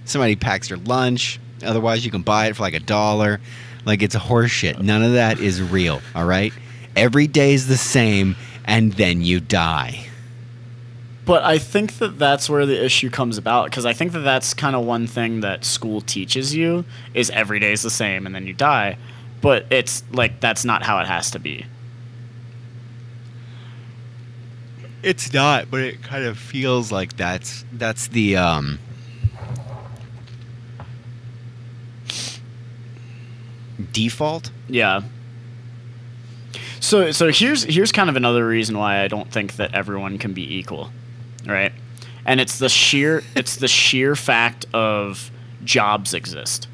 Somebody 0.06 0.36
packs 0.36 0.70
your 0.70 0.80
lunch. 0.80 1.40
Otherwise, 1.64 2.06
you 2.06 2.12
can 2.12 2.22
buy 2.22 2.48
it 2.48 2.56
for 2.56 2.64
like 2.64 2.74
a 2.74 2.80
dollar. 2.80 3.40
Like 3.86 4.02
it's 4.02 4.16
a 4.16 4.20
horse 4.20 4.52
shit. 4.52 4.82
None 4.82 5.04
of 5.04 5.14
that 5.14 5.40
is 5.40 5.62
real. 5.62 6.02
All 6.14 6.26
right. 6.26 6.54
Every 6.96 7.28
day 7.28 7.54
is 7.54 7.68
the 7.68 7.78
same, 7.78 8.36
and 8.66 8.94
then 8.94 9.22
you 9.22 9.40
die. 9.40 10.06
But 11.26 11.44
I 11.44 11.58
think 11.58 11.98
that 11.98 12.20
that's 12.20 12.50
where 12.50 12.66
the 12.66 12.86
issue 12.86 13.10
comes 13.10 13.38
about 13.38 13.66
because 13.66 13.86
I 13.86 13.94
think 13.94 14.12
that 14.12 14.20
that's 14.20 14.54
kind 14.54 14.76
of 14.76 14.86
one 14.86 15.08
thing 15.08 15.42
that 15.42 15.66
school 15.66 16.02
teaches 16.02 16.54
you 16.56 16.86
is 17.16 17.32
every 17.32 17.60
day 17.60 17.72
is 17.72 17.82
the 17.82 17.90
same 17.90 18.28
and 18.28 18.36
then 18.36 18.46
you 18.46 18.54
die. 18.54 18.98
But 19.42 19.66
it's 19.72 20.04
like 20.12 20.40
that's 20.40 20.64
not 20.64 20.84
how 20.84 21.00
it 21.00 21.08
has 21.08 21.32
to 21.32 21.40
be. 21.40 21.66
It's 25.06 25.32
not, 25.32 25.70
but 25.70 25.82
it 25.82 26.02
kind 26.02 26.26
of 26.26 26.36
feels 26.36 26.92
like 26.92 27.16
that's 27.16 27.64
that's 27.72 28.08
the 28.08 28.38
um 28.38 28.80
default. 33.92 34.52
Yeah. 34.68 35.02
So 36.80 37.12
so 37.12 37.32
here's 37.32 37.64
here's 37.64 37.92
kind 37.92 38.10
of 38.10 38.16
another 38.16 38.48
reason 38.48 38.78
why 38.78 39.02
I 39.02 39.08
don't 39.08 39.32
think 39.32 39.58
that 39.58 39.74
everyone 39.76 40.18
can 40.18 40.34
be 40.34 40.58
equal, 40.58 40.90
right? 41.46 41.72
And 42.26 42.40
it's 42.40 42.58
the 42.60 42.70
sheer 42.70 43.24
it's 43.36 43.58
the 43.58 43.68
sheer 43.68 44.16
fact 44.16 44.66
of 44.74 45.30
jobs 45.64 46.14
exist. 46.16 46.68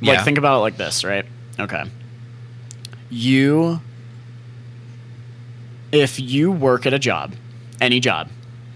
Like 0.00 0.16
Yeah. 0.18 0.24
think 0.24 0.38
about 0.38 0.56
it 0.58 0.60
like 0.60 0.76
this, 0.76 1.04
right? 1.04 1.24
Okay. 1.58 1.84
You 3.10 3.80
if 5.96 6.18
you 6.18 6.50
work 6.50 6.86
at 6.86 6.92
a 6.92 6.98
job, 6.98 7.34
any 7.80 8.00
job, 8.00 8.28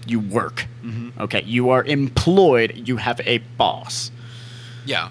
you 0.05 0.19
work. 0.19 0.67
Mm-hmm. 0.83 1.21
Okay, 1.21 1.43
you 1.43 1.69
are 1.69 1.83
employed, 1.83 2.87
you 2.87 2.97
have 2.97 3.19
a 3.25 3.39
boss 3.57 4.11
Yeah. 4.85 5.09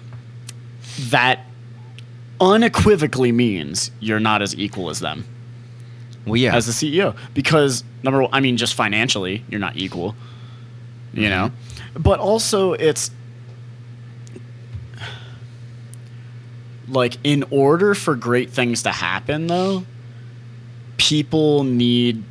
that 1.09 1.45
unequivocally 2.41 3.31
means 3.31 3.91
you're 3.99 4.19
not 4.19 4.41
as 4.41 4.55
equal 4.55 4.89
as 4.89 4.99
them 4.99 5.25
Well, 6.25 6.37
yeah. 6.37 6.55
as 6.55 6.65
the 6.65 6.71
CEO 6.71 7.15
because 7.33 7.83
number 8.01 8.21
one, 8.21 8.29
I 8.33 8.39
mean 8.39 8.57
just 8.57 8.75
financially 8.75 9.43
you're 9.49 9.59
not 9.59 9.75
equal, 9.77 10.15
you 11.13 11.23
mm-hmm. 11.23 11.29
know, 11.29 11.51
but 11.99 12.19
also 12.19 12.73
it's 12.73 13.11
like 16.87 17.17
in 17.23 17.43
order 17.51 17.93
for 17.93 18.15
great 18.15 18.49
things 18.49 18.83
to 18.83 18.91
happen 18.91 19.47
though, 19.47 19.83
people 21.09 21.63
need 21.63 22.23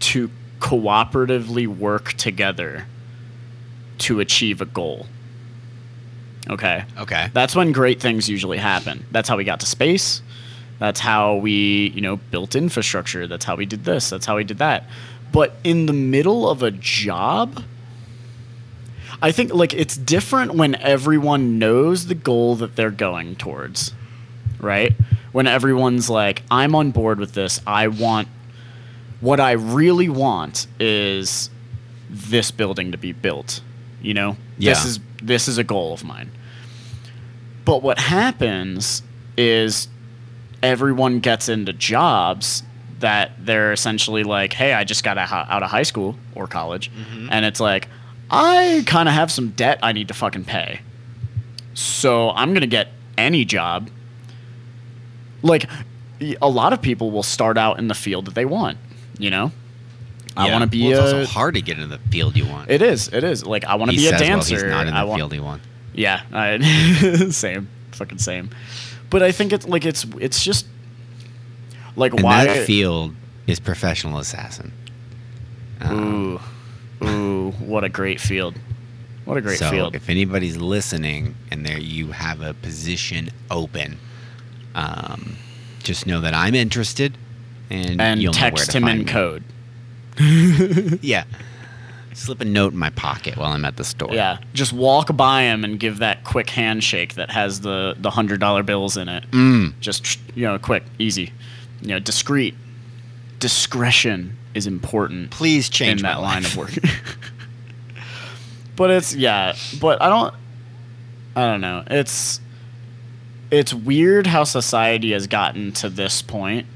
to 0.00 0.30
cooperatively 0.60 1.66
work 1.66 2.14
together 2.14 2.86
to 3.98 4.18
achieve 4.18 4.62
a 4.62 4.64
goal. 4.64 5.04
Okay. 6.48 6.86
okay. 6.96 7.28
That's 7.34 7.54
when 7.54 7.70
great 7.70 8.00
things 8.00 8.26
usually 8.26 8.56
happen. 8.56 9.04
That's 9.10 9.28
how 9.28 9.36
we 9.36 9.44
got 9.44 9.60
to 9.60 9.66
space. 9.66 10.22
That's 10.78 11.00
how 11.00 11.34
we, 11.34 11.92
you 11.94 12.00
know, 12.00 12.16
built 12.16 12.56
infrastructure. 12.56 13.26
That's 13.26 13.44
how 13.44 13.56
we 13.56 13.66
did 13.66 13.84
this. 13.84 14.08
That's 14.08 14.24
how 14.24 14.36
we 14.36 14.44
did 14.44 14.56
that. 14.56 14.84
But 15.30 15.56
in 15.62 15.84
the 15.84 15.92
middle 15.92 16.48
of 16.48 16.62
a 16.62 16.70
job, 16.70 17.62
I 19.20 19.32
think 19.32 19.52
like 19.52 19.74
it's 19.74 19.98
different 19.98 20.54
when 20.54 20.76
everyone 20.76 21.58
knows 21.58 22.06
the 22.06 22.14
goal 22.14 22.56
that 22.56 22.74
they're 22.74 22.90
going 22.90 23.36
towards. 23.36 23.92
Right? 24.60 24.94
When 25.38 25.46
everyone's 25.46 26.10
like, 26.10 26.42
I'm 26.50 26.74
on 26.74 26.90
board 26.90 27.20
with 27.20 27.32
this. 27.32 27.60
I 27.64 27.86
want 27.86 28.26
what 29.20 29.38
I 29.38 29.52
really 29.52 30.08
want 30.08 30.66
is 30.80 31.48
this 32.10 32.50
building 32.50 32.90
to 32.90 32.98
be 32.98 33.12
built. 33.12 33.60
You 34.02 34.14
know? 34.14 34.36
This 34.58 34.84
is 34.84 35.00
this 35.22 35.46
is 35.46 35.56
a 35.56 35.62
goal 35.62 35.92
of 35.92 36.02
mine. 36.02 36.32
But 37.64 37.84
what 37.84 38.00
happens 38.00 39.04
is 39.36 39.86
everyone 40.60 41.20
gets 41.20 41.48
into 41.48 41.72
jobs 41.72 42.64
that 42.98 43.30
they're 43.38 43.72
essentially 43.72 44.24
like, 44.24 44.52
hey, 44.52 44.72
I 44.74 44.82
just 44.82 45.04
got 45.04 45.18
out 45.18 45.48
out 45.48 45.62
of 45.62 45.70
high 45.70 45.84
school 45.84 46.16
or 46.34 46.48
college. 46.48 46.90
Mm-hmm. 46.90 47.28
And 47.30 47.44
it's 47.44 47.60
like, 47.60 47.86
I 48.28 48.82
kind 48.86 49.08
of 49.08 49.14
have 49.14 49.30
some 49.30 49.50
debt 49.50 49.78
I 49.84 49.92
need 49.92 50.08
to 50.08 50.14
fucking 50.14 50.46
pay. 50.46 50.80
So 51.74 52.30
I'm 52.30 52.48
going 52.48 52.62
to 52.62 52.66
get 52.66 52.88
any 53.16 53.44
job. 53.44 53.88
Like, 55.42 55.68
a 56.42 56.48
lot 56.48 56.72
of 56.72 56.82
people 56.82 57.10
will 57.10 57.22
start 57.22 57.56
out 57.58 57.78
in 57.78 57.88
the 57.88 57.94
field 57.94 58.26
that 58.26 58.34
they 58.34 58.44
want, 58.44 58.78
you 59.18 59.30
know? 59.30 59.52
I 60.36 60.46
Yeah. 60.46 60.52
want 60.52 60.62
to 60.62 60.68
be 60.68 60.82
Well, 60.92 61.02
it's 61.04 61.12
a. 61.12 61.18
also 61.20 61.32
hard 61.32 61.54
to 61.54 61.60
get 61.62 61.78
into 61.78 61.88
the 61.96 61.98
field 62.10 62.36
you 62.36 62.46
want. 62.46 62.70
It 62.70 62.82
is. 62.82 63.08
It 63.08 63.24
is. 63.24 63.44
Like, 63.44 63.64
I 63.64 63.74
want 63.76 63.90
to 63.90 63.96
be 63.96 64.06
a 64.06 64.10
says, 64.10 64.20
well, 64.20 64.28
dancer. 64.30 64.54
he's 64.54 64.64
not 64.64 64.86
in 64.86 64.94
I 64.94 65.00
the 65.02 65.06
want, 65.06 65.18
field 65.18 65.32
he 65.32 65.40
wants. 65.40 65.66
yeah, 65.94 66.20
I, 66.32 66.58
same, 67.30 67.68
fucking 67.92 68.18
same. 68.18 68.50
But 69.10 69.22
I 69.22 69.32
think 69.32 69.52
it's 69.52 69.66
like 69.66 69.84
it's 69.86 70.04
it's 70.20 70.42
just 70.44 70.66
like 71.96 72.12
And 72.12 72.22
why. 72.22 72.44
that 72.46 72.66
field 72.66 73.14
is 73.46 73.58
professional 73.58 74.18
assassin. 74.18 74.72
Um, 75.80 76.40
ooh, 77.02 77.06
ooh, 77.06 77.50
what 77.52 77.84
a 77.84 77.88
great 77.88 78.20
field! 78.20 78.54
What 79.24 79.36
a 79.38 79.40
great 79.40 79.58
so 79.58 79.70
field! 79.70 79.94
if 79.94 80.08
anybody's 80.10 80.56
listening 80.58 81.36
and 81.50 81.64
there 81.64 81.78
you 81.78 82.08
have 82.12 82.40
a 82.42 82.52
position 82.54 83.30
open, 83.50 83.98
um, 84.78 85.36
just 85.82 86.06
know 86.06 86.20
that 86.20 86.34
I'm 86.34 86.54
interested, 86.54 87.18
and 87.70 88.00
and 88.00 88.22
you'll 88.22 88.32
know 88.32 88.40
where 88.40 88.50
text 88.52 88.74
him 88.74 88.86
in 88.86 88.98
me. 88.98 89.04
code. 89.04 89.44
Yeah, 91.00 91.24
slip 92.12 92.40
a 92.40 92.44
note 92.44 92.72
in 92.72 92.78
my 92.78 92.90
pocket 92.90 93.36
while 93.36 93.52
I'm 93.52 93.64
at 93.64 93.76
the 93.76 93.84
store. 93.84 94.12
Yeah, 94.12 94.38
just 94.52 94.72
walk 94.72 95.16
by 95.16 95.42
him 95.42 95.64
and 95.64 95.78
give 95.78 95.98
that 95.98 96.24
quick 96.24 96.50
handshake 96.50 97.14
that 97.14 97.30
has 97.30 97.60
the 97.60 97.96
the 97.98 98.10
hundred 98.10 98.40
dollar 98.40 98.62
bills 98.62 98.96
in 98.96 99.08
it. 99.08 99.30
Mm. 99.30 99.78
Just 99.80 100.18
you 100.34 100.44
know, 100.44 100.58
quick, 100.58 100.84
easy, 100.98 101.32
you 101.82 101.88
know, 101.88 101.98
discreet. 101.98 102.54
Discretion 103.38 104.36
is 104.54 104.66
important. 104.66 105.30
Please 105.30 105.68
change 105.68 106.00
in 106.00 106.04
that 106.04 106.20
line 106.20 106.44
of 106.44 106.56
work. 106.56 106.72
but 108.76 108.90
it's 108.90 109.14
yeah, 109.14 109.54
but 109.80 110.02
I 110.02 110.08
don't 110.08 110.34
I 111.36 111.46
don't 111.46 111.60
know. 111.60 111.84
It's 111.86 112.40
it's 113.50 113.72
weird 113.72 114.26
how 114.26 114.44
society 114.44 115.12
has 115.12 115.26
gotten 115.26 115.72
to 115.72 115.88
this 115.88 116.22
point 116.22 116.66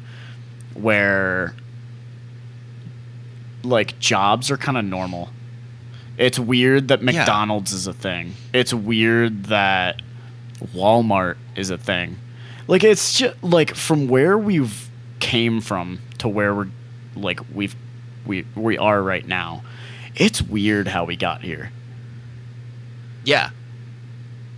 where 0.74 1.54
like 3.62 3.98
jobs 3.98 4.50
are 4.50 4.56
kind 4.56 4.76
of 4.78 4.84
normal. 4.84 5.30
It's 6.18 6.38
weird 6.38 6.88
that 6.88 7.02
Yeah. 7.02 7.12
McDonald's 7.18 7.72
is 7.72 7.86
a 7.86 7.92
thing. 7.92 8.34
It's 8.52 8.72
weird 8.74 9.44
that 9.44 10.02
Walmart 10.74 11.36
is 11.56 11.70
a 11.70 11.78
thing. 11.78 12.18
Like 12.68 12.84
it's 12.84 13.18
just 13.18 13.42
like 13.42 13.74
from 13.74 14.08
where 14.08 14.36
we've 14.38 14.88
came 15.20 15.60
from 15.60 16.00
to 16.18 16.28
where 16.28 16.54
we're 16.54 16.68
like 17.14 17.40
we've 17.52 17.74
we 18.24 18.44
we 18.54 18.78
are 18.78 19.02
right 19.02 19.26
now. 19.26 19.62
It's 20.14 20.42
weird 20.42 20.88
how 20.88 21.04
we 21.04 21.16
got 21.16 21.42
here. 21.42 21.70
Yeah. 23.24 23.50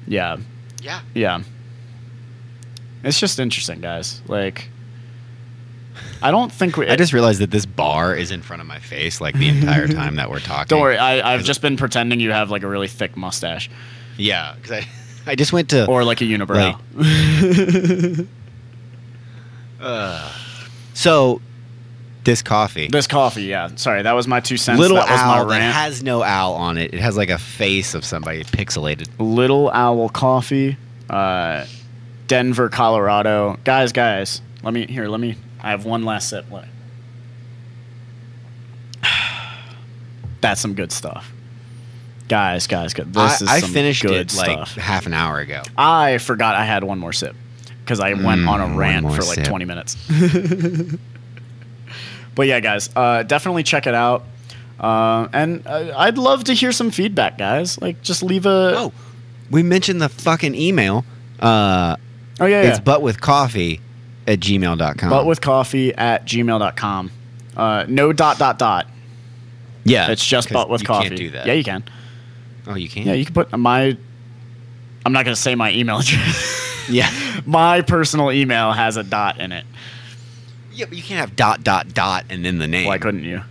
Yeah. 0.06 0.36
Yeah. 0.82 1.00
Yeah. 1.14 1.42
It's 3.04 3.20
just 3.20 3.38
interesting, 3.38 3.80
guys. 3.80 4.20
Like 4.26 4.68
I 6.22 6.30
don't 6.30 6.50
think 6.50 6.76
we 6.76 6.88
I 6.88 6.96
just 6.96 7.12
realized 7.12 7.40
that 7.40 7.50
this 7.50 7.66
bar 7.66 8.14
is 8.14 8.30
in 8.30 8.42
front 8.42 8.62
of 8.62 8.66
my 8.68 8.78
face 8.78 9.20
like 9.20 9.34
the 9.34 9.48
entire 9.48 9.86
time 10.00 10.16
that 10.16 10.30
we're 10.30 10.40
talking. 10.40 10.68
Don't 10.68 10.80
worry, 10.80 10.98
I, 10.98 11.34
I've 11.34 11.44
just 11.44 11.62
been 11.62 11.76
pretending 11.76 12.20
you 12.20 12.32
have 12.32 12.50
like 12.50 12.62
a 12.62 12.68
really 12.68 12.88
thick 12.88 13.16
mustache. 13.16 13.70
Yeah, 14.16 14.54
because 14.54 14.72
I, 14.72 14.88
I 15.32 15.34
just 15.34 15.52
went 15.52 15.70
to. 15.70 15.86
Or 15.86 16.04
like 16.04 16.20
a 16.20 16.24
unibrow. 16.24 16.78
so, 20.94 21.40
this 22.24 22.42
coffee. 22.42 22.88
this 22.88 23.06
coffee, 23.06 23.42
yeah. 23.44 23.68
Sorry, 23.76 24.02
that 24.02 24.12
was 24.12 24.26
my 24.26 24.40
two 24.40 24.56
cents. 24.56 24.80
Little 24.80 24.96
that 24.96 25.10
was 25.10 25.20
owl 25.20 25.44
my 25.44 25.54
that 25.54 25.60
rant. 25.60 25.74
has 25.74 26.02
no 26.02 26.22
owl 26.22 26.54
on 26.54 26.78
it. 26.78 26.94
It 26.94 27.00
has 27.00 27.16
like 27.16 27.30
a 27.30 27.38
face 27.38 27.94
of 27.94 28.04
somebody 28.04 28.44
pixelated. 28.44 29.08
Little 29.18 29.68
Owl 29.70 30.08
Coffee, 30.08 30.78
uh, 31.10 31.66
Denver, 32.26 32.68
Colorado. 32.68 33.58
Guys, 33.64 33.92
guys, 33.92 34.40
let 34.62 34.72
me 34.74 34.86
here. 34.86 35.08
Let 35.08 35.20
me. 35.20 35.36
I 35.62 35.70
have 35.70 35.84
one 35.84 36.04
last 36.04 36.28
sip. 36.28 36.46
Let- 36.50 36.68
That's 40.40 40.60
some 40.60 40.74
good 40.74 40.92
stuff, 40.92 41.32
guys. 42.28 42.66
Guys, 42.66 42.92
good. 42.94 43.12
This 43.14 43.42
I, 43.42 43.44
is 43.44 43.48
I 43.48 43.60
finished 43.66 44.02
good 44.02 44.32
it 44.32 44.36
like 44.36 44.50
stuff. 44.50 44.74
half 44.76 45.06
an 45.06 45.14
hour 45.14 45.38
ago. 45.38 45.62
I 45.76 46.18
forgot 46.18 46.54
I 46.54 46.64
had 46.64 46.84
one 46.84 46.98
more 46.98 47.12
sip 47.12 47.34
because 47.80 48.00
I 48.00 48.12
went 48.14 48.42
Mm, 48.42 48.48
on 48.48 48.60
a 48.60 48.76
rant 48.76 49.06
for 49.12 49.22
like 49.22 49.36
sip. 49.36 49.46
20 49.46 49.64
minutes. 49.64 49.96
but 52.34 52.46
yeah, 52.46 52.60
guys, 52.60 52.90
uh, 52.94 53.22
definitely 53.22 53.62
check 53.62 53.86
it 53.86 53.94
out. 53.94 54.24
Uh, 54.78 55.28
and 55.32 55.66
uh, 55.66 55.94
I'd 55.96 56.18
love 56.18 56.44
to 56.44 56.52
hear 56.52 56.72
some 56.72 56.90
feedback, 56.90 57.38
guys. 57.38 57.80
Like, 57.80 58.02
just 58.02 58.22
leave 58.22 58.44
a. 58.44 58.72
Oh, 58.76 58.92
we 59.50 59.62
mentioned 59.62 60.02
the 60.02 60.08
fucking 60.08 60.54
email. 60.54 61.04
Oh 62.40 62.46
yeah, 62.46 62.62
yeah. 62.62 62.70
It's 62.70 62.80
but 62.80 63.02
with 63.02 63.20
coffee 63.20 63.80
at 64.26 64.40
gmail.com. 64.40 65.10
but 65.10 65.26
with 65.26 65.40
coffee 65.40 65.94
at 65.94 66.24
gmail.com. 66.26 67.10
Uh, 67.56 67.84
no 67.88 68.12
dot 68.12 68.38
dot 68.38 68.58
dot. 68.58 68.86
yeah, 69.84 70.10
It's 70.10 70.24
just 70.26 70.50
but 70.52 70.68
with 70.68 70.80
you 70.82 70.86
coffee. 70.86 71.08
Can't 71.08 71.20
do 71.20 71.30
that. 71.30 71.46
Yeah, 71.46 71.52
you 71.52 71.62
can. 71.64 71.84
oh, 72.66 72.74
you 72.74 72.88
can. 72.88 73.04
Yeah, 73.04 73.12
you 73.12 73.24
can 73.24 73.34
put 73.34 73.56
my. 73.56 73.96
I'm 75.06 75.12
not 75.12 75.24
gonna 75.24 75.36
say 75.36 75.54
my 75.54 75.70
email 75.72 75.98
address. 75.98 76.86
Yeah. 76.88 77.10
My 77.46 77.80
personal 77.82 78.30
email 78.30 78.72
has 78.72 78.96
a 78.98 79.02
dot 79.02 79.38
in 79.40 79.52
it. 79.52 79.64
Yeah, 80.72 80.86
but 80.86 80.96
you 80.96 81.02
can't 81.02 81.20
have 81.20 81.36
dot 81.36 81.62
dot 81.64 81.92
dot 81.94 82.24
and 82.30 82.44
then 82.44 82.58
the 82.58 82.66
name. 82.66 82.86
Why 82.86 82.98
couldn't 82.98 83.24
you? 83.24 83.42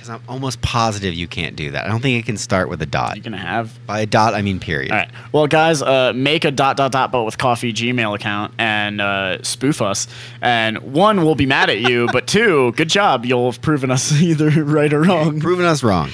Because 0.00 0.14
I'm 0.14 0.22
almost 0.30 0.62
positive 0.62 1.12
you 1.12 1.28
can't 1.28 1.56
do 1.56 1.72
that. 1.72 1.84
I 1.84 1.88
don't 1.88 2.00
think 2.00 2.18
it 2.18 2.24
can 2.24 2.38
start 2.38 2.70
with 2.70 2.80
a 2.80 2.86
dot. 2.86 3.16
You 3.16 3.22
can 3.22 3.34
have. 3.34 3.78
By 3.86 4.00
a 4.00 4.06
dot, 4.06 4.32
I 4.32 4.40
mean 4.40 4.58
period. 4.58 4.92
All 4.92 4.96
right. 4.96 5.10
Well, 5.30 5.46
guys, 5.46 5.82
uh, 5.82 6.14
make 6.14 6.46
a 6.46 6.50
dot 6.50 6.78
dot 6.78 6.90
dot 6.90 7.12
but 7.12 7.24
with 7.24 7.36
coffee 7.36 7.70
Gmail 7.70 8.14
account 8.14 8.54
and 8.56 9.02
uh, 9.02 9.42
spoof 9.42 9.82
us. 9.82 10.06
And 10.40 10.78
one, 10.94 11.22
we'll 11.22 11.34
be 11.34 11.44
mad 11.44 11.68
at 11.68 11.80
you, 11.80 12.06
but 12.12 12.26
two, 12.26 12.72
good 12.78 12.88
job. 12.88 13.26
You'll 13.26 13.50
have 13.52 13.60
proven 13.60 13.90
us 13.90 14.10
either 14.22 14.48
right 14.64 14.90
or 14.90 15.02
wrong. 15.02 15.38
Proven 15.38 15.66
us 15.66 15.82
wrong. 15.82 16.08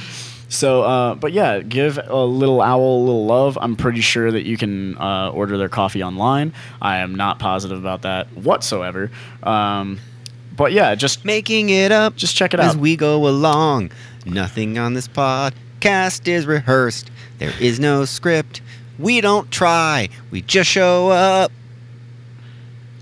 So, 0.48 0.82
uh, 0.82 1.14
but 1.14 1.32
yeah, 1.32 1.60
give 1.60 2.00
a 2.04 2.24
little 2.24 2.60
owl 2.60 2.98
a 2.98 3.04
little 3.04 3.26
love. 3.26 3.56
I'm 3.60 3.76
pretty 3.76 4.00
sure 4.00 4.32
that 4.32 4.44
you 4.44 4.56
can 4.56 4.98
uh, 4.98 5.30
order 5.30 5.58
their 5.58 5.68
coffee 5.68 6.02
online. 6.02 6.54
I 6.82 6.98
am 6.98 7.14
not 7.14 7.38
positive 7.38 7.78
about 7.78 8.02
that 8.02 8.26
whatsoever. 8.36 9.12
Um, 9.44 10.00
but 10.56 10.72
yeah, 10.72 10.94
just 10.94 11.24
Making 11.24 11.68
it 11.70 11.92
up 11.92 12.16
just 12.16 12.34
check 12.36 12.54
it 12.54 12.60
out 12.60 12.66
as 12.66 12.74
out. 12.74 12.80
we 12.80 12.96
go 12.96 13.28
along. 13.28 13.90
Nothing 14.24 14.78
on 14.78 14.94
this 14.94 15.06
podcast 15.08 16.26
is 16.26 16.46
rehearsed. 16.46 17.10
There 17.38 17.52
is 17.60 17.78
no 17.78 18.04
script. 18.04 18.62
We 18.98 19.20
don't 19.20 19.50
try. 19.50 20.08
We 20.30 20.40
just 20.42 20.70
show 20.70 21.10
up. 21.10 21.52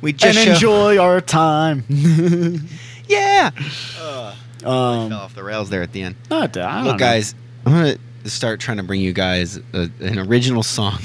We 0.00 0.10
and 0.10 0.18
just 0.18 0.38
show 0.40 0.52
enjoy 0.52 0.98
our 1.02 1.20
time. 1.20 1.84
Yeah. 3.06 3.50
um, 4.64 5.10
Fell 5.10 5.12
off 5.12 5.34
the 5.34 5.44
rails 5.44 5.68
there 5.68 5.82
at 5.82 5.92
the 5.92 6.00
end. 6.02 6.16
not, 6.30 6.56
I 6.56 6.76
don't 6.76 6.84
Look, 6.84 6.92
know. 6.94 6.98
guys, 6.98 7.34
I'm 7.66 7.72
gonna 7.72 7.96
start 8.24 8.60
trying 8.60 8.78
to 8.78 8.82
bring 8.82 9.02
you 9.02 9.12
guys 9.12 9.58
a, 9.74 9.90
an 10.00 10.18
original 10.18 10.62
song. 10.62 11.00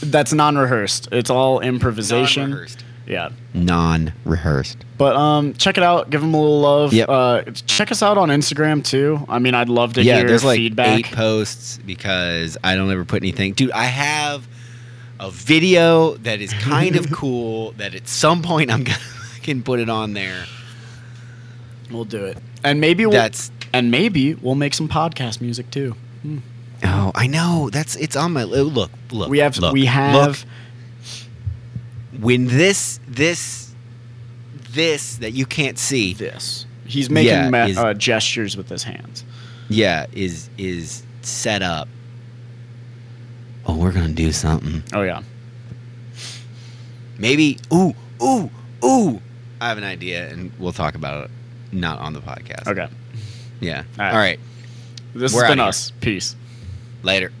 That's 0.00 0.32
non-rehearsed. 0.32 1.08
It's 1.10 1.28
all 1.28 1.58
improvisation. 1.60 2.50
Non-rehearsed. 2.50 2.84
Yeah. 3.08 3.30
Non-rehearsed. 3.54 4.84
But 4.98 5.16
um, 5.16 5.54
check 5.54 5.78
it 5.78 5.82
out. 5.82 6.10
Give 6.10 6.20
them 6.20 6.34
a 6.34 6.40
little 6.40 6.60
love. 6.60 6.92
Yep. 6.92 7.08
Uh, 7.08 7.42
check 7.66 7.90
us 7.90 8.02
out 8.02 8.18
on 8.18 8.28
Instagram 8.28 8.84
too. 8.84 9.24
I 9.28 9.38
mean, 9.38 9.54
I'd 9.54 9.70
love 9.70 9.94
to 9.94 10.02
yeah, 10.02 10.18
hear 10.18 10.28
there's 10.28 10.44
like 10.44 10.58
feedback. 10.58 10.98
eight 10.98 11.06
posts 11.06 11.78
because 11.86 12.58
I 12.62 12.76
don't 12.76 12.90
ever 12.90 13.04
put 13.04 13.22
anything. 13.22 13.54
Dude, 13.54 13.72
I 13.72 13.84
have 13.84 14.46
a 15.18 15.30
video 15.30 16.14
that 16.18 16.40
is 16.40 16.52
kind 16.52 16.96
of 16.96 17.10
cool 17.12 17.72
that 17.72 17.94
at 17.94 18.06
some 18.08 18.42
point 18.42 18.70
I'm 18.70 18.84
gonna 18.84 18.98
can 19.42 19.62
put 19.62 19.80
it 19.80 19.88
on 19.88 20.12
there. 20.12 20.44
We'll 21.90 22.04
do 22.04 22.26
it, 22.26 22.36
and 22.62 22.80
maybe 22.80 23.06
we'll, 23.06 23.12
That's 23.12 23.50
and 23.72 23.90
maybe 23.90 24.34
we'll 24.34 24.54
make 24.54 24.74
some 24.74 24.88
podcast 24.88 25.40
music 25.40 25.70
too. 25.70 25.96
oh, 26.84 27.12
I 27.14 27.26
know. 27.26 27.70
That's 27.72 27.96
it's 27.96 28.14
on 28.14 28.34
my 28.34 28.44
look. 28.44 28.90
Look, 29.10 29.30
we 29.30 29.38
have 29.38 29.56
look, 29.58 29.72
we 29.72 29.88
look. 29.88 30.36
When 32.20 32.46
this 32.46 33.00
this 33.08 33.72
this 34.70 35.16
that 35.16 35.32
you 35.32 35.46
can't 35.46 35.78
see, 35.78 36.12
this. 36.14 36.66
He's 36.84 37.10
making 37.10 37.28
Yeah, 37.52 37.66
is- 37.66 37.78
uh, 37.78 37.94
gestures 37.94 38.56
with 38.56 38.68
his 38.68 38.82
hands. 38.84 39.24
yeah, 39.68 40.06
is 40.12 40.48
is 40.58 41.02
set 41.22 41.62
up. 41.62 41.88
Oh, 43.66 43.76
we're 43.76 43.92
gonna 43.92 44.08
do 44.10 44.32
something. 44.32 44.82
Oh 44.92 45.02
yeah. 45.02 45.22
Maybe. 47.18 47.58
Ooh, 47.72 47.94
ooh, 48.22 48.50
ooh. 48.84 49.20
I 49.60 49.68
have 49.68 49.78
an 49.78 49.84
idea, 49.84 50.28
and 50.30 50.52
we'll 50.58 50.72
talk 50.72 50.94
about 50.94 51.24
it. 51.24 51.30
Not 51.72 51.98
on 51.98 52.12
the 52.12 52.20
podcast. 52.20 52.66
Okay. 52.68 52.88
Yeah. 53.60 53.82
All 53.98 54.04
right. 54.04 54.12
All 54.12 54.18
right. 54.18 54.40
This 55.14 55.34
We're 55.34 55.42
has 55.44 55.50
been 55.50 55.58
outta 55.58 55.64
here. 55.64 55.68
us. 55.68 55.92
Peace. 56.00 56.36
Later. 57.02 57.32